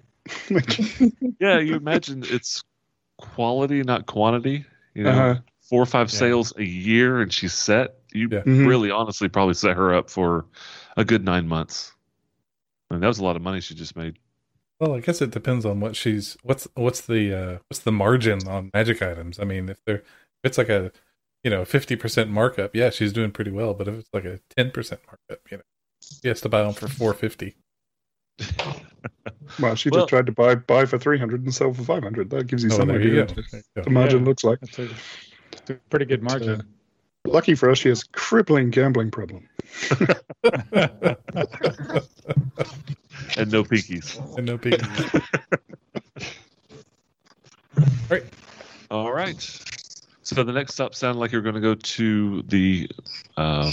Yeah, 1.40 1.60
you 1.60 1.76
imagine 1.76 2.24
it's 2.28 2.62
quality, 3.18 3.82
not 3.84 4.06
quantity. 4.08 4.66
You 4.94 5.04
know, 5.06 5.10
Uh-huh. 5.12 5.42
Four 5.70 5.82
or 5.82 5.86
five 5.86 6.12
Yeah. 6.12 6.20
sales 6.20 6.54
a 6.58 6.64
year, 6.64 7.22
and 7.22 7.32
she's 7.32 7.54
set. 7.54 8.00
You 8.14 8.28
Yeah. 8.32 8.42
Mhm. 8.42 8.68
really, 8.68 8.90
honestly, 8.92 9.30
probably 9.30 9.54
set 9.54 9.78
her 9.78 9.94
up 9.94 10.10
for 10.10 10.46
a 10.98 11.06
good 11.06 11.24
nine 11.24 11.48
months. 11.48 11.94
I 12.90 12.96
mean, 12.96 13.02
that 13.02 13.08
was 13.08 13.20
a 13.20 13.24
lot 13.24 13.36
of 13.36 13.42
money 13.42 13.62
she 13.62 13.76
just 13.76 13.96
made. 13.96 14.18
Well, 14.80 14.96
I 14.96 15.00
guess 15.02 15.22
it 15.22 15.32
depends 15.32 15.66
on 15.66 15.80
what 15.80 15.96
she's 15.96 16.38
what's 16.44 16.68
what's 16.76 17.02
the 17.02 17.34
uh 17.34 17.58
what's 17.68 17.80
the 17.82 17.92
margin 17.92 18.48
on 18.48 18.72
magic 18.74 19.02
items. 19.02 19.40
I 19.40 19.44
mean, 19.44 19.70
if 19.70 19.78
they're 19.86 19.98
if 19.98 20.04
it's 20.46 20.58
like 20.58 20.70
a 20.70 20.92
you 21.44 21.50
know 21.52 21.66
fifty 21.66 21.96
percent 21.96 22.30
markup, 22.32 22.76
yeah, 22.76 22.90
she's 22.90 23.14
doing 23.14 23.32
pretty 23.32 23.52
well. 23.52 23.74
But 23.74 23.88
if 23.90 23.96
it's 24.00 24.10
like 24.14 24.26
a 24.26 24.40
ten 24.56 24.72
percent 24.72 25.02
markup, 25.06 25.52
you 25.52 25.58
know, 25.58 25.64
she 26.02 26.28
has 26.30 26.42
to 26.42 26.50
buy 26.50 26.64
them 26.64 26.74
for 26.74 26.88
four 26.88 27.14
fifty. 27.14 27.56
Well, 29.60 29.76
she 29.76 29.90
Well- 29.90 30.02
just 30.02 30.10
tried 30.10 30.26
to 30.28 30.32
buy 30.32 30.56
buy 30.56 30.86
for 30.86 30.98
300 31.00 31.44
and 31.44 31.54
sell 31.54 31.74
for 31.74 31.84
500. 31.84 32.30
That 32.30 32.48
gives 32.48 32.64
you 32.64 32.70
Oh, 32.72 32.78
some 32.78 32.88
there 32.90 33.02
you 33.02 33.22
idea 33.24 33.36
go. 33.36 33.42
what 33.74 33.86
the 33.86 33.90
margin 33.90 34.20
Yeah. 34.20 34.26
looks 34.26 34.44
like. 34.44 34.60
That's 35.52 35.70
a, 35.70 35.74
it's 35.74 35.86
a 35.86 35.90
pretty 35.90 36.06
good 36.06 36.24
margin. 36.24 36.64
Lucky 37.26 37.56
for 37.56 37.70
us, 37.70 37.78
she 37.80 37.90
has 37.90 38.04
a 38.04 38.08
crippling 38.10 38.70
gambling 38.70 39.12
problem. 39.12 39.48
And 43.38 43.52
no 43.52 43.64
pinkies. 43.64 44.20
and 44.38 44.46
no 44.48 44.58
big. 44.58 44.82
All 48.92 49.14
right. 49.14 49.40
So 50.24 50.44
the 50.44 50.52
next 50.52 50.74
stop 50.74 50.96
sounded 50.96 51.20
like 51.20 51.32
you're 51.32 51.42
going 51.42 51.56
to 51.56 51.62
go 51.62 51.76
to 51.76 52.42
the 52.44 52.90
uh, 53.38 53.72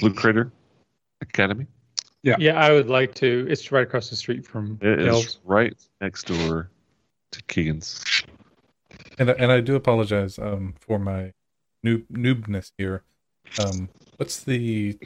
Blue 0.00 0.14
Crater 0.14 0.50
Academy. 1.20 1.66
Yeah, 2.22 2.36
Yeah, 2.38 2.58
I 2.58 2.72
would 2.72 2.88
like 2.88 3.14
to. 3.16 3.46
It's 3.50 3.70
right 3.70 3.82
across 3.82 4.08
the 4.10 4.16
street 4.16 4.46
from 4.46 4.78
It 4.80 5.00
is 5.00 5.08
Elves. 5.08 5.38
right 5.44 5.74
next 6.00 6.26
door 6.26 6.70
to 7.32 7.42
Keygan's. 7.42 8.02
And 9.18 9.30
I- 9.30 9.34
and 9.34 9.52
I 9.52 9.60
do 9.60 9.74
apologize 9.76 10.38
um 10.38 10.74
for 10.80 10.98
my 10.98 11.32
noob 11.84 12.06
noobness 12.10 12.72
here. 12.78 13.02
Um, 13.58 13.88
what's 14.16 14.42
the 14.42 14.98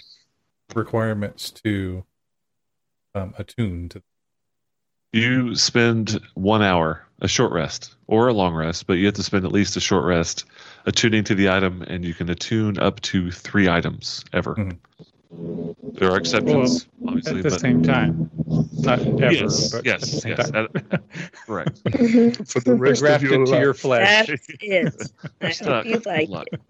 requirements 0.75 1.51
to 1.65 2.05
um 3.15 3.35
attune 3.39 3.89
to? 3.91 4.03
You 5.13 5.55
spend 5.55 6.21
one 6.35 6.63
hour, 6.63 7.07
a 7.21 7.29
short 7.29 7.53
rest 7.53 7.97
or 8.07 8.29
a 8.29 8.33
long 8.35 8.55
rest, 8.55 8.87
but 8.87 8.95
you 8.95 9.07
have 9.07 9.15
to 9.15 9.23
spend 9.23 9.45
at 9.45 9.53
least 9.53 9.77
a 9.77 9.81
short 9.81 10.05
rest 10.05 10.45
attuning 10.85 11.25
to 11.25 11.35
the 11.35 11.49
item, 11.49 11.83
and 11.83 12.05
you 12.05 12.13
can 12.15 12.29
attune 12.29 12.79
up 12.79 13.01
to 13.01 13.31
three 13.31 13.69
items 13.69 14.23
ever. 14.35 14.55
Mhm. 14.55 14.79
There 15.31 16.11
are 16.11 16.17
exceptions, 16.17 16.87
obviously, 17.07 17.39
At 17.39 17.43
the 17.45 17.51
but 17.51 17.61
same 17.61 17.83
time, 17.83 18.31
not 18.79 19.01
ever, 19.01 19.33
yes, 19.33 19.71
but 19.73 19.85
yes, 19.85 19.95
at 19.95 20.01
the 20.01 20.07
same 20.21 20.35
yes, 20.39 20.51
time. 20.51 20.69
at- 20.75 21.03
correct. 21.47 21.79
For 22.51 22.61
the 22.61 22.75
rest 22.79 23.03
of 23.03 23.23
your 23.23 23.45
to 23.45 23.51
life. 23.51 23.61
your 23.61 23.75
flesh. 23.75 24.27
That's 24.29 24.47
it. 24.61 25.13
I 25.43 25.51
Stuck. 25.51 25.69
hope 25.69 25.85
you 25.87 25.93
Good 25.99 26.07
like 26.07 26.29
luck. 26.29 26.47
it. 26.53 26.61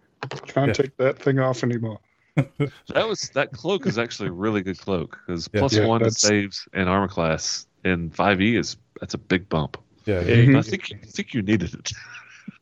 Can't 0.48 0.68
Yeah. 0.68 0.72
take 0.72 0.96
that 0.96 1.18
thing 1.18 1.38
off 1.38 1.62
anymore. 1.62 1.98
That 2.36 3.09
was 3.09 3.30
that 3.30 3.52
cloak 3.52 3.86
is 3.86 3.98
actually 3.98 4.28
a 4.28 4.32
really 4.32 4.62
good 4.62 4.78
cloak 4.78 5.18
because 5.26 5.48
Yeah. 5.52 5.61
plus 5.61 5.74
Yeah, 5.74 5.86
one 5.86 6.00
that's- 6.02 6.20
saves 6.20 6.66
and 6.72 6.88
armor 6.88 7.09
class 7.09 7.66
in 7.84 8.11
five 8.11 8.40
E 8.40 8.56
is 8.56 8.76
that's 9.00 9.14
a 9.14 9.18
big 9.18 9.48
bump. 9.48 9.76
Yeah, 10.04 10.20
Yeah, 10.22 10.36
Mhm. 10.36 10.59
I 10.59 10.62
think 10.62 10.90
I 10.92 11.06
think 11.06 11.34
you 11.34 11.42
needed 11.42 11.74
it. 11.74 11.92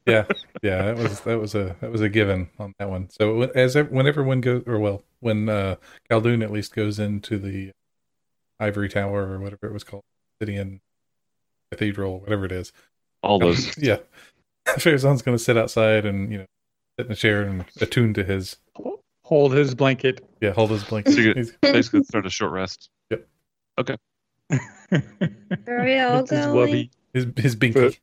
Yeah, 0.06 0.24
yeah. 0.62 0.82
That 0.92 0.96
was 0.96 1.20
that 1.20 1.38
was 1.38 1.54
a 1.54 1.76
that 1.80 1.90
was 1.90 2.00
a 2.00 2.08
given 2.08 2.48
on 2.58 2.72
that 2.78 2.88
one. 2.90 3.08
So 3.10 3.42
as 3.42 3.76
ev- 3.76 3.90
when 3.90 4.06
everyone 4.06 4.40
goes, 4.40 4.62
or 4.66 4.78
well, 4.78 5.02
when 5.20 5.48
uh 5.48 5.76
Khaldun 6.10 6.42
at 6.42 6.50
least 6.52 6.74
goes 6.74 6.98
into 6.98 7.38
the 7.38 7.72
ivory 8.60 8.88
tower 8.88 9.26
or 9.28 9.38
whatever 9.38 9.66
it 9.66 9.72
was 9.72 9.84
called, 9.84 10.02
Obsidian 10.40 10.80
Cathedral, 11.70 12.20
whatever 12.20 12.44
it 12.44 12.52
is. 12.52 12.72
All 13.22 13.38
those. 13.38 13.76
yeah, 13.82 13.98
Farazan's 14.66 15.22
going 15.22 15.36
to 15.36 15.42
sit 15.42 15.56
outside 15.56 16.06
and 16.06 16.30
you 16.32 16.38
know 16.38 16.46
sit 16.98 17.06
in 17.06 17.12
a 17.12 17.16
chair 17.16 17.42
and 17.42 17.64
attune 17.80 18.14
to 18.14 18.24
his 18.24 18.56
Hold 19.24 19.54
his 19.54 19.74
blanket. 19.74 20.24
yeah, 20.40 20.52
hold 20.52 20.70
his 20.70 20.84
blanket. 20.84 21.14
So 21.14 21.20
you 21.20 21.34
He's- 21.34 21.52
basically 21.60 22.04
start 22.04 22.26
a 22.26 22.30
short 22.30 22.52
rest. 22.52 22.90
Yep. 23.10 23.26
Okay. 23.78 23.96
Are 24.52 25.84
we 25.84 25.98
all 25.98 26.20
With 26.22 26.30
his 26.30 26.46
going? 26.46 26.90
his 27.12 27.26
his 27.36 27.56
binky. 27.56 27.98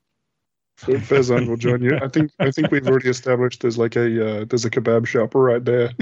So 0.77 0.93
Fezan 0.93 1.47
will 1.47 1.57
join 1.57 1.81
you. 1.81 1.97
I 2.01 2.07
think 2.07 2.31
I 2.39 2.51
think 2.51 2.71
we've 2.71 2.87
already 2.87 3.09
established 3.09 3.61
there's 3.61 3.77
like 3.77 3.95
a 3.95 4.41
uh, 4.41 4.45
there's 4.45 4.65
a 4.65 4.69
kebab 4.69 5.05
shop 5.05 5.35
right 5.35 5.63
there. 5.63 5.91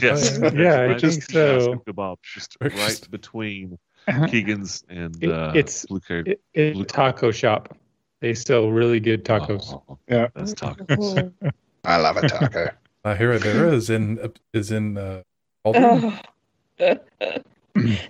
Yes. 0.00 0.38
Oh, 0.38 0.44
yeah. 0.44 0.50
Yeah, 0.52 0.74
I 0.74 0.86
Right 0.88 1.00
think 1.00 1.22
so. 1.24 1.74
Kebab, 1.86 2.18
just 2.22 2.56
right 2.60 3.08
between 3.10 3.78
Uh-huh. 4.06 4.26
Keygan's 4.26 4.84
and 4.88 5.20
It- 5.22 5.30
uh, 5.30 5.50
it's- 5.56 5.86
Blue 5.86 5.98
Cave. 6.00 6.28
It, 6.28 6.40
it's 6.54 6.78
a 6.78 6.84
taco 6.84 7.32
shop. 7.32 7.76
They 8.20 8.34
sell 8.34 8.70
really 8.70 9.00
good 9.00 9.24
tacos. 9.24 9.72
Oh, 9.72 9.98
Yeah. 10.08 10.28
that's 10.34 10.54
tacos. 10.54 11.32
Oh. 11.42 11.50
I 11.84 11.96
love 11.96 12.16
a 12.18 12.28
taco. 12.28 12.68
Uh, 13.04 13.14
Heredera 13.16 13.72
is 13.72 13.90
in 13.90 14.18
is 14.52 14.70
in 14.70 14.98
uh, 14.98 15.22
Aldrin. 15.64 16.20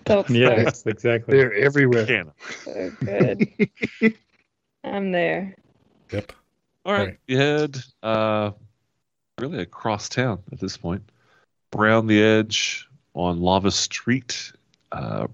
Don't. 0.04 0.30
Yes, 0.30 0.84
exactly. 0.86 1.36
They're 1.38 1.54
everywhere. 1.54 2.06
Canna. 2.06 2.32
So 2.64 2.90
good. 3.00 3.48
I'm 4.84 5.12
there. 5.12 5.54
Yep. 6.12 6.32
All 6.84 6.92
right, 6.92 7.08
Right. 7.08 7.18
you 7.26 7.36
head 7.36 7.78
uh, 8.02 8.52
really 9.38 9.60
across 9.60 10.08
town 10.08 10.38
at 10.52 10.60
this 10.60 10.76
point, 10.76 11.02
around 11.76 12.06
the 12.06 12.22
edge 12.22 12.88
on 13.14 13.40
Lava 13.40 13.70
Street. 13.70 14.52
Uh, 14.92 15.26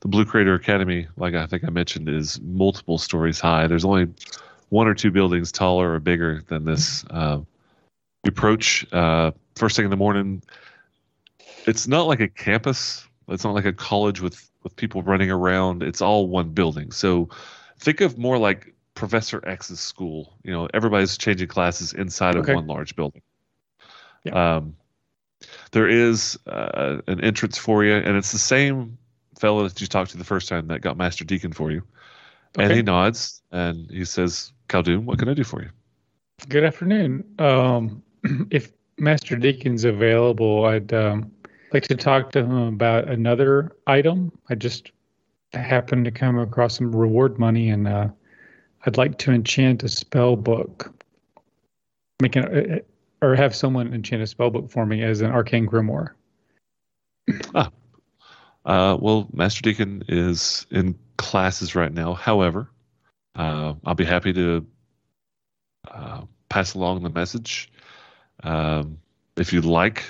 the 0.00 0.08
Blue 0.08 0.24
Crater 0.24 0.54
Academy, 0.54 1.06
like 1.16 1.34
I 1.34 1.46
think 1.46 1.64
I 1.64 1.70
mentioned, 1.70 2.08
is 2.08 2.40
multiple 2.40 2.98
stories 2.98 3.40
high. 3.40 3.66
There's 3.66 3.84
only 3.84 4.08
one 4.70 4.86
or 4.86 4.94
two 4.94 5.10
buildings 5.10 5.52
taller 5.52 5.92
or 5.92 6.00
bigger 6.00 6.42
than 6.48 6.64
this. 6.64 7.04
Uh, 7.10 7.40
you 8.24 8.28
approach 8.28 8.86
uh, 8.92 9.32
first 9.56 9.76
thing 9.76 9.84
in 9.84 9.90
the 9.90 9.96
morning. 9.96 10.42
It's 11.66 11.86
not 11.86 12.06
like 12.06 12.20
a 12.20 12.28
campus. 12.28 13.06
It's 13.28 13.44
not 13.44 13.54
like 13.54 13.64
a 13.64 13.72
college 13.72 14.20
with 14.20 14.48
with 14.62 14.74
people 14.76 15.02
running 15.02 15.30
around. 15.30 15.82
It's 15.82 16.00
all 16.00 16.28
one 16.28 16.50
building. 16.50 16.90
So 16.90 17.28
think 17.78 18.00
of 18.00 18.18
more 18.18 18.38
like 18.38 18.74
Professor 18.96 19.40
X's 19.46 19.78
school. 19.78 20.34
You 20.42 20.50
know, 20.50 20.68
everybody's 20.74 21.16
changing 21.16 21.46
classes 21.46 21.92
inside 21.92 22.34
Okay. 22.36 22.52
of 22.52 22.56
one 22.56 22.66
large 22.66 22.96
building. 22.96 23.22
Yeah. 24.24 24.56
Um, 24.56 24.74
there 25.70 25.86
is 25.86 26.36
uh, 26.46 26.98
an 27.06 27.20
entrance 27.20 27.56
for 27.56 27.84
you, 27.84 27.94
and 27.94 28.16
it's 28.16 28.32
the 28.32 28.38
same 28.38 28.98
fellow 29.38 29.68
that 29.68 29.80
you 29.80 29.86
talked 29.86 30.10
to 30.10 30.18
the 30.18 30.24
first 30.24 30.48
time 30.48 30.66
that 30.68 30.80
got 30.80 30.96
Master 30.96 31.24
Deacon 31.24 31.52
for 31.52 31.70
you. 31.70 31.82
And 32.58 32.72
he 32.72 32.82
nods 32.82 33.42
and 33.52 33.90
he 33.90 34.06
says, 34.06 34.50
Khaldun, 34.68 35.04
what 35.04 35.18
can 35.18 35.28
I 35.28 35.34
do 35.34 35.44
for 35.44 35.60
you? 35.62 35.68
Good 36.48 36.64
afternoon. 36.64 37.22
Um, 37.38 38.02
if 38.50 38.72
Master 38.96 39.36
Deacon's 39.36 39.84
available, 39.84 40.64
I'd 40.64 40.92
um, 40.94 41.30
like 41.74 41.82
to 41.88 41.94
talk 41.94 42.32
to 42.32 42.38
him 42.38 42.56
about 42.56 43.08
another 43.08 43.72
item. 43.86 44.32
I 44.48 44.54
just 44.54 44.90
happened 45.52 46.06
to 46.06 46.10
come 46.10 46.38
across 46.38 46.76
some 46.78 46.94
reward 46.94 47.38
money, 47.38 47.68
and 47.68 47.86
uh, 47.86 48.08
I'd 48.86 48.96
like 48.96 49.18
to 49.18 49.32
enchant 49.32 49.82
a 49.82 49.88
spell 49.88 50.36
book. 50.36 50.92
Make 52.22 52.36
an, 52.36 52.80
or 53.20 53.34
have 53.34 53.54
someone 53.54 53.92
enchant 53.92 54.22
a 54.22 54.26
spell 54.26 54.50
book 54.50 54.70
for 54.70 54.86
me 54.86 55.02
as 55.02 55.20
an 55.20 55.30
arcane 55.30 55.66
grimoire. 55.66 56.10
Uh, 57.54 58.96
well, 59.00 59.28
Master 59.32 59.62
Deacon 59.62 60.02
is 60.08 60.66
in 60.70 60.98
classes 61.18 61.74
right 61.74 61.92
now. 61.92 62.14
However, 62.14 62.68
uh, 63.36 63.74
I'll 63.84 63.94
be 63.94 64.04
happy 64.04 64.32
to 64.32 64.66
uh, 65.88 66.22
pass 66.48 66.74
along 66.74 67.02
the 67.02 67.10
message. 67.10 67.70
Um, 68.42 68.98
if 69.36 69.52
you'd 69.52 69.64
like, 69.64 70.04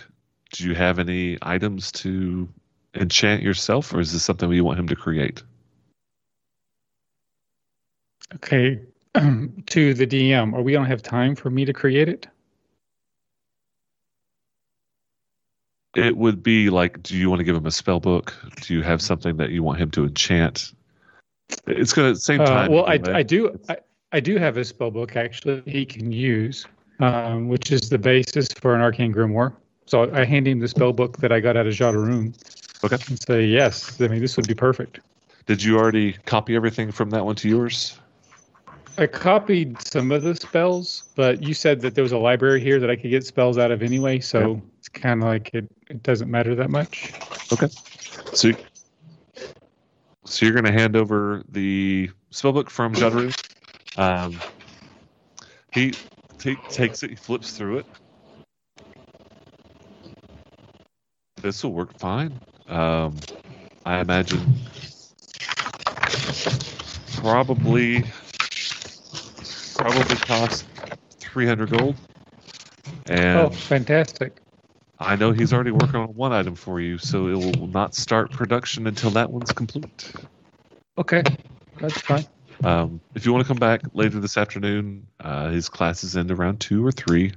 do 0.52 0.64
you 0.66 0.74
have 0.74 0.98
any 0.98 1.36
items 1.42 1.92
to 1.92 2.48
enchant 2.94 3.42
yourself, 3.42 3.92
or 3.92 4.00
is 4.00 4.12
this 4.12 4.22
something 4.22 4.50
you 4.52 4.64
want 4.64 4.78
him 4.78 4.88
to 4.88 4.96
create? 4.96 5.42
Okay, 8.34 8.80
to 9.14 9.94
the 9.94 10.06
DM. 10.06 10.54
Are 10.54 10.62
we 10.62 10.72
gonna 10.72 10.88
have 10.88 11.02
time 11.02 11.34
for 11.34 11.50
me 11.50 11.64
to 11.64 11.72
create 11.72 12.08
it? 12.08 12.26
It 15.94 16.16
would 16.16 16.42
be 16.42 16.68
like, 16.68 17.02
do 17.02 17.16
you 17.16 17.30
want 17.30 17.40
to 17.40 17.44
give 17.44 17.56
him 17.56 17.64
a 17.64 17.70
spell 17.70 18.00
book? 18.00 18.34
Do 18.60 18.74
you 18.74 18.82
have 18.82 19.00
something 19.00 19.38
that 19.38 19.48
you 19.50 19.62
want 19.62 19.78
him 19.78 19.90
to 19.92 20.04
enchant? 20.04 20.72
It's 21.66 21.94
going 21.94 22.12
to 22.12 22.20
same 22.20 22.42
Uh, 22.42 22.46
time. 22.46 22.72
well, 22.72 22.84
I. 22.84 23.00
I 23.06 23.22
do 23.22 23.58
I, 23.70 23.78
I 24.12 24.20
do 24.20 24.36
have 24.36 24.56
a 24.56 24.64
spell 24.64 24.90
book 24.90 25.16
actually 25.16 25.62
he 25.66 25.84
can 25.86 26.12
use, 26.12 26.66
um, 27.00 27.48
which 27.48 27.72
is 27.72 27.88
the 27.88 27.98
basis 27.98 28.48
for 28.60 28.74
an 28.74 28.80
arcane 28.80 29.12
grimoire. 29.12 29.54
So 29.86 30.12
I 30.14 30.24
hand 30.24 30.46
him 30.46 30.58
the 30.60 30.68
spell 30.68 30.92
book 30.92 31.18
that 31.18 31.32
I 31.32 31.40
got 31.40 31.56
out 31.56 31.66
of 31.66 31.72
Jzadirune. 31.72 32.34
Okay. 32.84 32.96
And 33.08 33.20
say 33.22 33.44
yes. 33.44 34.00
I 34.00 34.08
mean, 34.08 34.20
this 34.20 34.36
would 34.36 34.46
be 34.46 34.54
perfect. 34.54 35.00
Did 35.46 35.62
you 35.62 35.78
already 35.78 36.12
copy 36.24 36.56
everything 36.56 36.92
from 36.92 37.10
that 37.10 37.24
one 37.24 37.36
to 37.36 37.48
yours? 37.48 37.98
I 38.98 39.06
copied 39.06 39.80
some 39.82 40.10
of 40.10 40.22
the 40.22 40.34
spells, 40.34 41.04
but 41.16 41.42
you 41.42 41.52
said 41.52 41.80
that 41.82 41.94
there 41.94 42.02
was 42.02 42.12
a 42.12 42.18
library 42.18 42.60
here 42.60 42.80
that 42.80 42.90
I 42.90 42.96
could 42.96 43.10
get 43.10 43.26
spells 43.26 43.58
out 43.58 43.70
of 43.70 43.82
anyway. 43.82 44.20
So 44.20 44.62
it's 44.78 44.88
kind 44.88 45.22
of 45.22 45.28
like 45.28 45.50
it, 45.52 45.70
it 45.90 46.02
doesn't 46.02 46.30
matter 46.30 46.54
that 46.54 46.70
much. 46.70 47.12
Okay. 47.52 47.68
So, 48.32 48.52
so 50.24 50.46
you're 50.46 50.54
going 50.54 50.64
to 50.64 50.72
hand 50.72 50.96
over 50.96 51.42
the 51.50 52.10
spellbook 52.32 52.70
from 52.70 52.94
Jadru. 52.94 53.34
Um, 53.98 54.40
he 55.72 55.92
ta- 56.38 56.68
takes 56.70 57.02
it, 57.02 57.10
he 57.10 57.16
flips 57.16 57.52
through 57.52 57.78
it. 57.78 57.86
This 61.42 61.62
will 61.62 61.74
work 61.74 61.98
fine. 61.98 62.40
Um, 62.66 63.14
I 63.84 64.00
imagine 64.00 64.54
probably 67.16 68.04
probably 69.90 70.16
cost 70.16 70.66
300 71.20 71.70
gold. 71.70 71.96
And 73.06 73.38
oh, 73.38 73.50
fantastic. 73.50 74.38
I 74.98 75.16
know 75.16 75.32
he's 75.32 75.52
already 75.52 75.70
working 75.70 75.96
on 75.96 76.08
one 76.14 76.32
item 76.32 76.54
for 76.54 76.80
you, 76.80 76.98
so 76.98 77.28
it 77.28 77.34
will 77.34 77.66
not 77.68 77.94
start 77.94 78.30
production 78.30 78.86
until 78.86 79.10
that 79.10 79.30
one's 79.30 79.52
complete. 79.52 80.12
Okay, 80.96 81.22
that's 81.78 82.00
fine. 82.00 82.26
Um, 82.64 83.00
if 83.14 83.26
you 83.26 83.32
want 83.32 83.44
to 83.44 83.48
come 83.48 83.58
back 83.58 83.82
later 83.92 84.18
this 84.18 84.38
afternoon, 84.38 85.06
uh, 85.20 85.50
his 85.50 85.68
classes 85.68 86.16
end 86.16 86.30
around 86.30 86.60
two 86.60 86.84
or 86.84 86.90
three. 86.90 87.32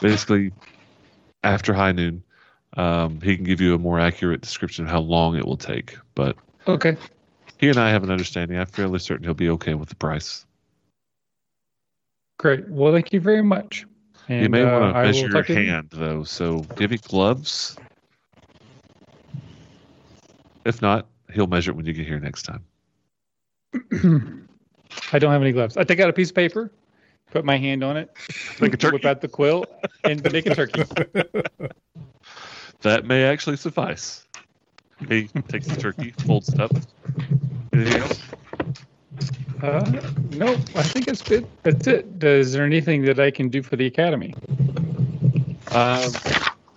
Basically, 0.00 0.52
after 1.44 1.74
high 1.74 1.92
noon, 1.92 2.22
um, 2.76 3.20
he 3.20 3.36
can 3.36 3.44
give 3.44 3.60
you 3.60 3.74
a 3.74 3.78
more 3.78 4.00
accurate 4.00 4.40
description 4.40 4.86
of 4.86 4.90
how 4.90 5.00
long 5.00 5.36
it 5.36 5.44
will 5.44 5.58
take. 5.58 5.98
But 6.14 6.36
Okay, 6.66 6.96
he 7.58 7.68
and 7.68 7.78
I 7.78 7.90
have 7.90 8.02
an 8.02 8.10
understanding. 8.10 8.58
I'm 8.58 8.66
fairly 8.66 8.98
certain 8.98 9.24
he'll 9.24 9.34
be 9.34 9.50
okay 9.50 9.74
with 9.74 9.90
the 9.90 9.96
price. 9.96 10.45
Great. 12.38 12.68
Well, 12.68 12.92
thank 12.92 13.12
you 13.12 13.20
very 13.20 13.42
much. 13.42 13.86
And, 14.28 14.42
you 14.42 14.48
may 14.48 14.62
uh, 14.62 14.80
want 14.80 14.94
to 14.94 15.02
measure 15.02 15.28
your 15.28 15.42
to 15.42 15.52
you- 15.52 15.70
hand, 15.70 15.88
though. 15.90 16.24
So 16.24 16.60
give 16.76 16.90
me 16.90 16.98
gloves. 16.98 17.76
If 20.64 20.82
not, 20.82 21.06
he'll 21.32 21.46
measure 21.46 21.70
it 21.70 21.74
when 21.76 21.86
you 21.86 21.92
get 21.92 22.06
here 22.06 22.18
next 22.18 22.42
time. 22.42 22.64
I 25.12 25.18
don't 25.18 25.30
have 25.32 25.42
any 25.42 25.52
gloves. 25.52 25.76
I 25.76 25.84
take 25.84 26.00
out 26.00 26.08
a 26.08 26.12
piece 26.12 26.30
of 26.30 26.34
paper, 26.34 26.72
put 27.30 27.44
my 27.44 27.56
hand 27.56 27.84
on 27.84 27.96
it, 27.96 28.10
Make 28.60 28.74
a 28.74 28.76
turkey. 28.76 28.96
whip 28.96 29.04
out 29.04 29.20
the 29.20 29.28
quill, 29.28 29.64
and 30.04 30.22
make 30.32 30.46
a 30.46 30.54
turkey. 30.54 30.82
That 32.82 33.04
may 33.04 33.24
actually 33.24 33.56
suffice. 33.56 34.26
He 35.08 35.28
takes 35.48 35.66
the 35.66 35.76
turkey, 35.76 36.12
folds 36.12 36.50
it 36.50 36.60
up. 36.60 36.70
Anything 37.72 38.02
else? 38.02 38.20
Uh, 39.62 39.80
no, 40.32 40.52
I 40.74 40.82
think 40.82 41.08
it's 41.08 41.22
good. 41.22 41.46
That's 41.62 41.86
it. 41.86 42.22
Is 42.22 42.52
there 42.52 42.64
anything 42.64 43.02
that 43.02 43.18
I 43.18 43.30
can 43.30 43.48
do 43.48 43.62
for 43.62 43.76
the 43.76 43.86
academy? 43.86 44.34
Um, 45.72 46.12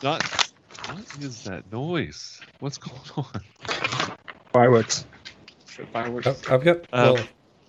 not. 0.01 0.51
What 0.91 1.23
is 1.23 1.43
that 1.43 1.71
noise? 1.71 2.39
What's 2.59 2.77
going 2.77 2.99
on? 3.17 3.41
Fireworks. 4.53 5.05
Fireworks. 5.93 6.27
I've 6.27 6.51
I've 6.51 6.63
got. 6.63 6.77
Uh, 6.91 7.13
well, 7.15 7.19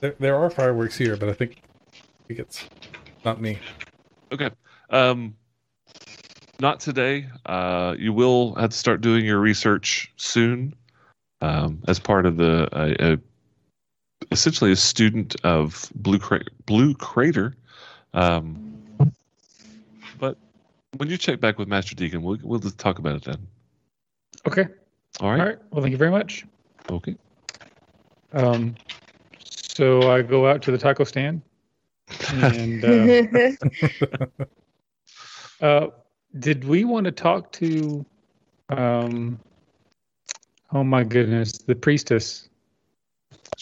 there, 0.00 0.14
there 0.18 0.36
are 0.36 0.50
fireworks 0.50 0.96
here, 0.96 1.16
but 1.16 1.28
I 1.28 1.32
think, 1.32 1.62
I 1.92 2.26
think 2.28 2.40
it's 2.40 2.68
not 3.24 3.40
me. 3.40 3.58
Okay. 4.32 4.50
Um, 4.88 5.36
not 6.60 6.80
today. 6.80 7.26
Uh, 7.46 7.94
you 7.98 8.12
will 8.12 8.54
have 8.54 8.70
to 8.70 8.76
start 8.76 9.00
doing 9.00 9.24
your 9.24 9.38
research 9.38 10.12
soon, 10.16 10.74
um, 11.40 11.82
as 11.88 11.98
part 11.98 12.26
of 12.26 12.36
the 12.36 12.68
uh, 12.72 12.94
uh, 13.12 13.16
essentially 14.30 14.72
a 14.72 14.76
student 14.76 15.36
of 15.44 15.90
Blue 15.94 16.18
Cra- 16.18 16.44
Blue 16.66 16.94
Crater. 16.94 17.54
Um, 18.14 18.82
but 20.18 20.36
when 20.96 21.08
you 21.08 21.16
check 21.16 21.40
back 21.40 21.58
with 21.58 21.68
Master 21.68 21.94
Deacon, 21.94 22.22
we'll 22.22 22.38
we'll 22.42 22.58
just 22.58 22.78
talk 22.78 22.98
about 22.98 23.16
it 23.16 23.24
then. 23.24 23.46
Okay. 24.46 24.66
All 25.20 25.28
All 25.28 25.36
right. 25.36 25.48
right. 25.48 25.58
Well, 25.70 25.82
thank 25.82 25.92
you 25.92 25.98
very 25.98 26.10
much. 26.10 26.44
Okay. 26.90 27.16
Um, 28.32 28.74
so 29.44 30.10
I 30.10 30.22
go 30.22 30.46
out 30.46 30.62
to 30.62 30.70
the 30.70 30.78
taco 30.78 31.04
stand, 31.04 31.42
and 32.32 32.84
uh, 32.84 33.22
uh, 35.60 35.86
did 36.38 36.64
we 36.64 36.84
want 36.84 37.04
to 37.06 37.12
talk 37.12 37.52
to? 37.52 38.04
Um, 38.68 39.38
oh 40.72 40.84
my 40.84 41.02
goodness, 41.02 41.52
the 41.52 41.74
priestess. 41.74 42.49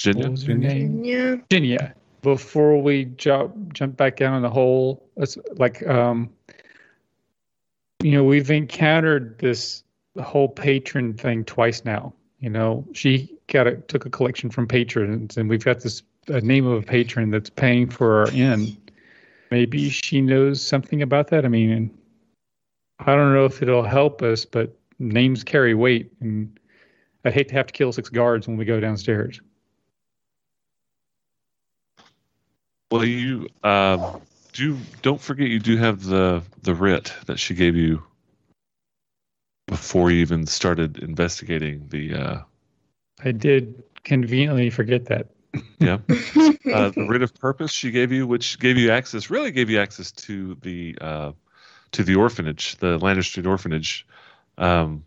What 0.04 0.16
Jenya. 0.16 0.30
was 0.30 0.42
her 0.44 0.54
name? 0.54 1.04
yeah. 1.04 1.36
Virginia. 1.36 1.94
Before 2.22 2.80
we 2.80 3.06
jump 3.06 3.72
jump 3.72 3.96
back 3.96 4.16
down 4.16 4.34
in 4.34 4.42
the 4.42 4.50
hole, 4.50 5.08
it's 5.16 5.38
like 5.56 5.86
um, 5.86 6.30
you 8.02 8.12
know, 8.12 8.24
we've 8.24 8.50
encountered 8.50 9.38
this 9.38 9.82
whole 10.22 10.48
patron 10.48 11.14
thing 11.14 11.44
twice 11.44 11.84
now. 11.84 12.12
You 12.40 12.50
know, 12.50 12.86
she 12.92 13.36
got 13.48 13.66
a 13.66 13.76
took 13.76 14.06
a 14.06 14.10
collection 14.10 14.50
from 14.50 14.68
patrons, 14.68 15.36
and 15.36 15.48
we've 15.48 15.64
got 15.64 15.80
this 15.80 16.02
a 16.28 16.40
name 16.40 16.66
of 16.66 16.82
a 16.82 16.86
patron 16.86 17.30
that's 17.30 17.50
paying 17.50 17.88
for 17.88 18.20
our 18.20 18.30
inn. 18.32 18.76
Maybe 19.50 19.88
she 19.88 20.20
knows 20.20 20.64
something 20.64 21.02
about 21.02 21.28
that. 21.28 21.44
I 21.44 21.48
mean, 21.48 21.96
I 23.00 23.14
don't 23.14 23.32
know 23.32 23.46
if 23.46 23.62
it'll 23.62 23.82
help 23.82 24.22
us, 24.22 24.44
but 24.44 24.76
names 24.98 25.42
carry 25.42 25.74
weight, 25.74 26.12
and 26.20 26.58
I'd 27.24 27.32
hate 27.32 27.48
to 27.48 27.54
have 27.54 27.68
to 27.68 27.72
kill 27.72 27.92
six 27.92 28.08
guards 28.08 28.46
when 28.46 28.56
we 28.56 28.64
go 28.64 28.78
downstairs. 28.78 29.40
Well, 32.90 33.04
you 33.04 33.48
um, 33.62 34.20
do. 34.52 34.78
Don't 35.02 35.20
forget, 35.20 35.48
you 35.48 35.58
do 35.58 35.76
have 35.76 36.04
the 36.04 36.42
the 36.62 36.74
writ 36.74 37.12
that 37.26 37.38
she 37.38 37.54
gave 37.54 37.76
you 37.76 38.02
before 39.66 40.10
you 40.10 40.20
even 40.20 40.46
started 40.46 40.98
investigating 40.98 41.86
the 41.88 42.14
uh, 42.14 42.40
I 43.22 43.32
did 43.32 43.82
conveniently 44.04 44.70
forget 44.70 45.06
that. 45.06 45.28
yeah 45.78 45.98
uh, 46.74 46.90
the 46.90 47.06
writ 47.08 47.22
of 47.22 47.34
purpose 47.34 47.72
she 47.72 47.90
gave 47.90 48.12
you, 48.12 48.26
which 48.26 48.58
gave 48.58 48.76
you 48.76 48.90
access, 48.90 49.30
really 49.30 49.50
gave 49.50 49.70
you 49.70 49.80
access 49.80 50.12
to 50.12 50.56
the 50.62 50.96
uh, 51.00 51.32
to 51.92 52.02
the 52.02 52.14
orphanage, 52.16 52.76
the 52.76 52.98
Lantern 52.98 53.22
Street 53.22 53.46
orphanage. 53.46 54.06
Um, 54.58 55.04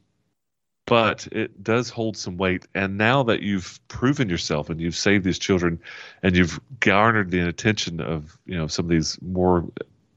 but 0.85 1.27
it 1.31 1.63
does 1.63 1.89
hold 1.89 2.17
some 2.17 2.37
weight. 2.37 2.65
And 2.75 2.97
now 2.97 3.23
that 3.23 3.41
you've 3.41 3.79
proven 3.87 4.29
yourself 4.29 4.69
and 4.69 4.79
you've 4.81 4.95
saved 4.95 5.23
these 5.23 5.39
children, 5.39 5.79
and 6.23 6.35
you've 6.35 6.59
garnered 6.79 7.31
the 7.31 7.47
attention 7.47 7.99
of 8.01 8.37
you 8.45 8.57
know 8.57 8.67
some 8.67 8.85
of 8.85 8.89
these 8.89 9.17
more 9.21 9.65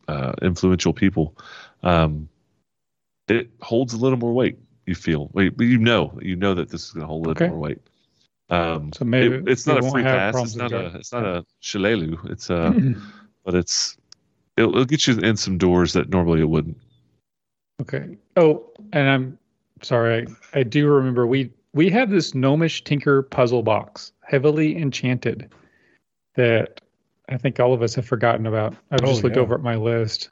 uh, 0.09 0.33
influential 0.43 0.93
people, 0.93 1.37
um, 1.83 2.29
it 3.29 3.51
holds 3.61 3.93
a 3.95 3.97
little 3.99 4.19
more 4.19 4.33
weight. 4.33 4.59
You 4.87 4.95
feel, 4.95 5.31
but 5.33 5.59
you 5.61 5.79
know, 5.79 6.19
you 6.21 6.37
know 6.37 6.53
that 6.55 6.69
this 6.69 6.85
is 6.85 6.91
going 6.91 7.01
to 7.03 7.07
hold 7.07 7.25
a 7.25 7.29
little 7.31 7.43
Okay. 7.43 7.51
more 7.51 7.59
weight. 7.59 7.79
Um, 8.51 8.93
So 8.93 9.07
maybe 9.07 9.37
it- 9.37 9.49
it's 9.49 9.67
not 9.67 9.79
a 9.79 9.91
free 9.91 10.03
pass. 10.03 10.35
It's 10.45 10.57
not 10.57 10.73
a. 10.73 10.95
It's 10.97 11.11
not 11.11 11.25
a 11.25 11.45
shillelagh. 11.61 12.19
It's 12.31 12.51
a. 12.51 12.75
but 13.45 13.55
it's. 13.55 13.97
It'll, 14.59 14.73
it'll 14.73 14.85
get 14.85 15.07
you 15.07 15.19
in 15.19 15.37
some 15.39 15.57
doors 15.57 15.95
that 15.95 16.11
normally 16.11 16.41
it 16.41 16.49
wouldn't. 16.51 16.77
Okay. 17.81 18.19
Oh, 18.37 18.71
and 18.93 19.09
I'm 19.09 19.39
sorry. 19.85 20.27
I, 20.55 20.61
I 20.61 20.63
do 20.63 20.89
remember 20.89 21.27
we 21.27 21.51
we 21.73 21.91
have 21.91 22.11
this 22.11 22.35
gnomish 22.35 22.85
tinker 22.85 23.23
puzzle 23.23 23.63
box, 23.63 24.13
heavily 24.23 24.77
enchanted, 24.77 25.51
that 26.37 26.81
I 27.29 27.37
think 27.37 27.59
all 27.61 27.73
of 27.73 27.83
us 27.83 27.95
have 27.95 28.07
forgotten 28.07 28.47
about. 28.47 28.75
I've 28.91 29.01
Oh, 29.03 29.07
just 29.07 29.25
looked 29.25 29.37
yeah. 29.37 29.43
over 29.43 29.55
at 29.55 29.63
my 29.63 29.77
list. 29.77 30.31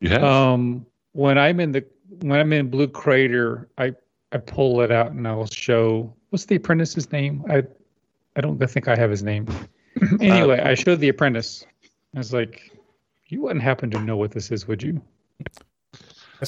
You 0.00 0.10
have. 0.10 0.22
Um, 0.24 0.86
when 1.12 1.38
I'm 1.38 1.60
in 1.60 1.72
the 1.72 1.84
when 2.20 2.38
I'm 2.40 2.52
in 2.52 2.70
Blue 2.70 2.88
Crater, 2.88 3.68
I 3.78 3.94
I 4.32 4.38
pull 4.38 4.80
it 4.80 4.90
out 4.90 5.12
and 5.12 5.26
I'll 5.26 5.46
show 5.46 6.12
what's 6.30 6.44
the 6.46 6.56
apprentice's 6.56 7.10
name. 7.12 7.44
I 7.48 7.62
I 8.36 8.40
don't 8.40 8.58
think 8.58 8.88
I 8.88 8.96
have 8.96 9.10
his 9.10 9.22
name. 9.22 9.46
anyway, 10.20 10.60
I 10.60 10.74
showed 10.74 11.00
the 11.00 11.08
apprentice. 11.08 11.66
I 12.14 12.18
was 12.18 12.32
like, 12.32 12.70
"You 13.28 13.42
wouldn't 13.42 13.62
happen 13.62 13.90
to 13.90 14.00
know 14.00 14.16
what 14.16 14.30
this 14.32 14.50
is, 14.50 14.66
would 14.66 14.82
you?" 14.82 15.00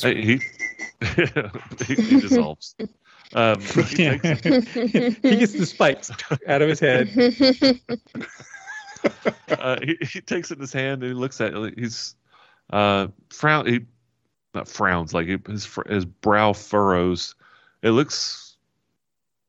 Hey, 0.00 0.22
he, 0.22 0.40
he, 1.04 1.94
he 1.94 2.20
dissolves. 2.20 2.74
Um, 3.34 3.60
he 3.88 4.04
Yeah. 4.04 4.16
he 4.22 5.36
gets 5.36 5.52
the 5.52 5.66
spikes 5.66 6.10
out 6.46 6.62
of 6.62 6.68
his 6.68 6.80
head. 6.80 7.08
uh, 9.48 9.78
he, 9.82 9.96
he 10.00 10.20
takes 10.20 10.50
it 10.50 10.54
in 10.54 10.60
his 10.60 10.72
hand 10.72 11.02
and 11.02 11.10
he 11.12 11.14
looks 11.14 11.40
at 11.40 11.54
it. 11.54 11.78
He's 11.78 12.14
uh, 12.70 13.08
frown. 13.30 13.66
He 13.66 13.80
not 14.54 14.68
frowns 14.68 15.14
like 15.14 15.28
his 15.48 15.68
his 15.88 16.04
brow 16.04 16.52
furrows. 16.52 17.34
It 17.82 17.90
looks 17.90 18.56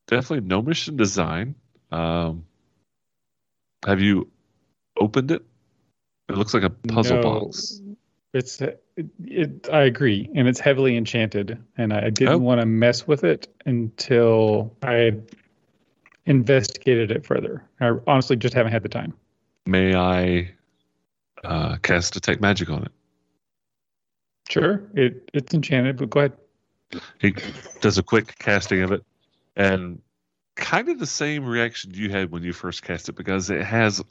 definitely 0.07 0.47
gnomish 0.47 0.87
in 0.87 0.97
design. 0.97 1.55
Um, 1.91 2.45
have 3.85 3.99
you 3.99 4.29
opened 4.97 5.31
it? 5.31 5.43
It 6.29 6.37
looks 6.37 6.53
like 6.53 6.63
a 6.63 6.69
puzzle 6.69 7.17
No. 7.17 7.21
box. 7.21 7.81
It's 8.33 8.59
it, 8.61 8.83
it, 9.25 9.69
I 9.71 9.83
agree, 9.83 10.29
and 10.33 10.47
it's 10.47 10.59
heavily 10.59 10.97
enchanted, 10.97 11.63
and 11.77 11.93
I 11.93 12.09
didn't 12.09 12.33
Oh. 12.33 12.37
want 12.39 12.61
to 12.61 12.65
mess 12.65 13.07
with 13.07 13.23
it 13.23 13.47
until 13.65 14.75
I 14.81 15.17
investigated 16.25 17.11
it 17.11 17.25
further. 17.25 17.63
I 17.79 17.91
honestly 18.07 18.35
just 18.35 18.55
haven't 18.55 18.71
had 18.71 18.81
the 18.81 18.89
time. 18.89 19.13
May 19.67 19.93
I 19.95 20.51
uh, 21.43 21.77
cast 21.77 22.13
detect 22.13 22.41
magic 22.41 22.69
on 22.71 22.83
it? 22.83 22.91
Sure, 24.49 24.81
it 24.95 25.29
it's 25.33 25.53
enchanted, 25.53 25.97
but 25.97 26.09
go 26.09 26.19
ahead. 26.21 26.33
He 27.19 27.35
does 27.81 27.97
a 27.99 28.03
quick 28.03 28.37
casting 28.39 28.81
of 28.81 28.91
it, 28.91 29.03
and 29.55 30.01
kind 30.55 30.89
of 30.89 30.97
the 30.99 31.05
same 31.07 31.45
reaction 31.45 31.91
you 31.93 32.09
had 32.09 32.31
when 32.31 32.41
you 32.43 32.53
first 32.53 32.81
cast 32.83 33.09
it 33.09 33.13
because 33.13 33.49
it 33.51 33.61
has 33.63 34.03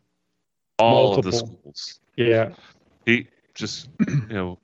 all 0.78 1.16
of 1.18 1.24
the 1.24 1.32
schools. 1.32 1.98
Yeah, 2.16 2.50
He 3.06 3.28
just, 3.54 3.88
you 4.08 4.26
know, 4.28 4.58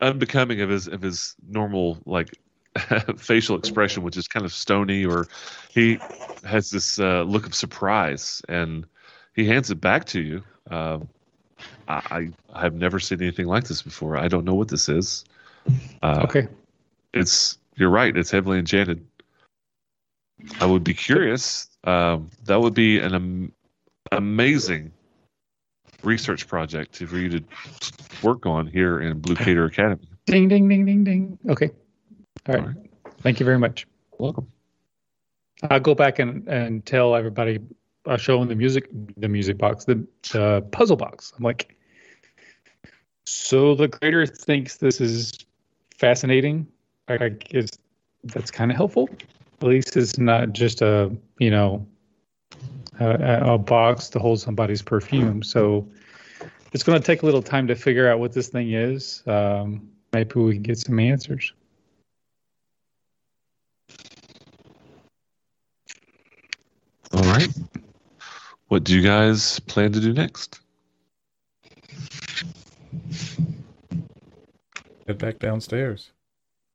unbecoming 0.00 0.60
of 0.60 0.68
his 0.68 0.88
of 0.88 1.00
his 1.00 1.34
normal 1.48 1.98
like 2.06 2.36
facial 3.16 3.56
expression, 3.56 4.02
which 4.02 4.16
is 4.16 4.28
kind 4.28 4.44
of 4.44 4.52
stony, 4.52 5.04
or 5.04 5.26
he 5.70 5.98
has 6.44 6.70
this 6.70 6.98
uh, 6.98 7.22
look 7.22 7.46
of 7.46 7.54
surprise, 7.54 8.42
and 8.48 8.86
he 9.34 9.46
hands 9.46 9.70
it 9.70 9.80
back 9.80 10.04
to 10.06 10.20
you. 10.20 10.42
Um, 10.70 11.08
I, 11.88 12.30
I 12.52 12.60
have 12.60 12.74
never 12.74 12.98
seen 12.98 13.22
anything 13.22 13.46
like 13.46 13.64
this 13.64 13.80
before. 13.82 14.16
I 14.16 14.28
don't 14.28 14.44
know 14.44 14.54
what 14.54 14.68
this 14.68 14.88
is. 14.88 15.24
Uh, 16.02 16.20
okay. 16.24 16.48
it's 17.14 17.58
you're 17.76 17.90
right. 17.90 18.16
It's 18.16 18.30
heavily 18.30 18.58
enchanted. 18.58 19.04
I 20.60 20.66
would 20.66 20.84
be 20.84 20.94
curious. 20.94 21.68
Um, 21.84 22.30
that 22.44 22.60
would 22.60 22.74
be 22.74 22.98
an 22.98 23.14
am- 23.14 23.52
amazing 24.12 24.92
research 26.02 26.46
project 26.46 26.96
for 26.96 27.16
you 27.16 27.28
to 27.28 27.44
work 28.22 28.46
on 28.46 28.66
here 28.66 29.00
in 29.00 29.18
Blue 29.20 29.34
Crater 29.34 29.64
Academy. 29.64 30.06
Ding 30.26 30.48
ding 30.48 30.68
ding 30.68 30.84
ding 30.84 31.04
ding. 31.04 31.38
Okay. 31.48 31.70
All 32.48 32.54
right. 32.54 32.60
All 32.60 32.66
right. 32.68 32.76
Thank 33.22 33.40
you 33.40 33.46
very 33.46 33.58
much. 33.58 33.86
Welcome. 34.18 34.46
I'll 35.70 35.80
go 35.80 35.94
back 35.94 36.18
and, 36.18 36.46
and 36.48 36.84
tell 36.84 37.14
everybody. 37.14 37.58
I'll 38.06 38.16
show 38.16 38.38
them 38.38 38.48
the 38.48 38.54
music, 38.54 38.88
the 39.16 39.28
music 39.28 39.58
box, 39.58 39.84
the, 39.84 40.06
the 40.32 40.64
puzzle 40.70 40.96
box. 40.96 41.32
I'm 41.36 41.42
like, 41.42 41.76
so 43.24 43.74
the 43.74 43.88
creator 43.88 44.26
thinks 44.26 44.76
this 44.76 45.00
is 45.00 45.32
fascinating. 45.96 46.66
I, 47.08 47.24
I 47.24 47.28
guess 47.30 47.70
that's 48.24 48.50
kind 48.50 48.70
of 48.70 48.76
helpful. 48.76 49.08
At 49.60 49.68
least 49.68 49.96
it's 49.96 50.18
not 50.18 50.52
just 50.52 50.82
a 50.82 51.10
you 51.38 51.50
know 51.50 51.86
a, 53.00 53.54
a 53.54 53.58
box 53.58 54.08
to 54.10 54.18
hold 54.18 54.40
somebody's 54.40 54.82
perfume. 54.82 55.42
So 55.42 55.88
it's 56.72 56.82
going 56.82 57.00
to 57.00 57.04
take 57.04 57.22
a 57.22 57.26
little 57.26 57.42
time 57.42 57.66
to 57.68 57.74
figure 57.74 58.08
out 58.08 58.18
what 58.18 58.32
this 58.32 58.48
thing 58.48 58.72
is. 58.72 59.22
Um, 59.26 59.88
maybe 60.12 60.40
we 60.40 60.54
can 60.54 60.62
get 60.62 60.78
some 60.78 60.98
answers. 60.98 61.52
All 67.12 67.22
right. 67.22 67.48
What 68.68 68.84
do 68.84 68.94
you 68.94 69.02
guys 69.02 69.60
plan 69.60 69.92
to 69.92 70.00
do 70.00 70.12
next? 70.12 70.60
head 75.06 75.18
back 75.18 75.38
downstairs. 75.38 76.10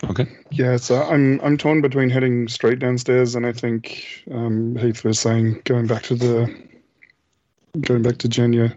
Okay. 0.09 0.27
Yeah, 0.51 0.77
so 0.77 1.01
I'm 1.03 1.39
I'm 1.41 1.57
torn 1.57 1.81
between 1.81 2.09
heading 2.09 2.47
straight 2.47 2.79
downstairs 2.79 3.35
and 3.35 3.45
I 3.45 3.51
think 3.51 4.23
um, 4.31 4.75
Heath 4.75 5.03
was 5.03 5.19
saying 5.19 5.61
going 5.65 5.87
back 5.87 6.03
to 6.03 6.15
the 6.15 6.53
going 7.79 8.01
back 8.01 8.17
to 8.19 8.27
Jenya. 8.27 8.75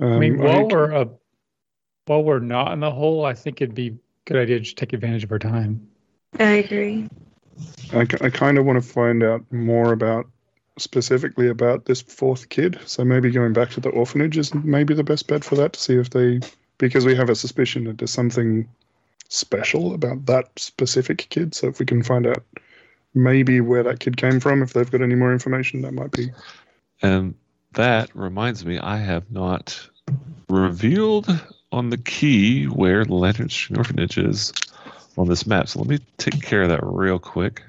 Um, 0.00 0.12
I 0.12 0.18
mean, 0.18 0.38
while 0.38 0.58
I- 0.58 0.62
we're 0.62 0.94
uh, 0.94 1.04
while 2.06 2.24
we're 2.24 2.40
not 2.40 2.72
in 2.72 2.80
the 2.80 2.90
hole, 2.90 3.24
I 3.24 3.34
think 3.34 3.60
it'd 3.60 3.74
be 3.74 3.88
a 3.88 3.96
good 4.24 4.36
idea 4.36 4.58
to 4.58 4.64
just 4.64 4.76
take 4.76 4.92
advantage 4.92 5.24
of 5.24 5.32
our 5.32 5.38
time. 5.38 5.88
I 6.38 6.56
agree. 6.56 7.08
I, 7.92 8.04
kind 8.04 8.58
of 8.58 8.64
want 8.66 8.82
to 8.82 8.88
find 8.88 9.22
out 9.22 9.44
more 9.50 9.92
about 9.92 10.26
specifically 10.78 11.48
about 11.48 11.86
this 11.86 12.02
fourth 12.02 12.48
kid. 12.48 12.78
So 12.84 13.04
maybe 13.04 13.30
going 13.30 13.52
back 13.54 13.70
to 13.70 13.80
the 13.80 13.88
orphanage 13.88 14.36
is 14.36 14.54
maybe 14.54 14.94
the 14.94 15.04
best 15.04 15.26
bet 15.26 15.42
for 15.44 15.54
that 15.56 15.72
to 15.72 15.80
see 15.80 15.94
if 15.94 16.10
they, 16.10 16.40
because 16.78 17.06
we 17.06 17.14
have 17.14 17.30
a 17.30 17.34
suspicion 17.34 17.84
that 17.84 17.98
there's 17.98 18.10
something 18.10 18.68
special 19.28 19.94
about 19.94 20.26
that 20.26 20.50
specific 20.58 21.26
kid. 21.30 21.54
So 21.54 21.68
if 21.68 21.78
we 21.78 21.86
can 21.86 22.02
find 22.02 22.26
out 22.26 22.44
maybe 23.14 23.60
where 23.60 23.82
that 23.82 24.00
kid 24.00 24.16
came 24.16 24.40
from, 24.40 24.62
if 24.62 24.72
they've 24.72 24.90
got 24.90 25.02
any 25.02 25.14
more 25.14 25.32
information, 25.32 25.82
that 25.82 25.92
might 25.92 26.12
be. 26.12 26.30
And 27.02 27.34
that 27.74 28.14
reminds 28.14 28.64
me, 28.64 28.78
I 28.78 28.98
have 28.98 29.30
not 29.30 29.88
revealed 30.48 31.28
on 31.72 31.90
the 31.90 31.98
key 31.98 32.64
where 32.64 33.04
the 33.04 33.14
Lantern 33.14 33.48
Street 33.48 33.78
Orphanage 33.78 34.18
is 34.18 34.52
on 35.18 35.28
this 35.28 35.46
map. 35.46 35.68
So 35.68 35.80
let 35.80 35.88
me 35.88 35.98
take 36.18 36.42
care 36.42 36.62
of 36.62 36.68
that 36.68 36.80
real 36.82 37.18
quick. 37.18 37.62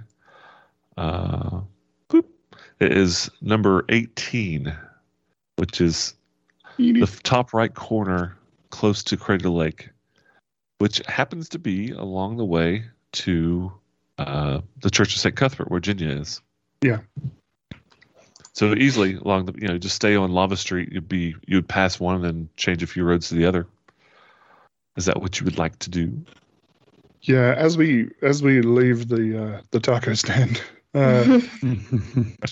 Uh, 0.98 1.62
boop. 2.10 2.26
It 2.80 2.96
is 2.96 3.30
number 3.42 3.86
18, 3.90 4.74
which 5.58 5.82
is 5.82 6.14
the 6.78 7.20
top 7.24 7.54
right 7.54 7.74
corner 7.74 8.38
close 8.70 9.04
to 9.04 9.18
Crater 9.18 9.50
Lake, 9.50 9.90
which 10.80 11.00
happens 11.08 11.50
to 11.50 11.60
be 11.60 11.92
along 11.92 12.38
the 12.38 12.46
way 12.46 12.86
to 13.14 13.72
uh, 14.18 14.62
the 14.82 14.90
Church 14.90 15.14
of 15.14 15.22
St. 15.22 15.36
Cuthbert, 15.36 15.70
where 15.72 15.80
Jenya 15.80 16.22
is. 16.22 16.42
Yeah. 16.82 17.00
So 18.54 18.74
easily 18.74 19.16
along 19.16 19.46
the, 19.46 19.54
you 19.60 19.68
know, 19.68 19.78
just 19.78 19.96
stay 19.96 20.16
on 20.16 20.32
Lava 20.32 20.58
Street. 20.58 20.92
You'd 20.92 21.08
be, 21.08 21.36
you'd 21.46 21.68
pass 21.68 22.00
one 22.00 22.16
and 22.16 22.24
then 22.24 22.50
change 22.58 22.82
a 22.82 22.88
few 22.88 23.04
roads 23.04 23.30
to 23.30 23.36
the 23.36 23.46
other. 23.46 23.68
Is 24.96 25.06
that 25.06 25.22
what 25.22 25.40
you 25.40 25.46
would 25.46 25.60
like 25.60 25.78
to 25.80 25.90
do? 25.90 26.26
Yeah, 27.22 27.54
as 27.58 27.78
we 27.78 28.10
as 28.22 28.42
we 28.42 28.62
leave 28.62 29.10
the 29.10 29.44
uh, 29.44 29.62
the 29.72 29.80
taco 29.80 30.14
stand, 30.14 30.62
uh, 30.96 31.24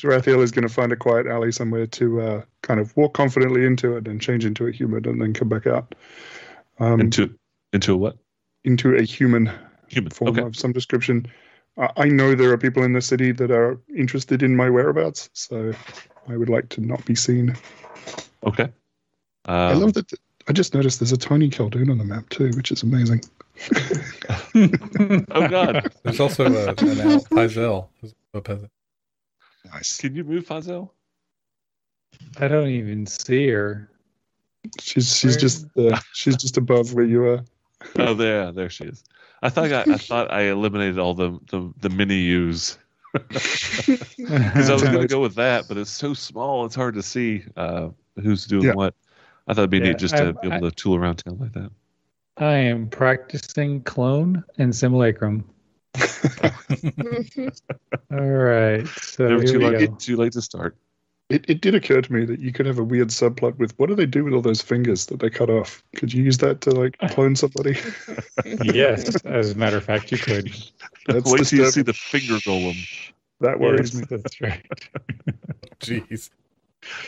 Rathiel 0.03 0.43
is 0.43 0.51
going 0.51 0.67
to 0.67 0.73
find 0.73 0.91
a 0.91 0.95
quiet 0.95 1.27
alley 1.27 1.51
somewhere 1.51 1.87
to 1.87 2.21
uh, 2.21 2.41
kind 2.61 2.79
of 2.79 2.95
walk 2.97 3.13
confidently 3.13 3.65
into 3.65 3.95
it 3.95 4.07
and 4.07 4.21
change 4.21 4.45
into 4.45 4.67
a 4.67 4.71
human 4.71 5.07
and 5.07 5.21
then 5.21 5.33
come 5.33 5.49
back 5.49 5.65
out. 5.65 5.95
Um, 6.79 6.99
Into, 6.99 7.33
into 7.75 7.93
a 7.93 7.97
what? 7.97 8.17
into 8.63 8.95
a 8.95 9.03
human 9.03 9.51
Human. 9.89 10.09
form 10.09 10.31
Okay. 10.31 10.41
of 10.41 10.55
some 10.55 10.71
description. 10.73 11.27
I, 11.77 11.89
I 11.97 12.05
know 12.05 12.33
there 12.33 12.51
are 12.51 12.57
people 12.57 12.81
in 12.83 12.93
the 12.93 13.01
city 13.01 13.31
that 13.33 13.51
are 13.51 13.79
interested 13.95 14.41
in 14.41 14.55
my 14.55 14.69
whereabouts, 14.71 15.29
so 15.33 15.71
I 16.27 16.35
would 16.37 16.49
like 16.49 16.69
to 16.69 16.81
not 16.81 17.05
be 17.05 17.13
seen. 17.13 17.55
Okay. 18.43 18.69
I 19.45 19.71
Um, 19.73 19.81
love 19.81 19.93
that. 19.93 20.11
I 20.47 20.53
just 20.53 20.73
noticed 20.73 20.99
there's 20.99 21.11
a 21.11 21.17
tiny 21.17 21.49
Khaldun 21.49 21.91
on 21.91 21.97
the 21.99 22.03
map 22.03 22.29
too, 22.29 22.49
which 22.55 22.71
is 22.71 22.81
amazing. 22.81 23.21
oh 24.55 25.47
God. 25.47 25.91
There's 26.03 26.19
also 26.19 26.45
a, 26.45 26.69
an 26.69 27.01
owl, 27.01 27.19
Pyzel, 27.31 27.87
who's 28.01 28.13
a 28.33 28.41
peasant. 28.41 28.71
Nice. 29.71 29.97
Can 29.97 30.13
you 30.15 30.23
move 30.23 30.45
Fazel? 30.45 30.89
I 32.39 32.47
don't 32.47 32.67
even 32.69 33.05
see 33.07 33.47
her. 33.49 33.89
She's 34.79 35.15
she's 35.15 35.31
Where- 35.31 35.39
just 35.39 35.65
uh, 35.77 35.99
she's 36.13 36.35
just 36.37 36.57
above 36.57 36.93
where 36.93 37.05
you 37.05 37.23
are. 37.25 37.43
Oh, 37.97 38.13
there, 38.13 38.51
there 38.51 38.69
she 38.69 38.85
is. 38.85 39.03
I 39.41 39.49
thought 39.49 39.71
I, 39.71 39.81
I 39.83 39.97
thought 39.97 40.31
I 40.31 40.43
eliminated 40.43 40.97
all 40.99 41.13
the 41.13 41.39
the, 41.51 41.71
the 41.81 41.89
mini 41.89 42.15
U's 42.19 42.77
because 43.13 44.69
I 44.69 44.73
was 44.73 44.81
going 44.83 44.99
to 45.01 45.07
go 45.07 45.21
with 45.21 45.35
that, 45.35 45.67
but 45.67 45.77
it's 45.77 45.89
so 45.91 46.13
small, 46.13 46.65
it's 46.65 46.75
hard 46.75 46.95
to 46.95 47.03
see 47.03 47.43
uh, 47.55 47.89
who's 48.21 48.45
doing 48.45 48.65
Yeah. 48.65 48.73
what. 48.73 48.93
I 49.47 49.53
thought 49.53 49.61
it'd 49.61 49.69
be 49.69 49.77
Yeah, 49.77 49.83
neat 49.89 49.97
just 49.99 50.17
to 50.17 50.29
I- 50.29 50.31
be 50.47 50.47
able 50.53 50.69
to 50.69 50.75
tool 50.75 50.95
around 50.95 51.17
town 51.17 51.37
like 51.39 51.53
that. 51.53 51.71
I 52.37 52.55
am 52.55 52.89
practicing 52.89 53.81
clone 53.83 54.43
and 54.57 54.75
simulacrum. 54.75 55.45
All 58.11 58.19
right. 58.19 58.85
So 59.01 59.27
Never 59.29 59.43
too 59.43 59.59
late, 59.59 59.99
too 59.99 60.17
late 60.17 60.33
to 60.33 60.41
start. 60.41 60.75
It 61.29 61.43
it 61.49 61.61
did 61.61 61.73
occur 61.73 62.01
to 62.01 62.13
me 62.13 62.23
that 62.25 62.39
you 62.39 62.51
could 62.51 62.67
have 62.67 62.77
a 62.77 62.83
weird 62.83 63.07
subplot 63.09 63.57
with 63.57 63.73
what 63.79 63.89
do 63.89 63.95
they 63.95 64.05
do 64.05 64.23
with 64.23 64.33
all 64.33 64.41
those 64.41 64.61
fingers 64.61 65.07
that 65.07 65.19
they 65.19 65.29
cut 65.29 65.49
off? 65.49 65.83
Could 65.95 66.13
you 66.13 66.23
use 66.23 66.37
that 66.37 66.61
to 66.61 66.71
like 66.71 66.97
clone 67.09 67.35
somebody? 67.35 67.77
yes, 68.63 69.15
as 69.25 69.51
a 69.51 69.55
matter 69.55 69.77
of 69.77 69.83
fact, 69.85 70.11
you 70.11 70.19
could. 70.19 70.53
That's 71.07 71.31
Wait 71.31 71.45
till 71.47 71.59
you 71.65 71.71
see 71.71 71.81
the 71.81 71.93
finger 71.93 72.35
golem. 72.35 72.75
That 73.41 73.59
worries 73.59 73.93
Yes, 73.99 74.11
me. 74.11 74.17
that's 74.17 74.41
right. 74.41 74.65
Jeez. 75.79 76.29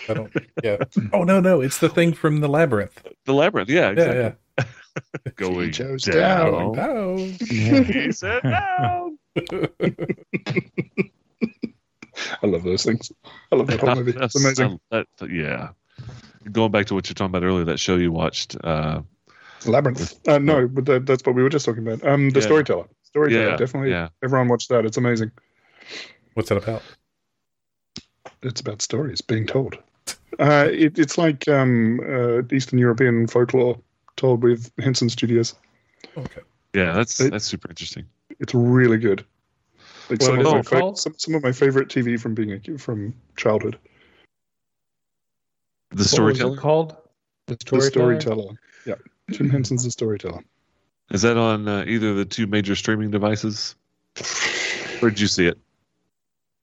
I 0.09 0.13
don't. 0.15 0.34
Yeah. 0.63 0.78
Oh 1.13 1.24
no, 1.24 1.39
no, 1.39 1.61
it's 1.61 1.78
the 1.78 1.89
thing 1.89 2.11
from 2.13 2.39
the 2.39 2.49
labyrinth. 2.49 3.05
The 3.26 3.34
labyrinth, 3.34 3.70
yeah, 3.70 3.91
Yeah, 3.91 3.91
exactly. 3.91 4.24
yeah. 4.57 4.65
Going 5.36 5.72
Joe's 5.72 6.03
down. 6.05 6.80
Oh. 6.80 7.15
He 7.47 8.11
said 8.11 8.41
down. 8.41 9.20
I 12.43 12.47
love 12.47 12.63
those 12.63 12.84
things. 12.84 13.11
I 13.51 13.55
love 13.55 13.68
that 13.68 13.80
whole 13.80 13.95
movie. 13.95 14.11
It's 14.11 14.20
That's- 14.34 14.36
amazing. 14.36 14.80
that- 14.91 15.07
yeah. 15.30 15.70
Going 16.51 16.72
back 16.72 16.86
to 16.88 16.93
what 16.95 17.09
you're 17.09 17.13
talking 17.15 17.36
about 17.36 17.43
earlier, 17.43 17.65
that 17.65 17.80
show 17.80 17.95
you 17.97 18.11
watched. 18.11 18.55
Uh, 18.63 19.01
Labyrinth. 19.65 20.15
Uh, 20.28 20.38
no, 20.39 20.68
but 20.68 20.86
that, 20.86 21.05
that's 21.05 21.24
what 21.26 21.36
we 21.36 21.43
were 21.43 21.49
just 21.49 21.65
talking 21.65 21.86
about. 21.86 22.07
Um, 22.07 22.30
the 22.30 22.39
Yeah. 22.39 22.45
storyteller. 22.45 22.86
Storyteller. 23.03 23.49
yeah, 23.49 23.57
Definitely. 23.57 23.89
Yeah. 23.89 24.09
Everyone 24.24 24.47
watch 24.47 24.68
that. 24.70 24.86
It's 24.86 24.97
amazing. 24.97 25.32
What's 26.36 26.51
it 26.51 26.57
about? 26.57 26.84
It's 28.43 28.61
about 28.61 28.82
stories 28.82 29.22
being 29.22 29.45
told. 29.47 29.78
Uh, 30.39 30.68
it, 30.70 30.99
it's 30.99 31.18
like 31.18 31.47
um, 31.47 31.99
uh, 32.07 32.41
Eastern 32.53 32.78
European 32.78 33.26
folklore 33.28 33.80
told 34.18 34.43
with 34.43 34.70
Henson 34.78 35.09
Studios. 35.09 35.55
Okay. 36.15 36.41
Yeah, 36.76 36.93
that's 36.93 37.20
It- 37.20 37.32
that's 37.32 37.45
super 37.45 37.70
interesting. 37.70 38.05
It's 38.39 38.53
really 38.53 38.97
good. 38.97 39.26
Like 40.10 40.22
What 40.22 40.28
some, 40.28 40.39
of 40.39 40.45
my 40.45 40.60
it 40.60 40.66
fa- 40.66 40.80
called? 40.80 40.97
some, 40.99 41.14
some 41.18 41.36
of 41.36 41.43
my 41.43 41.51
favorite 41.51 41.89
TV 41.89 42.20
from 42.20 42.34
being 42.34 42.51
a 42.53 42.60
kid, 42.60 42.82
from 42.82 43.14
childhood. 43.36 43.78
The 45.91 45.95
What 45.97 45.99
was 45.99 46.08
storyteller 46.12 46.53
it 46.55 46.60
called? 46.60 46.95
The 47.47 47.55
The 47.55 47.62
storyteller. 47.62 48.20
storyteller. 48.22 48.60
Yeah, 48.86 48.95
Jim 49.32 49.49
Henson's 49.49 49.84
the 49.84 49.91
storyteller. 49.91 50.41
is 51.12 51.22
that 51.24 51.38
on 51.38 51.68
uh, 51.68 51.84
either 51.88 52.10
of 52.12 52.18
the 52.18 52.26
two 52.26 52.47
major 52.47 52.76
streaming 52.76 53.12
devices? 53.12 53.76
Where 54.99 55.12
did 55.12 55.20
you 55.20 55.28
see 55.28 55.47
it? 55.47 55.58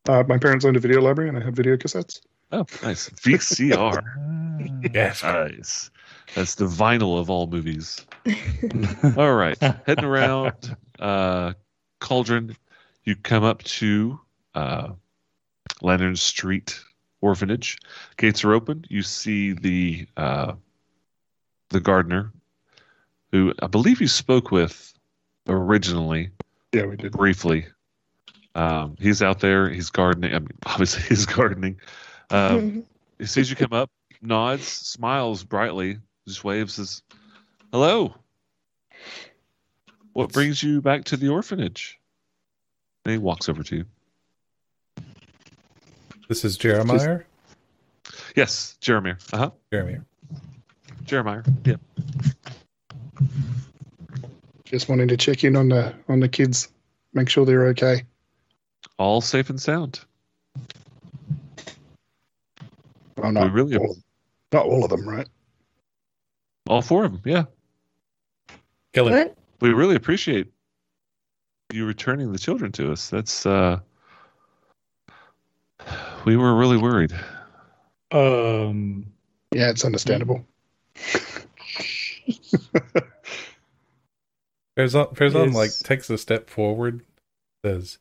Uh, 0.08 0.22
my 0.28 0.36
parents 0.38 0.64
owned 0.64 0.76
a 0.76 0.80
video 0.80 1.00
library, 1.00 1.28
and 1.30 1.38
I 1.38 1.42
had 1.44 1.56
video 1.56 1.76
cassettes. 1.76 2.20
Oh, 2.52 2.66
nice 2.82 3.08
VCR. 3.10 4.02
Yes. 4.94 5.22
nice. 5.22 5.90
That's 6.34 6.54
the 6.54 6.66
vinyl 6.66 7.18
of 7.18 7.28
all 7.28 7.46
movies. 7.48 8.06
All 9.16 9.34
right, 9.34 9.58
heading 9.86 10.04
around 10.04 10.76
uh, 11.00 11.54
Cauldron, 12.00 12.56
you 13.04 13.16
come 13.16 13.44
up 13.44 13.62
to 13.64 14.18
uh, 14.54 14.88
Lantern 15.82 16.16
Street 16.16 16.80
Orphanage. 17.20 17.78
Gates 18.16 18.44
are 18.44 18.52
open. 18.52 18.84
You 18.88 19.02
see 19.02 19.52
the 19.52 20.06
uh, 20.16 20.54
the 21.70 21.80
gardener, 21.80 22.32
who 23.32 23.52
I 23.62 23.66
believe 23.66 24.00
you 24.00 24.08
spoke 24.08 24.50
with 24.50 24.92
originally 25.48 26.30
Yeah, 26.72 26.86
we 26.86 26.96
did. 26.96 27.12
briefly. 27.12 27.66
Um, 28.54 28.96
he's 29.00 29.22
out 29.22 29.40
there. 29.40 29.68
He's 29.68 29.90
gardening. 29.90 30.34
I 30.34 30.38
mean, 30.38 30.48
obviously, 30.66 31.02
he's 31.02 31.26
gardening. 31.26 31.80
Um, 32.30 32.84
he 33.18 33.26
sees 33.26 33.50
you 33.50 33.56
come 33.56 33.72
up, 33.72 33.90
nods, 34.22 34.66
smiles 34.66 35.44
brightly, 35.44 35.98
just 36.26 36.44
waves, 36.44 36.74
says, 36.74 37.02
"Hello. 37.72 38.14
What 40.12 40.32
brings 40.32 40.62
you 40.62 40.80
back 40.80 41.04
to 41.04 41.16
the 41.16 41.28
orphanage?" 41.28 41.98
And 43.04 43.12
he 43.12 43.18
walks 43.18 43.48
over 43.48 43.62
to 43.62 43.76
you. 43.76 43.84
This 46.28 46.44
is 46.44 46.56
Jeremiah. 46.56 47.20
Yes, 48.34 48.76
Jeremiah. 48.80 49.16
Uh 49.32 49.38
huh. 49.38 49.50
Jeremiah. 49.70 50.00
Jeremiah. 51.04 51.42
Yeah. 51.64 51.76
Just 54.64 54.88
wanting 54.88 55.08
to 55.08 55.16
check 55.16 55.44
in 55.44 55.54
on 55.56 55.68
the 55.68 55.94
on 56.08 56.20
the 56.20 56.28
kids, 56.28 56.68
make 57.12 57.28
sure 57.28 57.44
they're 57.44 57.66
okay. 57.68 58.04
All 58.98 59.20
safe 59.20 59.50
and 59.50 59.60
sound. 59.60 60.00
Well, 63.18 63.32
not, 63.32 63.44
We 63.44 63.50
really- 63.50 63.76
all, 63.76 63.96
not 64.52 64.66
all 64.66 64.84
of 64.84 64.90
them, 64.90 65.06
right? 65.08 65.28
All 66.68 66.80
four 66.82 67.04
of 67.04 67.12
them. 67.12 67.22
Yeah. 67.24 67.44
Kelly. 68.94 69.12
what? 69.12 69.36
We 69.60 69.72
really 69.72 69.94
appreciate 69.96 70.52
you 71.74 71.84
returning 71.86 72.32
the 72.32 72.38
children 72.38 72.70
to 72.72 72.92
us. 72.92 73.10
That's 73.10 73.44
uh 73.44 73.80
we 76.24 76.36
were 76.36 76.54
really 76.54 76.76
worried. 76.76 77.12
Um, 78.10 79.06
Yeah, 79.52 79.70
it's 79.70 79.84
understandable. 79.84 80.46
Farazan, 84.76 85.14
Farazan 85.14 85.48
Is- 85.48 85.54
like 85.54 85.70
takes 85.82 86.08
a 86.10 86.18
step 86.18 86.48
forward, 86.48 87.02
says, 87.64 87.98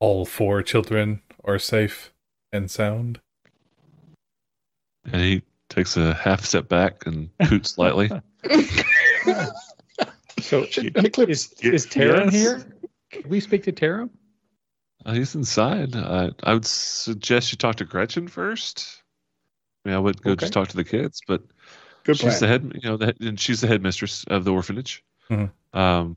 "All 0.00 0.24
four 0.24 0.62
children 0.62 1.20
are 1.44 1.58
safe 1.58 2.12
and 2.52 2.70
sound." 2.70 3.20
And 5.04 5.20
he 5.20 5.42
takes 5.68 5.96
a 5.96 6.14
half 6.14 6.44
step 6.44 6.68
back 6.68 7.06
and 7.06 7.36
poots 7.38 7.70
slightly. 7.72 8.10
so 10.40 10.66
Eclipse. 10.76 11.30
is, 11.30 11.52
is 11.62 11.86
Taram 11.86 12.24
Yes. 12.24 12.32
here? 12.32 12.66
Can 13.10 13.28
we 13.28 13.40
speak 13.40 13.62
to 13.64 13.72
Taram? 13.72 14.10
Uh, 15.06 15.12
he's 15.12 15.34
inside. 15.34 15.94
Uh, 15.94 16.30
I 16.42 16.54
would 16.54 16.64
suggest 16.66 17.52
you 17.52 17.58
talk 17.58 17.76
to 17.76 17.84
Gretchen 17.84 18.26
first. 18.28 19.02
I 19.84 19.90
mean, 19.90 19.96
I 19.96 20.00
would 20.00 20.22
go 20.22 20.32
Okay. 20.32 20.40
just 20.40 20.52
talk 20.52 20.68
to 20.68 20.76
the 20.76 20.84
kids, 20.84 21.20
but 21.26 21.42
Good 22.04 22.16
she's 22.16 22.40
the 22.40 22.46
head, 22.46 22.70
you 22.74 22.88
know, 22.88 22.96
the, 22.96 23.14
and 23.20 23.38
she's 23.38 23.60
the 23.60 23.66
headmistress 23.66 24.24
of 24.28 24.44
the 24.44 24.52
orphanage. 24.52 25.04
Mhm. 25.30 25.50
Um, 25.72 26.16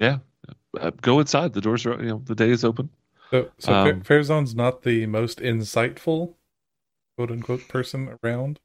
yeah, 0.00 0.18
uh, 0.80 0.90
go 1.00 1.20
inside. 1.20 1.52
The 1.52 1.60
doors 1.60 1.86
are, 1.86 2.00
you 2.02 2.08
know, 2.08 2.22
the 2.24 2.34
day 2.34 2.50
is 2.50 2.64
open. 2.64 2.88
So, 3.30 3.50
so 3.58 3.72
Fa- 3.72 3.90
Um, 3.90 4.02
Farazan's 4.02 4.54
not 4.54 4.82
the 4.82 5.06
most 5.06 5.38
insightful, 5.40 6.34
quote 7.16 7.30
unquote, 7.30 7.68
person 7.68 8.16
around, 8.22 8.60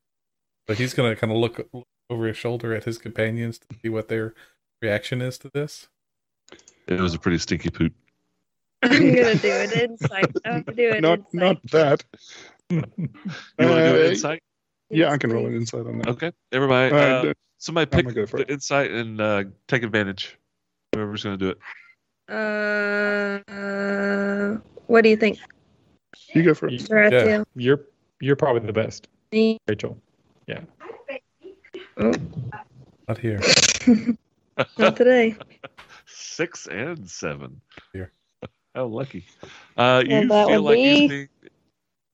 but 0.67 0.77
he's 0.77 0.93
gonna 0.93 1.15
kind 1.15 1.31
of 1.31 1.37
look 1.39 1.57
look 1.73 1.87
over 2.09 2.27
his 2.27 2.37
shoulder 2.37 2.73
at 2.73 2.83
his 2.85 2.97
companions 2.97 3.59
to 3.59 3.65
see 3.81 3.89
what 3.89 4.07
their 4.07 4.33
reaction 4.81 5.21
is 5.21 5.37
to 5.39 5.49
this. 5.53 5.87
It 6.87 6.99
was 6.99 7.13
a 7.13 7.19
pretty 7.19 7.37
stinky 7.37 7.69
poot. 7.69 7.93
I'm 8.81 8.91
gonna 9.13 9.35
do 9.35 9.51
an 9.51 9.71
insight. 9.79 10.25
I'm 10.45 10.63
gonna 10.63 10.75
do 10.75 10.91
an 10.93 11.01
Not 11.01 11.19
insight. 11.19 11.33
not 11.33 11.63
that. 11.71 12.03
You 12.69 12.77
want 12.77 12.95
to 12.97 13.07
do 13.57 13.63
Uh, 13.63 13.93
an 13.95 14.11
insight? 14.11 14.43
Yeah, 14.89 15.11
I 15.11 15.17
can 15.17 15.31
roll 15.31 15.45
an 15.45 15.55
insight 15.55 15.85
on 15.85 15.99
that. 15.99 16.07
Okay, 16.09 16.31
everybody. 16.51 16.93
Uh, 16.95 16.97
Uh, 17.29 17.33
somebody 17.59 17.85
pick 17.89 18.05
gonna 18.05 18.15
go 18.15 18.25
the 18.25 18.37
it. 18.43 18.49
insight 18.49 18.89
and 18.91 19.21
uh, 19.21 19.43
take 19.67 19.83
advantage. 19.83 20.37
Whoever's 20.95 21.23
going 21.23 21.37
to 21.37 21.45
do 21.45 21.49
it. 21.51 21.57
Uh, 22.29 23.51
uh, 23.51 24.57
what 24.87 25.03
do 25.03 25.09
you 25.09 25.17
think, 25.17 25.37
you 26.33 26.41
go 26.41 26.53
for 26.55 26.67
it. 26.67 26.73
You- 26.73 26.85
Horatio? 26.89 27.45
You're 27.55 27.81
you're 28.21 28.35
probably 28.35 28.65
the 28.65 28.73
best, 28.73 29.07
Me? 29.31 29.57
Rachel. 29.67 29.97
Oh, 31.99 32.13
Not 33.07 33.17
here. 33.17 33.41
not 34.77 34.95
today. 34.95 35.35
Six 36.05 36.67
and 36.67 37.09
seven. 37.09 37.59
Here. 37.93 38.11
How 38.75 38.85
lucky. 38.85 39.25
Uh, 39.77 40.03
you 40.05 40.11
And 40.15 40.31
that 40.31 40.47
feel 40.47 40.63
would 40.63 40.69
like 40.71 40.77
be- 40.77 41.01
using. 41.01 41.29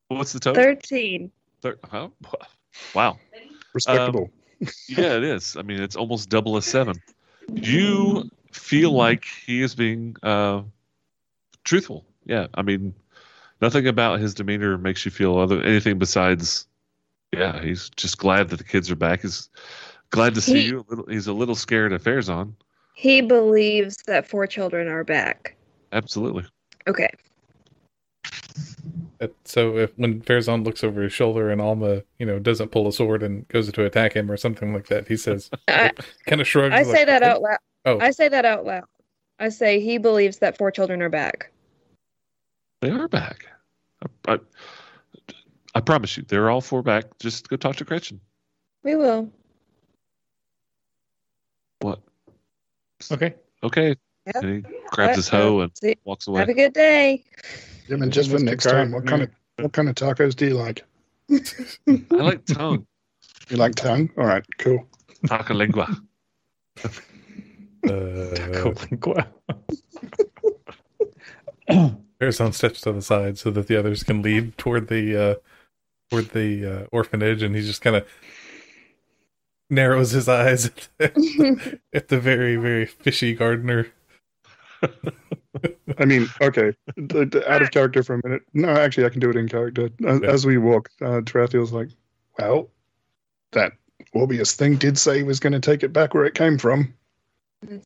What's 0.08 0.34
the 0.34 0.40
total? 0.40 0.64
Thirteen. 0.64 1.32
Thir- 1.62 1.80
huh? 1.84 2.10
Wow. 2.94 3.20
Respectable. 3.74 4.32
yeah, 4.88 5.18
it 5.18 5.24
is. 5.24 5.56
I 5.58 5.62
mean, 5.62 5.82
it's 5.82 5.96
almost 5.96 6.30
double 6.30 6.56
a 6.58 6.62
seven. 6.62 7.02
You 7.54 8.30
feel 8.52 8.92
like 8.92 9.26
he 9.46 9.62
is 9.62 9.76
being 9.76 10.16
uh, 10.24 10.62
truthful. 11.64 12.06
Yeah, 12.26 12.48
I 12.54 12.62
mean, 12.62 12.94
nothing 13.62 13.88
about 13.88 14.20
his 14.20 14.34
demeanor 14.34 14.78
makes 14.78 15.04
you 15.06 15.12
feel 15.12 15.38
other 15.38 15.62
anything 15.62 15.98
besides, 16.00 16.68
yeah, 17.34 17.62
he's 17.62 17.90
just 17.92 18.18
glad 18.18 18.50
that 18.50 18.58
the 18.58 18.64
kids 18.64 18.90
are 18.92 18.96
back. 18.96 19.22
He's 19.22 19.50
glad 20.10 20.36
to 20.36 20.42
see 20.42 20.62
He- 20.62 20.68
you. 20.68 20.80
A 20.80 20.86
little, 20.90 21.06
he's 21.08 21.28
a 21.28 21.34
little 21.34 21.56
scared 21.56 21.94
of 21.94 22.04
Farazan. 22.04 22.54
He 22.94 23.22
believes 23.22 23.98
that 24.08 24.26
four 24.28 24.48
children 24.48 24.88
are 24.88 25.04
back. 25.04 25.56
Absolutely. 25.92 26.46
Okay. 26.88 27.10
So 29.46 29.78
if 29.78 29.98
when 29.98 30.22
Farazan 30.22 30.66
looks 30.66 30.84
over 30.84 31.02
his 31.02 31.14
shoulder 31.14 31.50
and 31.50 31.62
Alma, 31.62 32.04
you 32.20 32.26
know, 32.26 32.38
doesn't 32.40 32.72
pull 32.72 32.88
a 32.88 32.92
sword 32.92 33.24
and 33.24 33.48
goes 33.48 33.72
to 33.72 33.86
attack 33.86 34.14
him 34.14 34.30
or 34.32 34.38
something 34.38 34.74
like 34.74 34.88
that, 34.88 35.08
he 35.08 35.18
says, 35.18 35.50
I, 35.68 35.92
kind 36.26 36.42
of 36.42 36.48
shrugs. 36.48 36.74
I 36.74 36.84
like, 36.84 36.96
say 36.96 37.06
that 37.06 37.24
out 37.24 37.42
loud. 37.42 37.58
Oh. 37.86 38.00
I 38.00 38.12
say 38.12 38.28
that 38.28 38.46
out 38.46 38.66
loud. 38.66 38.84
I 39.40 39.50
say 39.50 39.80
he 39.80 39.98
believes 39.98 40.40
that 40.40 40.58
four 40.58 40.72
children 40.72 41.02
are 41.02 41.10
back. 41.10 41.52
They 42.82 42.90
are 42.90 43.08
back. 43.08 43.46
I, 44.28 44.34
I, 44.34 44.40
I 45.76 45.82
promise 45.82 46.18
you, 46.18 46.24
they're 46.28 46.50
all 46.50 46.62
four 46.62 46.82
back. 46.82 47.06
Just 47.20 47.50
go 47.50 47.58
talk 47.58 47.76
to 47.76 47.84
Gretchen. 47.84 48.20
We 48.84 48.96
will. 48.96 49.30
What? 51.82 52.02
Okay. 53.12 53.36
Okay. 53.62 53.96
Yeah. 54.26 54.32
And 54.36 54.66
he 54.66 54.72
grabs 54.92 55.18
his 55.18 55.28
hoe 55.28 55.60
and 55.60 55.72
See, 55.78 55.96
walks 56.06 56.28
away. 56.28 56.40
have 56.40 56.50
a 56.50 56.54
good 56.54 56.74
day. 56.74 57.24
Yeah, 57.88 57.98
man, 57.98 58.10
just 58.10 58.32
for 58.32 58.38
Mr. 58.38 58.44
next 58.44 58.64
time, 58.64 58.92
what 58.92 59.06
kind 59.06 59.22
of 59.22 59.30
what 59.60 59.74
kind 59.74 59.90
of 59.90 59.96
tacos 59.96 60.36
do 60.36 60.48
you 60.48 60.56
like? 60.56 60.84
I 61.30 62.16
like 62.16 62.46
tongue. 62.46 62.88
You 63.50 63.58
like 63.58 63.76
tongue? 63.76 64.10
All 64.18 64.26
right, 64.26 64.44
cool. 64.58 64.88
Taco 65.28 65.54
lingua. 65.54 65.88
Uh, 67.88 68.74
Farazan 72.20 72.20
steps 72.54 72.82
to 72.82 72.92
the 72.92 73.02
side 73.02 73.38
so 73.38 73.52
that 73.52 73.68
the 73.68 73.78
others 73.78 74.04
can 74.04 74.24
lead 74.24 74.58
toward 74.58 74.88
the 74.88 75.16
uh, 75.16 75.36
toward 76.10 76.30
the 76.30 76.66
uh, 76.66 76.86
orphanage, 76.92 77.42
and 77.42 77.56
he 77.56 77.62
just 77.62 77.82
kind 77.82 77.96
of 77.96 78.06
narrows 79.70 80.12
his 80.12 80.30
eyes 80.30 80.70
at 81.00 82.08
the 82.08 82.20
very 82.20 82.56
very 82.56 82.86
fishy 82.86 83.34
gardener. 83.34 83.88
I 85.98 86.06
mean, 86.06 86.28
okay, 86.42 86.74
the, 86.98 87.26
the- 87.26 87.52
out 87.52 87.62
of 87.62 87.72
character 87.72 88.04
for 88.04 88.16
a 88.16 88.22
minute. 88.24 88.42
No, 88.54 88.70
actually, 88.70 89.06
I 89.06 89.10
can 89.10 89.20
do 89.22 89.30
it 89.30 89.36
in 89.36 89.48
character. 89.48 89.90
As, 90.06 90.20
Yeah. 90.22 90.30
as 90.30 90.46
we 90.46 90.58
walk, 90.58 90.90
uh, 91.02 91.22
Tarathiel's 91.22 91.72
like, 91.72 91.90
"Well, 92.38 92.70
that 93.54 93.74
obvious 94.14 94.54
thing 94.54 94.76
did 94.76 94.98
say 94.98 95.18
he 95.18 95.24
was 95.24 95.40
going 95.40 95.54
to 95.54 95.60
take 95.60 95.84
it 95.84 95.94
back 95.94 96.14
where 96.14 96.26
it 96.26 96.36
came 96.36 96.58
from." 96.58 96.94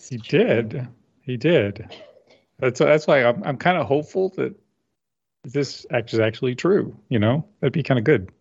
He 0.09 0.17
did. 0.17 0.87
He 1.21 1.37
did. 1.37 1.87
That's 2.57 2.79
that's 2.79 3.07
why 3.07 3.23
I'm 3.23 3.41
I'm 3.43 3.57
kind 3.57 3.77
of 3.77 3.85
hopeful 3.87 4.29
that 4.35 4.53
this 5.43 5.85
act 5.91 6.13
is 6.13 6.19
actually 6.19 6.55
true. 6.55 6.95
You 7.09 7.19
know, 7.19 7.45
that'd 7.59 7.73
be 7.73 7.83
kind 7.83 7.97
of 7.97 8.03
good. 8.03 8.31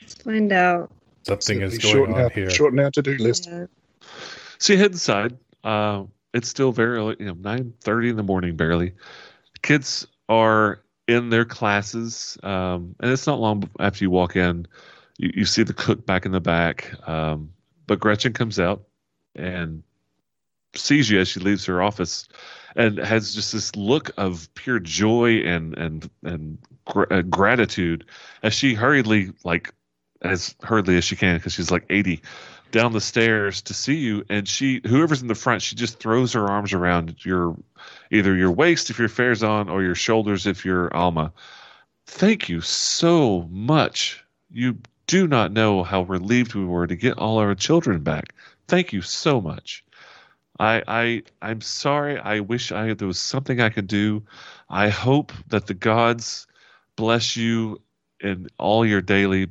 Let's 0.00 0.14
find 0.14 0.52
out. 0.52 0.90
Something 1.24 1.62
is 1.62 1.74
Simply 1.74 1.82
going 1.82 1.94
shorten 1.94 2.14
on 2.16 2.20
our, 2.22 2.30
here. 2.30 2.50
Shorten 2.50 2.78
our 2.80 2.90
to-do 2.90 3.16
list. 3.18 3.46
Yeah. 3.46 3.66
So 4.58 4.72
you 4.72 4.78
head 4.78 4.92
inside. 4.92 5.36
Uh, 5.62 6.04
it's 6.34 6.48
still 6.48 6.72
very 6.72 6.96
early, 6.96 7.16
you 7.20 7.26
know, 7.26 7.36
nine 7.38 7.72
thirty 7.80 8.08
in 8.08 8.16
the 8.16 8.22
morning, 8.22 8.56
barely. 8.56 8.92
Kids 9.62 10.06
are 10.28 10.82
in 11.06 11.30
their 11.30 11.44
classes, 11.44 12.38
um, 12.42 12.96
and 13.00 13.12
it's 13.12 13.26
not 13.26 13.38
long 13.38 13.68
after 13.78 14.04
you 14.04 14.10
walk 14.10 14.34
in. 14.34 14.66
You, 15.18 15.30
you 15.34 15.44
see 15.44 15.62
the 15.62 15.74
cook 15.74 16.06
back 16.06 16.26
in 16.26 16.32
the 16.32 16.40
back, 16.40 16.92
um, 17.08 17.52
but 17.86 18.00
Gretchen 18.00 18.32
comes 18.32 18.58
out 18.58 18.82
and 19.36 19.82
sees 20.74 21.10
you 21.10 21.20
as 21.20 21.28
she 21.28 21.38
leaves 21.38 21.64
her 21.66 21.82
office, 21.82 22.26
and 22.76 22.98
has 22.98 23.34
just 23.34 23.52
this 23.52 23.74
look 23.76 24.10
of 24.16 24.48
pure 24.54 24.78
joy 24.78 25.38
and 25.38 25.76
and 25.76 26.10
and 26.22 26.58
gr- 26.84 27.12
uh, 27.12 27.22
gratitude 27.22 28.04
as 28.42 28.54
she 28.54 28.74
hurriedly, 28.74 29.32
like 29.44 29.72
as 30.22 30.54
hurriedly 30.62 30.96
as 30.96 31.04
she 31.04 31.16
can, 31.16 31.36
because 31.36 31.52
she's 31.52 31.70
like 31.70 31.84
eighty, 31.90 32.22
down 32.70 32.92
the 32.92 33.00
stairs 33.00 33.62
to 33.62 33.74
see 33.74 33.96
you. 33.96 34.24
And 34.28 34.48
she 34.48 34.80
whoever's 34.86 35.22
in 35.22 35.28
the 35.28 35.34
front 35.34 35.62
she 35.62 35.76
just 35.76 35.98
throws 35.98 36.32
her 36.32 36.48
arms 36.48 36.72
around 36.72 37.24
your 37.24 37.56
either 38.10 38.34
your 38.34 38.50
waist 38.50 38.90
if 38.90 38.98
your 38.98 39.08
fair's 39.08 39.42
on 39.42 39.68
or 39.68 39.82
your 39.82 39.94
shoulders 39.94 40.46
if 40.46 40.64
you're 40.64 40.94
alma. 40.94 41.32
Thank 42.06 42.48
you 42.48 42.60
so 42.60 43.48
much. 43.50 44.24
You 44.50 44.78
do 45.06 45.26
not 45.26 45.52
know 45.52 45.82
how 45.82 46.02
relieved 46.02 46.54
we 46.54 46.64
were 46.64 46.86
to 46.86 46.96
get 46.96 47.18
all 47.18 47.38
our 47.38 47.54
children 47.54 48.02
back. 48.02 48.34
Thank 48.68 48.92
you 48.92 49.02
so 49.02 49.40
much 49.40 49.84
i 50.62 50.82
i 50.86 51.22
i'm 51.42 51.60
sorry 51.60 52.18
i 52.18 52.40
wish 52.40 52.72
i 52.72 52.94
there 52.94 53.06
was 53.08 53.18
something 53.18 53.60
i 53.60 53.68
could 53.68 53.86
do 53.86 54.22
i 54.70 54.88
hope 54.88 55.32
that 55.48 55.66
the 55.66 55.74
gods 55.74 56.46
bless 56.96 57.36
you 57.36 57.80
in 58.20 58.46
all 58.58 58.84
your 58.86 59.00
daily 59.00 59.48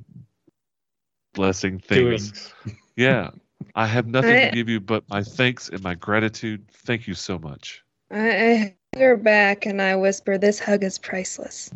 blessing 1.33 1.79
things 1.79 2.31
Doings. 2.31 2.53
yeah. 2.95 3.29
I 3.75 3.85
have 3.85 4.07
nothing 4.07 4.31
I- 4.31 4.39
to 4.41 4.47
eh. 4.47 4.51
give 4.51 4.69
you 4.69 4.79
but 4.79 5.07
my 5.09 5.23
thanks 5.23 5.69
and 5.69 5.81
my 5.83 5.95
gratitude. 5.95 6.67
Thank 6.71 7.07
you 7.07 7.13
so 7.13 7.37
much. 7.39 7.83
I, 8.11 8.29
I 8.29 8.55
hug 8.57 9.01
her 9.01 9.17
back 9.17 9.65
and 9.65 9.81
I 9.81 9.95
whisper, 9.95 10.37
"This 10.37 10.59
hug 10.59 10.83
is 10.83 10.97
priceless." 10.97 11.71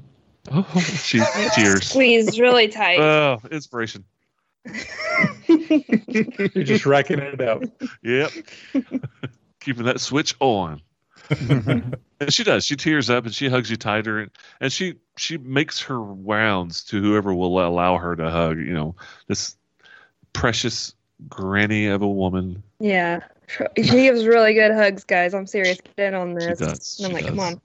Oh, 0.51 0.67
she 1.03 1.21
tears. 1.53 1.88
Squeeze 1.89 2.39
really 2.39 2.67
tight. 2.67 2.99
Oh, 2.99 3.39
inspiration. 3.51 4.03
You're 5.47 6.63
just 6.63 6.86
racking 6.86 7.20
it 7.20 7.41
up. 7.41 7.63
Yep. 8.03 8.32
Keeping 9.59 9.86
that 9.86 9.99
switch 9.99 10.36
on. 10.39 10.82
And 12.22 12.34
she 12.34 12.45
does. 12.45 12.66
She 12.66 12.78
tears 12.78 13.09
up 13.09 13.26
and 13.26 13.36
she 13.36 13.49
hugs 13.49 13.70
you 13.70 13.76
tighter 13.76 14.20
and, 14.20 14.32
and 14.61 14.72
she 14.72 14.95
she 15.18 15.38
makes 15.38 15.82
her 15.82 16.01
rounds 16.01 16.82
to 16.86 17.01
whoever 17.01 17.34
will 17.34 17.59
allow 17.59 17.97
her 17.97 18.16
to 18.16 18.32
hug, 18.32 18.57
you 18.57 18.74
know, 18.74 18.95
this 19.28 19.57
precious 20.32 20.95
granny 21.28 21.88
of 21.88 22.01
a 22.01 22.07
woman. 22.07 22.63
yeah, 22.80 23.20
she 23.76 23.84
gives 23.84 24.26
really 24.26 24.53
good 24.53 24.72
hugs, 24.72 25.03
guys. 25.03 25.34
I'm 25.34 25.45
serious. 25.45 25.78
Get 25.97 26.07
in 26.07 26.13
on 26.13 26.36
this. 26.36 26.57
does, 26.59 26.99
And 26.99 27.07
I'm 27.07 27.11
she 27.11 27.16
like, 27.16 27.26
come 27.28 27.39
on. 27.41 27.61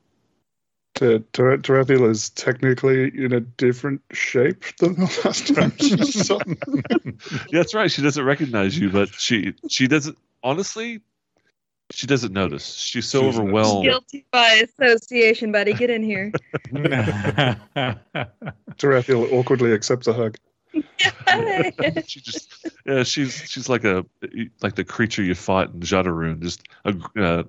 Ter- 1.01 1.19
Ter- 1.33 1.57
Tarathiel 1.57 2.11
is 2.11 2.29
technically 2.31 3.05
in 3.17 3.33
a 3.33 3.41
different 3.41 4.03
shape 4.13 4.65
than 4.77 4.97
the 4.97 5.21
last 5.25 5.55
time 5.55 5.73
she 5.79 5.97
saw 6.05 6.39
him. 6.41 6.59
Yeah, 7.49 7.61
that's 7.61 7.73
right. 7.73 7.91
She 7.91 8.03
doesn't 8.03 8.23
recognize 8.23 8.79
you, 8.79 8.91
but 8.91 9.09
she 9.15 9.55
she 9.71 9.89
doesn't 9.89 10.19
honestly 10.43 11.01
she 11.91 12.07
doesn't 12.07 12.35
notice. 12.35 12.75
She's 12.75 13.07
so 13.09 13.21
She 13.21 13.27
doesn't 13.29 13.47
notice. 13.47 13.67
overwhelmed. 13.67 13.85
Guilty 13.85 14.27
by 14.31 14.63
association, 14.79 15.53
buddy. 15.53 15.73
Get 15.73 15.89
in 15.89 16.03
here. 16.03 16.33
Tarathiel 18.77 19.33
awkwardly 19.33 19.73
accepts 19.73 20.07
a 20.07 20.13
hug. 20.13 20.37
she 22.07 22.21
just 22.21 22.67
yeah 22.87 23.03
she's 23.03 23.35
she's 23.49 23.69
like 23.69 23.85
a 23.85 24.05
like 24.63 24.75
the 24.75 24.85
creature 24.85 25.23
you 25.23 25.35
fought 25.35 25.73
in 25.73 25.81
Jzadirune 25.81 26.41
just 26.41 26.63
a 26.85 26.91
uh, 26.91 27.43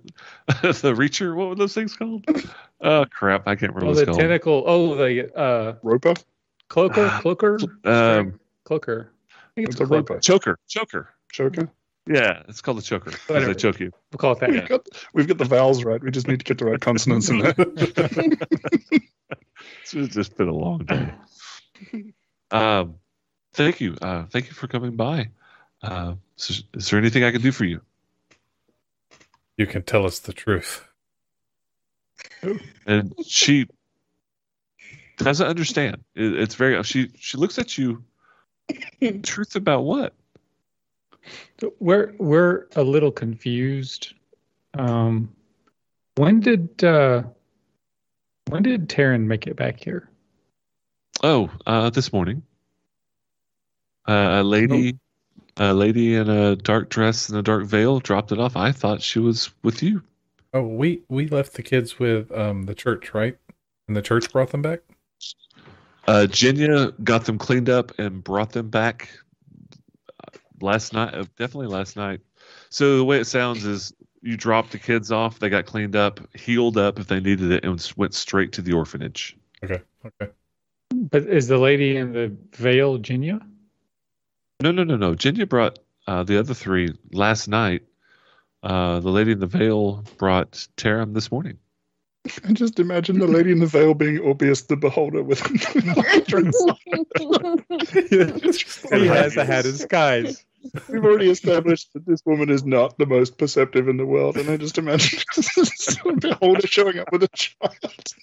the 0.47 0.93
reacher 0.95 1.35
what 1.35 1.49
were 1.49 1.55
those 1.55 1.73
things 1.73 1.95
called 1.95 2.23
oh 2.81 3.05
crap 3.05 3.47
I 3.47 3.55
can't 3.55 3.73
remember 3.73 3.85
oh, 3.85 3.89
what 3.89 3.95
the 3.95 4.01
it's 4.03 4.05
called 4.09 4.19
tentacle. 4.19 4.63
Oh, 4.65 4.95
the 4.95 5.35
uh, 5.37 5.73
Roper? 5.83 6.13
cloaker, 6.69 7.09
cloaker, 7.21 7.57
um 7.83 8.39
cloaker. 8.63 9.11
I 9.33 9.35
think 9.55 9.67
it's 9.67 9.75
It's 9.75 9.81
a 9.81 9.85
cloaker. 9.85 10.13
roper. 10.15 10.19
choker 10.21 10.59
choker 10.67 11.09
Choker? 11.31 11.69
yeah 12.07 12.43
it's 12.47 12.61
called 12.61 12.77
a 12.79 12.81
choker. 12.81 13.11
they 13.27 13.53
choke 13.53 13.79
you 13.79 13.91
We'll 14.11 14.17
call 14.17 14.31
it 14.33 14.39
that. 14.39 14.49
We've 14.49 14.67
got, 14.67 14.87
we've 15.13 15.27
got 15.27 15.37
the 15.37 15.45
vowels 15.45 15.83
right. 15.83 16.01
We 16.01 16.11
just 16.11 16.27
need 16.27 16.39
to 16.39 16.45
get 16.45 16.57
the 16.57 16.65
right 16.65 16.79
consonants 16.81 17.29
in 17.29 17.37
there. 17.39 17.53
it's 19.81 19.91
just 20.13 20.35
been 20.37 20.47
a 20.49 20.53
long 20.53 20.79
day 20.79 21.13
um 22.51 22.95
thank 23.53 23.81
you 23.81 23.95
uh 24.01 24.23
thank 24.25 24.47
you 24.47 24.53
for 24.53 24.67
coming 24.67 24.95
by 24.95 25.29
uh 25.83 26.15
is, 26.37 26.63
is 26.73 26.89
there 26.89 26.99
anything 26.99 27.23
I 27.23 27.31
can 27.31 27.41
do 27.41 27.51
for 27.51 27.65
you 27.65 27.81
You 29.57 29.67
can 29.67 29.83
tell 29.83 30.05
us 30.05 30.19
the 30.19 30.33
truth. 30.33 30.83
and 32.87 33.13
she 33.25 33.67
doesn't 35.17 35.45
understand. 35.47 36.03
It, 36.15 36.33
it's 36.33 36.55
very 36.55 36.81
she 36.83 37.11
she 37.19 37.37
looks 37.37 37.59
at 37.59 37.77
you. 37.77 38.03
Truth 39.23 39.55
about 39.55 39.83
what? 39.83 40.13
We're 41.79 42.13
we're 42.17 42.67
a 42.75 42.83
little 42.83 43.11
confused. 43.11 44.13
Um, 44.73 45.31
when 46.15 46.39
did 46.39 46.83
uh, 46.83 47.23
when 48.49 48.63
did 48.63 48.89
Taryn 48.89 49.25
make 49.25 49.45
it 49.45 49.55
back 49.55 49.79
here? 49.79 50.09
Oh, 51.23 51.51
uh, 51.67 51.89
this 51.91 52.11
morning, 52.11 52.41
uh, 54.07 54.41
a 54.41 54.43
lady, 54.43 54.97
a 55.57 55.73
lady 55.73 56.15
in 56.15 56.29
a 56.29 56.55
dark 56.55 56.89
dress 56.89 57.29
and 57.29 57.37
a 57.37 57.41
dark 57.41 57.65
veil 57.65 57.99
dropped 57.99 58.31
it 58.31 58.39
off. 58.39 58.55
I 58.55 58.71
thought 58.71 59.01
she 59.01 59.19
was 59.19 59.51
with 59.63 59.83
you. 59.83 60.01
Oh, 60.53 60.63
we 60.63 61.01
we 61.09 61.27
left 61.27 61.53
the 61.53 61.63
kids 61.63 61.97
with 61.99 62.31
um 62.31 62.63
the 62.63 62.75
church, 62.75 63.13
right? 63.13 63.37
And 63.87 63.95
the 63.95 64.01
church 64.01 64.31
brought 64.31 64.49
them 64.51 64.61
back. 64.61 64.79
Uh, 66.07 66.25
Jenya 66.29 66.93
got 67.03 67.25
them 67.25 67.37
cleaned 67.37 67.69
up 67.69 67.97
and 67.99 68.23
brought 68.23 68.51
them 68.51 68.69
back 68.69 69.09
uh, 70.23 70.37
last 70.59 70.93
night. 70.93 71.13
uh, 71.13 71.25
Definitely 71.37 71.67
last 71.67 71.95
night. 71.95 72.21
So 72.69 72.97
the 72.97 73.03
way 73.05 73.19
it 73.19 73.25
sounds 73.25 73.65
is 73.65 73.93
You 74.23 74.37
dropped 74.37 74.71
the 74.71 74.79
kids 74.79 75.11
off. 75.11 75.39
They 75.39 75.49
got 75.49 75.65
cleaned 75.65 75.95
up, 75.95 76.19
healed 76.35 76.77
up 76.77 76.99
if 76.99 77.07
they 77.07 77.19
needed 77.19 77.51
it, 77.51 77.63
and 77.63 77.91
went 77.97 78.13
straight 78.13 78.51
to 78.53 78.61
the 78.61 78.73
orphanage. 78.73 79.37
Okay. 79.63 79.81
Okay. 80.05 80.31
But 80.93 81.23
is 81.23 81.47
the 81.47 81.57
lady 81.57 81.97
in 81.97 82.13
the 82.13 82.35
veil 82.55 82.99
Jenya? 82.99 83.41
No, 84.61 84.71
no, 84.71 84.83
no, 84.83 84.95
no. 84.95 85.13
Jenya 85.13 85.49
brought 85.49 85.79
uh, 86.07 86.23
the 86.23 86.39
other 86.39 86.53
three 86.53 86.93
last 87.11 87.47
night. 87.47 87.83
Uh, 88.63 88.99
the 88.99 89.09
lady 89.09 89.31
in 89.31 89.39
the 89.39 89.47
veil 89.47 90.03
brought 90.17 90.67
Taram 90.77 91.13
this 91.13 91.31
morning. 91.31 91.57
And 92.43 92.55
just 92.55 92.79
imagine 92.79 93.17
the 93.17 93.25
lady 93.25 93.51
in 93.51 93.59
the 93.59 93.65
veil 93.65 93.95
being 93.95 94.19
Orbius 94.19 94.67
the 94.67 94.75
Beholder 94.75 95.23
with 95.23 95.41
he 98.91 99.07
has 99.07 99.33
the 99.33 99.43
hat 99.43 99.65
in 99.65 99.71
disguise. 99.71 100.45
We've 100.89 101.03
already 101.03 101.29
established 101.29 101.91
that 101.93 102.05
this 102.05 102.21
woman 102.25 102.49
is 102.49 102.63
not 102.63 102.97
the 102.97 103.05
most 103.05 103.37
perceptive 103.37 103.87
in 103.87 103.97
the 103.97 104.05
world, 104.05 104.37
and 104.37 104.49
I 104.49 104.57
just 104.57 104.77
imagine 104.77 105.19
a 106.05 106.13
beholder 106.13 106.67
showing 106.67 106.99
up 106.99 107.11
with 107.11 107.23
a 107.23 107.27
child. 107.29 107.75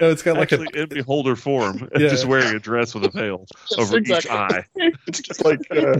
No, 0.00 0.10
it's 0.10 0.22
got 0.22 0.36
like 0.36 0.52
Actually, 0.52 0.68
a 0.74 0.82
in 0.82 0.88
beholder 0.88 1.34
form, 1.34 1.88
Yeah. 1.98 2.08
just 2.08 2.26
wearing 2.26 2.54
a 2.54 2.58
dress 2.60 2.94
with 2.94 3.04
a 3.04 3.10
veil 3.10 3.44
Yes, 3.70 3.78
over 3.78 3.96
exactly. 3.98 4.30
each 4.30 4.36
eye. 4.36 4.64
It's 5.08 5.20
just 5.20 5.44
like 5.44 5.60
uh, 5.70 5.96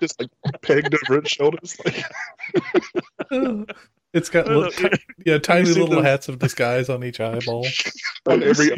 just 0.00 0.20
like 0.20 0.30
pegged 0.62 0.94
over 0.94 1.18
its 1.18 1.30
shoulders. 1.30 1.76
Like, 1.84 2.04
it's 4.12 4.28
got 4.28 4.46
No, 4.46 4.52
no, 4.52 4.58
little, 4.60 4.88
ti- 4.90 4.98
yeah 5.24 5.38
tiny 5.38 5.68
little 5.70 5.86
those- 5.88 6.04
hats 6.04 6.28
of 6.28 6.38
disguise 6.38 6.88
on 6.88 7.02
each 7.04 7.18
eyeball. 7.20 7.66
on 8.28 8.42
every 8.42 8.70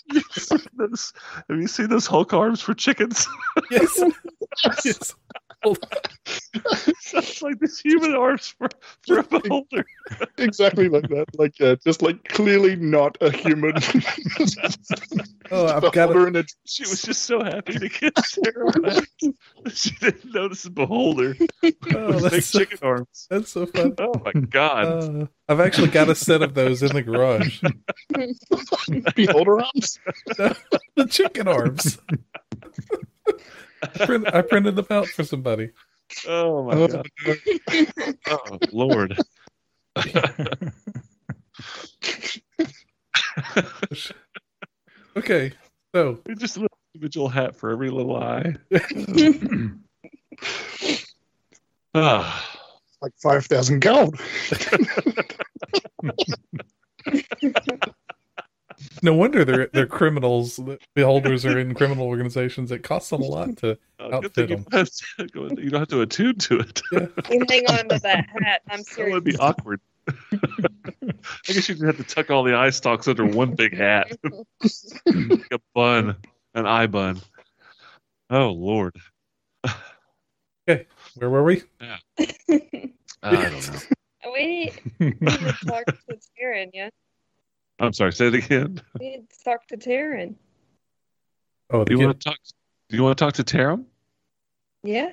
Have 0.12 0.22
you 0.36 0.42
seen 0.42 0.60
those- 0.76 1.12
have 1.48 1.58
you 1.58 1.66
seen 1.66 1.88
those 1.88 2.06
Hulk 2.06 2.32
arms 2.32 2.60
for 2.60 2.74
chickens? 2.74 3.26
Yes. 3.70 4.02
yes. 4.84 5.14
It's 7.12 7.40
like 7.42 7.58
this 7.60 7.78
human 7.80 8.14
arms 8.14 8.48
for, 8.58 8.68
for 9.06 9.18
a 9.18 9.22
beholder. 9.22 9.84
exactly 10.38 10.88
like 10.88 11.08
that. 11.08 11.26
Like 11.38 11.54
uh, 11.60 11.76
just 11.84 12.02
like 12.02 12.24
clearly 12.28 12.76
not 12.76 13.16
a 13.20 13.30
human. 13.30 13.74
Oh, 15.52 15.66
I've 15.66 15.92
got 15.92 16.08
beholder 16.08 16.26
it. 16.26 16.28
in 16.30 16.36
a 16.36 16.44
She 16.66 16.82
was 16.82 17.02
just 17.02 17.22
so 17.22 17.40
happy 17.42 17.78
to 17.78 17.88
get 17.88 18.12
Sarah 18.26 18.72
back. 18.82 19.08
She 19.72 19.90
didn't 19.92 20.34
notice 20.34 20.64
the 20.64 20.70
beholder 20.70 21.36
Oh, 21.94 22.08
with 22.08 22.30
big 22.32 22.32
that's 22.32 22.46
so, 22.46 22.58
chicken 22.58 22.78
arms. 22.82 23.26
that's 23.30 23.52
so 23.52 23.64
fun. 23.66 23.94
Oh 23.98 24.12
my 24.24 24.32
god! 24.32 24.86
Uh, 24.86 25.26
I've 25.48 25.60
actually 25.60 25.88
got 25.90 26.08
a 26.08 26.16
set 26.16 26.42
of 26.42 26.54
those 26.54 26.82
in 26.82 26.92
the 26.94 27.02
garage. 27.02 27.62
beholder 29.14 29.60
arms. 29.60 30.00
the 30.96 31.06
chicken 31.08 31.46
arms. 31.46 31.98
I, 33.94 34.06
print, 34.06 34.34
I 34.34 34.42
printed 34.42 34.76
them 34.76 34.86
out 34.90 35.06
for 35.08 35.24
somebody. 35.24 35.70
oh 36.26 36.64
my 36.64 36.74
Oh, 36.74 36.88
god! 36.88 37.06
Oh 38.28 38.58
lord! 38.72 39.18
Okay, 45.16 45.52
so 45.94 46.18
just 46.38 46.56
a 46.56 46.60
little 46.60 46.76
individual 46.94 47.28
hat 47.28 47.56
for 47.56 47.70
every 47.70 47.90
little 47.90 48.16
eye. 48.16 48.54
Ah. 51.98 52.60
Like 53.00 53.12
five 53.22 53.46
thousand 53.46 53.80
gold. 53.80 54.20
No 59.02 59.14
wonder 59.14 59.44
they're 59.44 59.68
they're 59.72 59.86
criminals. 59.86 60.56
The 60.56 60.78
holders 61.04 61.44
are 61.44 61.58
in 61.58 61.74
criminal 61.74 62.06
organizations. 62.06 62.70
It 62.72 62.82
costs 62.82 63.10
them 63.10 63.22
a 63.22 63.26
lot 63.26 63.56
to. 63.58 63.78
Oh, 63.98 64.20
good 64.20 64.34
thing 64.34 64.48
you 64.50 64.56
Outfit 64.56 64.70
don't, 64.70 64.78
have 65.18 65.26
to 65.28 65.32
go, 65.32 65.42
you 65.62 65.70
don't 65.70 65.80
have 65.80 65.88
to 65.88 66.00
attune 66.02 66.36
to 66.38 66.60
it. 66.60 66.82
You 66.92 67.44
hang 67.48 67.66
on 67.68 67.88
to 67.88 67.98
that 68.00 68.26
hat. 68.42 68.62
I'm 68.70 68.78
That 68.78 68.86
serious. 68.86 69.14
would 69.14 69.24
be 69.24 69.36
awkward. 69.38 69.80
I 70.08 70.14
guess 71.46 71.68
you'd 71.68 71.80
have 71.80 71.96
to 71.96 72.04
tuck 72.04 72.30
all 72.30 72.44
the 72.44 72.54
eye 72.54 72.70
stalks 72.70 73.08
under 73.08 73.26
one 73.26 73.54
big 73.54 73.76
hat, 73.76 74.12
like 75.06 75.48
a 75.50 75.58
bun, 75.74 76.16
an 76.54 76.66
eye 76.66 76.86
bun. 76.86 77.20
Oh 78.30 78.50
Lord, 78.50 78.94
okay, 80.68 80.86
Where 81.16 81.30
were 81.30 81.42
we? 81.44 81.62
Yeah. 81.80 81.96
I 83.22 83.32
don't 83.32 83.72
know. 83.72 83.78
We 84.32 84.72
need 85.00 85.18
to 85.20 85.52
talk 85.66 85.84
to 85.86 86.18
Taryn, 86.40 86.70
yeah? 86.74 86.90
I'm 87.78 87.92
sorry. 87.92 88.12
Say 88.12 88.28
it 88.28 88.34
again. 88.34 88.80
We 88.98 89.10
need 89.10 89.30
to 89.30 89.44
talk 89.44 89.66
to 89.68 89.76
Taryn. 89.76 90.34
Oh, 91.70 91.84
Do 91.84 91.94
you 91.94 92.06
want 92.06 92.20
to 92.20 92.28
talk? 92.30 92.38
Do 92.88 92.96
you 92.96 93.02
want 93.02 93.18
to 93.18 93.24
talk 93.24 93.34
to 93.34 93.44
Taram? 93.44 93.84
Yeah? 94.82 95.10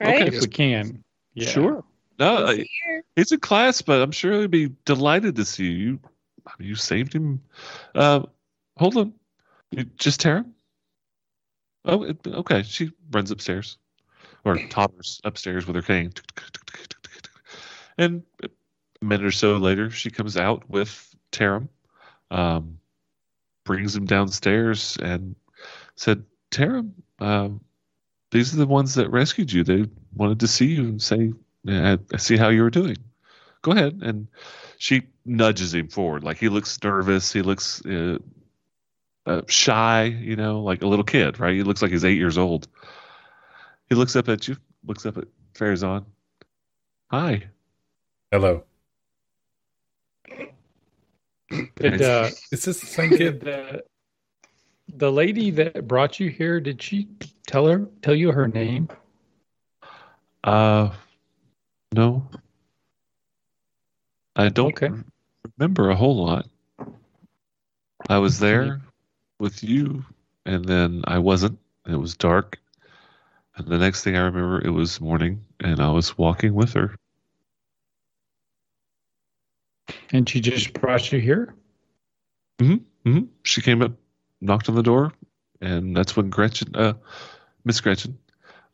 Right? 0.00 0.22
Okay. 0.22 0.36
if 0.36 0.40
we 0.40 0.46
can. 0.48 1.02
Yeah. 1.34 1.48
Sure. 1.48 1.84
No, 2.18 2.46
He's 2.46 2.68
here. 2.84 3.02
he's 3.16 3.32
in 3.32 3.40
class, 3.40 3.82
but 3.82 4.00
I'm 4.00 4.12
sure 4.12 4.40
he'd 4.42 4.50
be 4.50 4.70
delighted 4.84 5.34
to 5.36 5.44
see 5.44 5.64
you. 5.64 5.72
You, 5.72 6.00
I 6.46 6.52
mean, 6.58 6.68
you 6.68 6.74
saved 6.76 7.12
him. 7.12 7.42
Uh, 7.94 8.22
hold 8.76 8.96
on. 8.96 9.12
You, 9.70 9.84
just 9.98 10.20
Taram? 10.20 10.52
Oh, 11.84 12.04
it, 12.04 12.18
okay. 12.26 12.62
She 12.62 12.92
runs 13.10 13.30
upstairs, 13.32 13.78
or 14.44 14.56
toddlers 14.70 15.20
upstairs 15.24 15.66
with 15.66 15.74
her 15.76 15.82
cane. 15.82 16.12
And 17.98 18.22
a 18.42 18.48
minute 19.04 19.26
or 19.26 19.32
so 19.32 19.56
later, 19.56 19.90
she 19.90 20.10
comes 20.10 20.36
out 20.36 20.68
with 20.70 21.14
Taram, 21.32 21.68
um, 22.32 22.78
brings 23.64 23.94
him 23.94 24.06
downstairs, 24.06 24.96
and 25.02 25.36
said, 25.94 26.24
Tara, 26.50 26.84
um, 27.20 27.60
these 28.30 28.52
are 28.52 28.58
the 28.58 28.66
ones 28.66 28.94
that 28.94 29.10
rescued 29.10 29.52
you. 29.52 29.62
They 29.62 29.86
wanted 30.14 30.40
to 30.40 30.48
see 30.48 30.66
you 30.66 30.82
and 30.84 31.02
say, 31.02 31.32
I, 31.68 31.98
I 32.12 32.16
see 32.16 32.36
how 32.36 32.48
you 32.48 32.62
were 32.62 32.70
doing. 32.70 32.96
Go 33.62 33.72
ahead." 33.72 34.00
And 34.02 34.26
she 34.78 35.02
nudges 35.24 35.74
him 35.74 35.88
forward, 35.88 36.24
like 36.24 36.38
he 36.38 36.48
looks 36.48 36.82
nervous. 36.82 37.32
He 37.32 37.42
looks 37.42 37.84
uh, 37.86 38.18
uh, 39.26 39.42
shy, 39.46 40.04
you 40.04 40.34
know, 40.34 40.60
like 40.60 40.82
a 40.82 40.86
little 40.86 41.04
kid, 41.04 41.38
right? 41.38 41.54
He 41.54 41.62
looks 41.62 41.82
like 41.82 41.92
he's 41.92 42.04
eight 42.04 42.18
years 42.18 42.38
old. 42.38 42.66
He 43.88 43.94
looks 43.94 44.16
up 44.16 44.28
at 44.28 44.48
you, 44.48 44.56
looks 44.84 45.06
up 45.06 45.18
at 45.18 45.28
Farazan. 45.54 46.04
Hi. 47.10 47.44
hello. 48.30 48.64
Did, 51.76 52.02
uh, 52.02 52.30
Is 52.50 52.64
this 52.64 52.80
the 52.80 52.86
same 52.86 53.10
kid? 53.10 53.40
the, 53.40 53.82
the 54.96 55.10
lady 55.10 55.50
that 55.50 55.86
brought 55.86 56.20
you 56.20 56.28
here, 56.30 56.60
did 56.60 56.80
she 56.82 57.08
tell 57.46 57.66
her 57.66 57.88
tell 58.02 58.14
you 58.14 58.32
her 58.32 58.48
name? 58.48 58.88
Uh, 60.44 60.90
no. 61.94 62.26
I 64.36 64.48
don't 64.48 64.68
Okay. 64.68 64.90
remember 65.58 65.90
a 65.90 65.96
whole 65.96 66.24
lot. 66.24 66.46
I 68.08 68.18
was 68.18 68.38
there 68.38 68.80
with 69.38 69.62
you, 69.62 70.04
and 70.46 70.64
then 70.64 71.02
I 71.06 71.18
wasn't. 71.18 71.58
It 71.86 71.96
was 71.96 72.16
dark. 72.16 72.58
And 73.56 73.66
the 73.66 73.78
next 73.78 74.02
thing 74.02 74.16
I 74.16 74.20
remember, 74.20 74.64
it 74.64 74.70
was 74.70 75.00
morning, 75.00 75.44
and 75.60 75.80
I 75.80 75.90
was 75.90 76.16
walking 76.16 76.54
with 76.54 76.72
her. 76.72 76.96
And 80.12 80.28
she 80.28 80.40
just 80.40 80.72
brought 80.74 81.10
you 81.12 81.20
here? 81.20 81.54
hmm 82.60 82.76
Hmm. 83.04 83.20
She 83.42 83.60
came 83.60 83.82
up, 83.82 83.92
knocked 84.40 84.68
on 84.68 84.76
the 84.76 84.82
door, 84.82 85.12
and 85.60 85.96
that's 85.96 86.16
when 86.16 86.30
Gretchen, 86.30 86.74
uh, 86.76 86.92
Miss 87.64 87.80
Gretchen, 87.80 88.16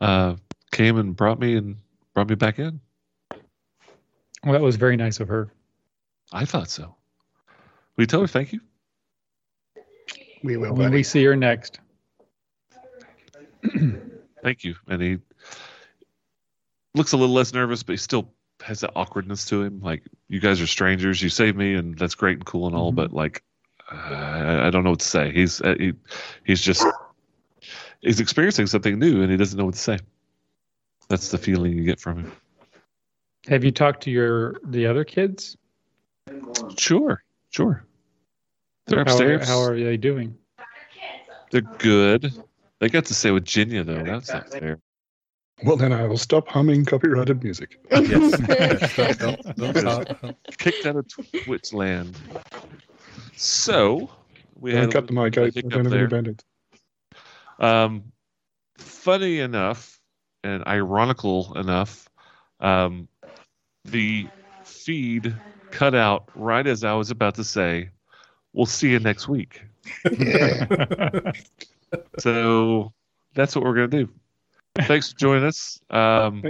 uh, 0.02 0.36
came 0.70 0.98
and 0.98 1.16
brought 1.16 1.40
me 1.40 1.56
and 1.56 1.76
brought 2.12 2.28
me 2.28 2.34
back 2.34 2.58
in. 2.58 2.78
Well, 4.44 4.52
that 4.52 4.60
was 4.60 4.76
very 4.76 4.96
nice 4.96 5.18
of 5.20 5.28
her. 5.28 5.50
I 6.30 6.44
thought 6.44 6.68
so. 6.68 6.94
Will 7.96 8.02
you 8.02 8.06
tell 8.06 8.20
her 8.20 8.26
thank 8.26 8.52
you? 8.52 8.60
We 10.42 10.56
will. 10.56 10.74
When 10.74 10.88
buddy. 10.88 10.96
we 10.96 11.02
see 11.02 11.24
her 11.24 11.34
next. 11.34 11.80
Thank 14.42 14.62
you. 14.62 14.76
And 14.86 15.02
he 15.02 15.18
looks 16.94 17.12
a 17.12 17.16
little 17.16 17.34
less 17.34 17.52
nervous, 17.52 17.82
but 17.82 17.94
he 17.94 17.96
still 17.96 18.32
has 18.68 18.80
that 18.80 18.92
awkwardness 18.94 19.46
to 19.46 19.62
him. 19.62 19.80
Like, 19.80 20.02
you 20.28 20.40
guys 20.40 20.60
are 20.60 20.66
strangers. 20.66 21.22
You 21.22 21.30
saved 21.30 21.56
me, 21.56 21.74
and 21.74 21.98
that's 21.98 22.14
great 22.14 22.36
and 22.36 22.44
cool 22.44 22.66
and 22.66 22.76
all, 22.76 22.92
Mhm. 22.92 22.96
but 22.96 23.12
like, 23.14 23.42
uh, 23.90 24.60
I, 24.64 24.70
don't 24.70 24.84
know 24.84 24.90
what 24.90 25.00
to 25.00 25.08
say. 25.08 25.32
He's 25.32 25.62
uh, 25.62 25.74
he, 25.78 25.94
he's 26.44 26.60
just 26.60 26.84
he's 28.02 28.20
experiencing 28.20 28.66
something 28.66 28.98
new, 28.98 29.22
and 29.22 29.30
he 29.30 29.38
doesn't 29.38 29.58
know 29.58 29.64
what 29.64 29.74
to 29.74 29.80
say. 29.80 29.98
That's 31.08 31.30
the 31.30 31.38
feeling 31.38 31.72
you 31.72 31.84
get 31.84 31.98
from 31.98 32.18
him. 32.24 32.32
Have 33.48 33.64
you 33.64 33.70
talked 33.72 34.02
to 34.02 34.10
your 34.10 34.56
the 34.64 34.86
other 34.86 35.04
kids? 35.04 35.56
Sure, 36.76 37.22
sure. 37.48 37.84
They're 38.86 38.98
How 38.98 39.04
are, 39.04 39.12
upstairs. 39.12 39.48
how 39.48 39.60
are 39.62 39.78
they 39.78 39.96
doing? 39.96 40.36
They're 41.50 41.62
good. 41.62 42.30
They 42.80 42.90
got 42.90 43.06
to 43.06 43.14
stay 43.14 43.30
with 43.30 43.46
Jenya 43.46 43.86
though. 43.86 44.02
That's 44.04 44.30
not 44.30 44.50
fair. 44.50 44.78
Well, 45.64 45.76
then 45.76 45.92
I 45.92 46.06
will 46.06 46.18
stop 46.18 46.48
humming 46.48 46.84
copyrighted 46.84 47.42
music. 47.42 47.78
Yes. 47.90 48.40
yes. 48.48 49.18
Don't, 49.18 49.42
don't, 49.56 49.74
don't 49.74 49.76
stop. 49.76 50.36
Kicked 50.58 50.86
out 50.86 50.96
of 50.96 51.06
Twitch 51.44 51.72
land. 51.72 52.16
So 53.36 54.10
we 54.60 54.72
Don't 54.72 54.82
had 54.82 54.92
cut 54.92 55.06
the 55.06 55.12
mic. 55.12 55.36
I, 55.38 55.44
I 55.44 55.50
don't 55.50 55.72
have 55.72 55.80
any 55.86 55.90
there. 55.90 56.08
band-aids. 56.08 56.44
Um, 57.58 58.12
funny 58.78 59.40
enough, 59.40 60.00
and 60.44 60.64
ironical 60.66 61.56
enough, 61.58 62.08
um, 62.60 63.08
the 63.84 64.28
feed 64.64 65.34
cut 65.70 65.94
out 65.94 66.28
right 66.34 66.66
as 66.66 66.84
I 66.84 66.92
was 66.94 67.10
about 67.10 67.34
to 67.36 67.44
say, 67.44 67.90
"We'll 68.52 68.66
see 68.66 68.90
you 68.90 69.00
next 69.00 69.28
week." 69.28 69.62
Yeah. 70.10 71.32
So 72.18 72.92
that's 73.34 73.56
what 73.56 73.64
we're 73.64 73.74
gonna 73.74 73.88
do. 73.88 74.10
Thanks 74.86 75.12
for 75.12 75.18
joining 75.18 75.44
us. 75.44 75.80
Um, 75.90 76.42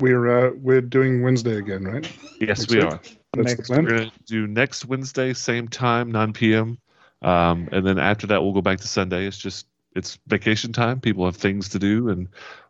we're 0.00 0.48
uh, 0.48 0.52
we're 0.56 0.80
doing 0.80 1.22
Wednesday 1.22 1.56
again, 1.56 1.84
right? 1.84 2.10
yes, 2.40 2.60
Next 2.60 2.70
we 2.70 2.76
week? 2.78 2.86
are. 2.86 3.00
That's 3.36 3.54
the 3.54 3.62
plan. 3.62 3.84
We're 3.84 3.98
gonna 3.98 4.12
do 4.26 4.46
next 4.46 4.86
Wednesday, 4.86 5.32
same 5.32 5.68
time, 5.68 6.10
9 6.10 6.32
p.m. 6.32 6.78
Um, 7.22 7.68
and 7.72 7.84
then 7.86 7.98
after 7.98 8.26
that, 8.28 8.42
we'll 8.42 8.52
go 8.52 8.62
back 8.62 8.78
to 8.78 8.88
Sunday. 8.88 9.26
It's 9.26 9.38
just 9.38 9.66
it's 9.96 10.18
vacation 10.26 10.72
time. 10.72 11.00
People 11.00 11.24
have 11.24 11.36
things 11.36 11.68
to 11.70 11.78
do, 11.78 12.08
and 12.08 12.28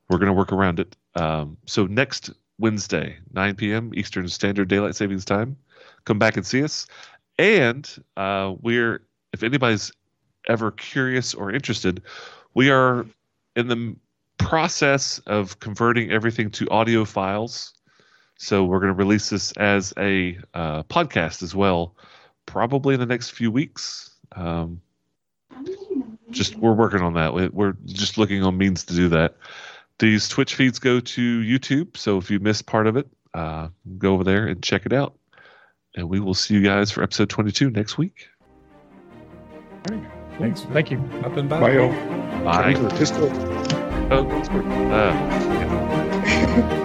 we're 0.09 0.19
gonna 0.19 0.33
work 0.33 0.53
around 0.53 0.81
it. 0.81 0.97
Um, 1.15 1.57
so 1.67 1.87
next 1.87 2.31
Wednesday, 2.59 3.19
9 3.35 3.55
p.m. 3.57 3.93
Eastern 3.95 4.29
Standard 4.29 4.69
Daylight 4.69 4.97
Savings 4.97 5.25
Time. 5.25 5.57
Come 6.05 6.19
back 6.19 6.37
and 6.37 6.47
see 6.47 6.63
us. 6.65 6.87
And 7.39 7.89
uh, 8.17 8.55
we're 8.63 9.03
if 9.33 9.43
anybody's 9.43 9.93
ever 10.49 10.71
curious 10.73 11.35
or 11.35 11.53
interested, 11.53 12.03
we 12.55 12.71
are 12.71 13.07
in 13.55 13.69
the 13.69 13.95
process 14.49 15.19
of 15.27 15.59
converting 15.61 16.11
everything 16.11 16.51
to 16.53 16.69
audio 16.71 17.05
files. 17.05 17.75
So 18.37 18.65
we're 18.65 18.79
going 18.81 18.93
to 18.93 18.99
release 18.99 19.31
this 19.31 19.53
as 19.53 19.93
a 19.99 20.39
uh, 20.55 20.85
podcast 20.85 21.43
as 21.43 21.55
well, 21.55 21.95
probably 22.47 22.95
in 22.95 23.01
the 23.01 23.07
next 23.07 23.31
few 23.31 23.51
weeks. 23.51 24.11
Um, 24.33 24.81
just 26.31 26.57
we're 26.57 26.73
working 26.73 27.01
on 27.01 27.15
that. 27.15 27.35
We- 27.35 27.49
We're 27.49 27.75
just 27.87 28.17
looking 28.19 28.43
on 28.43 28.57
means 28.57 28.85
to 28.85 28.95
do 28.95 29.09
that. 29.09 29.37
These 29.99 30.29
Twitch 30.29 30.55
feeds 30.55 30.79
go 30.79 31.01
to 31.01 31.41
YouTube, 31.41 31.97
so 31.97 32.19
if 32.19 32.31
you 32.31 32.39
missed 32.39 32.67
part 32.67 32.87
of 32.87 32.97
it, 32.97 33.09
uh, 33.35 33.69
go 33.99 34.15
over 34.15 34.23
there 34.25 34.47
and 34.47 34.63
check 34.63 34.87
it 34.87 34.93
out. 34.93 35.15
And 35.97 36.09
we 36.09 36.21
will 36.21 36.35
see 36.35 36.55
you 36.55 36.63
guys 36.63 36.91
for 36.93 37.03
episode 37.03 37.29
22 37.29 37.71
next 37.71 37.99
week. 37.99 38.29
Thanks. 40.39 40.63
Thank 40.73 40.93
you. 40.93 40.99
Up 41.25 41.37
and 41.37 41.49
back. 41.49 41.61
Bye, 41.61 41.79
all. 41.79 41.89
Bye. 42.45 43.78
Oh, 44.11 44.25
Discord. 44.25 44.67
Uh. 44.67 46.85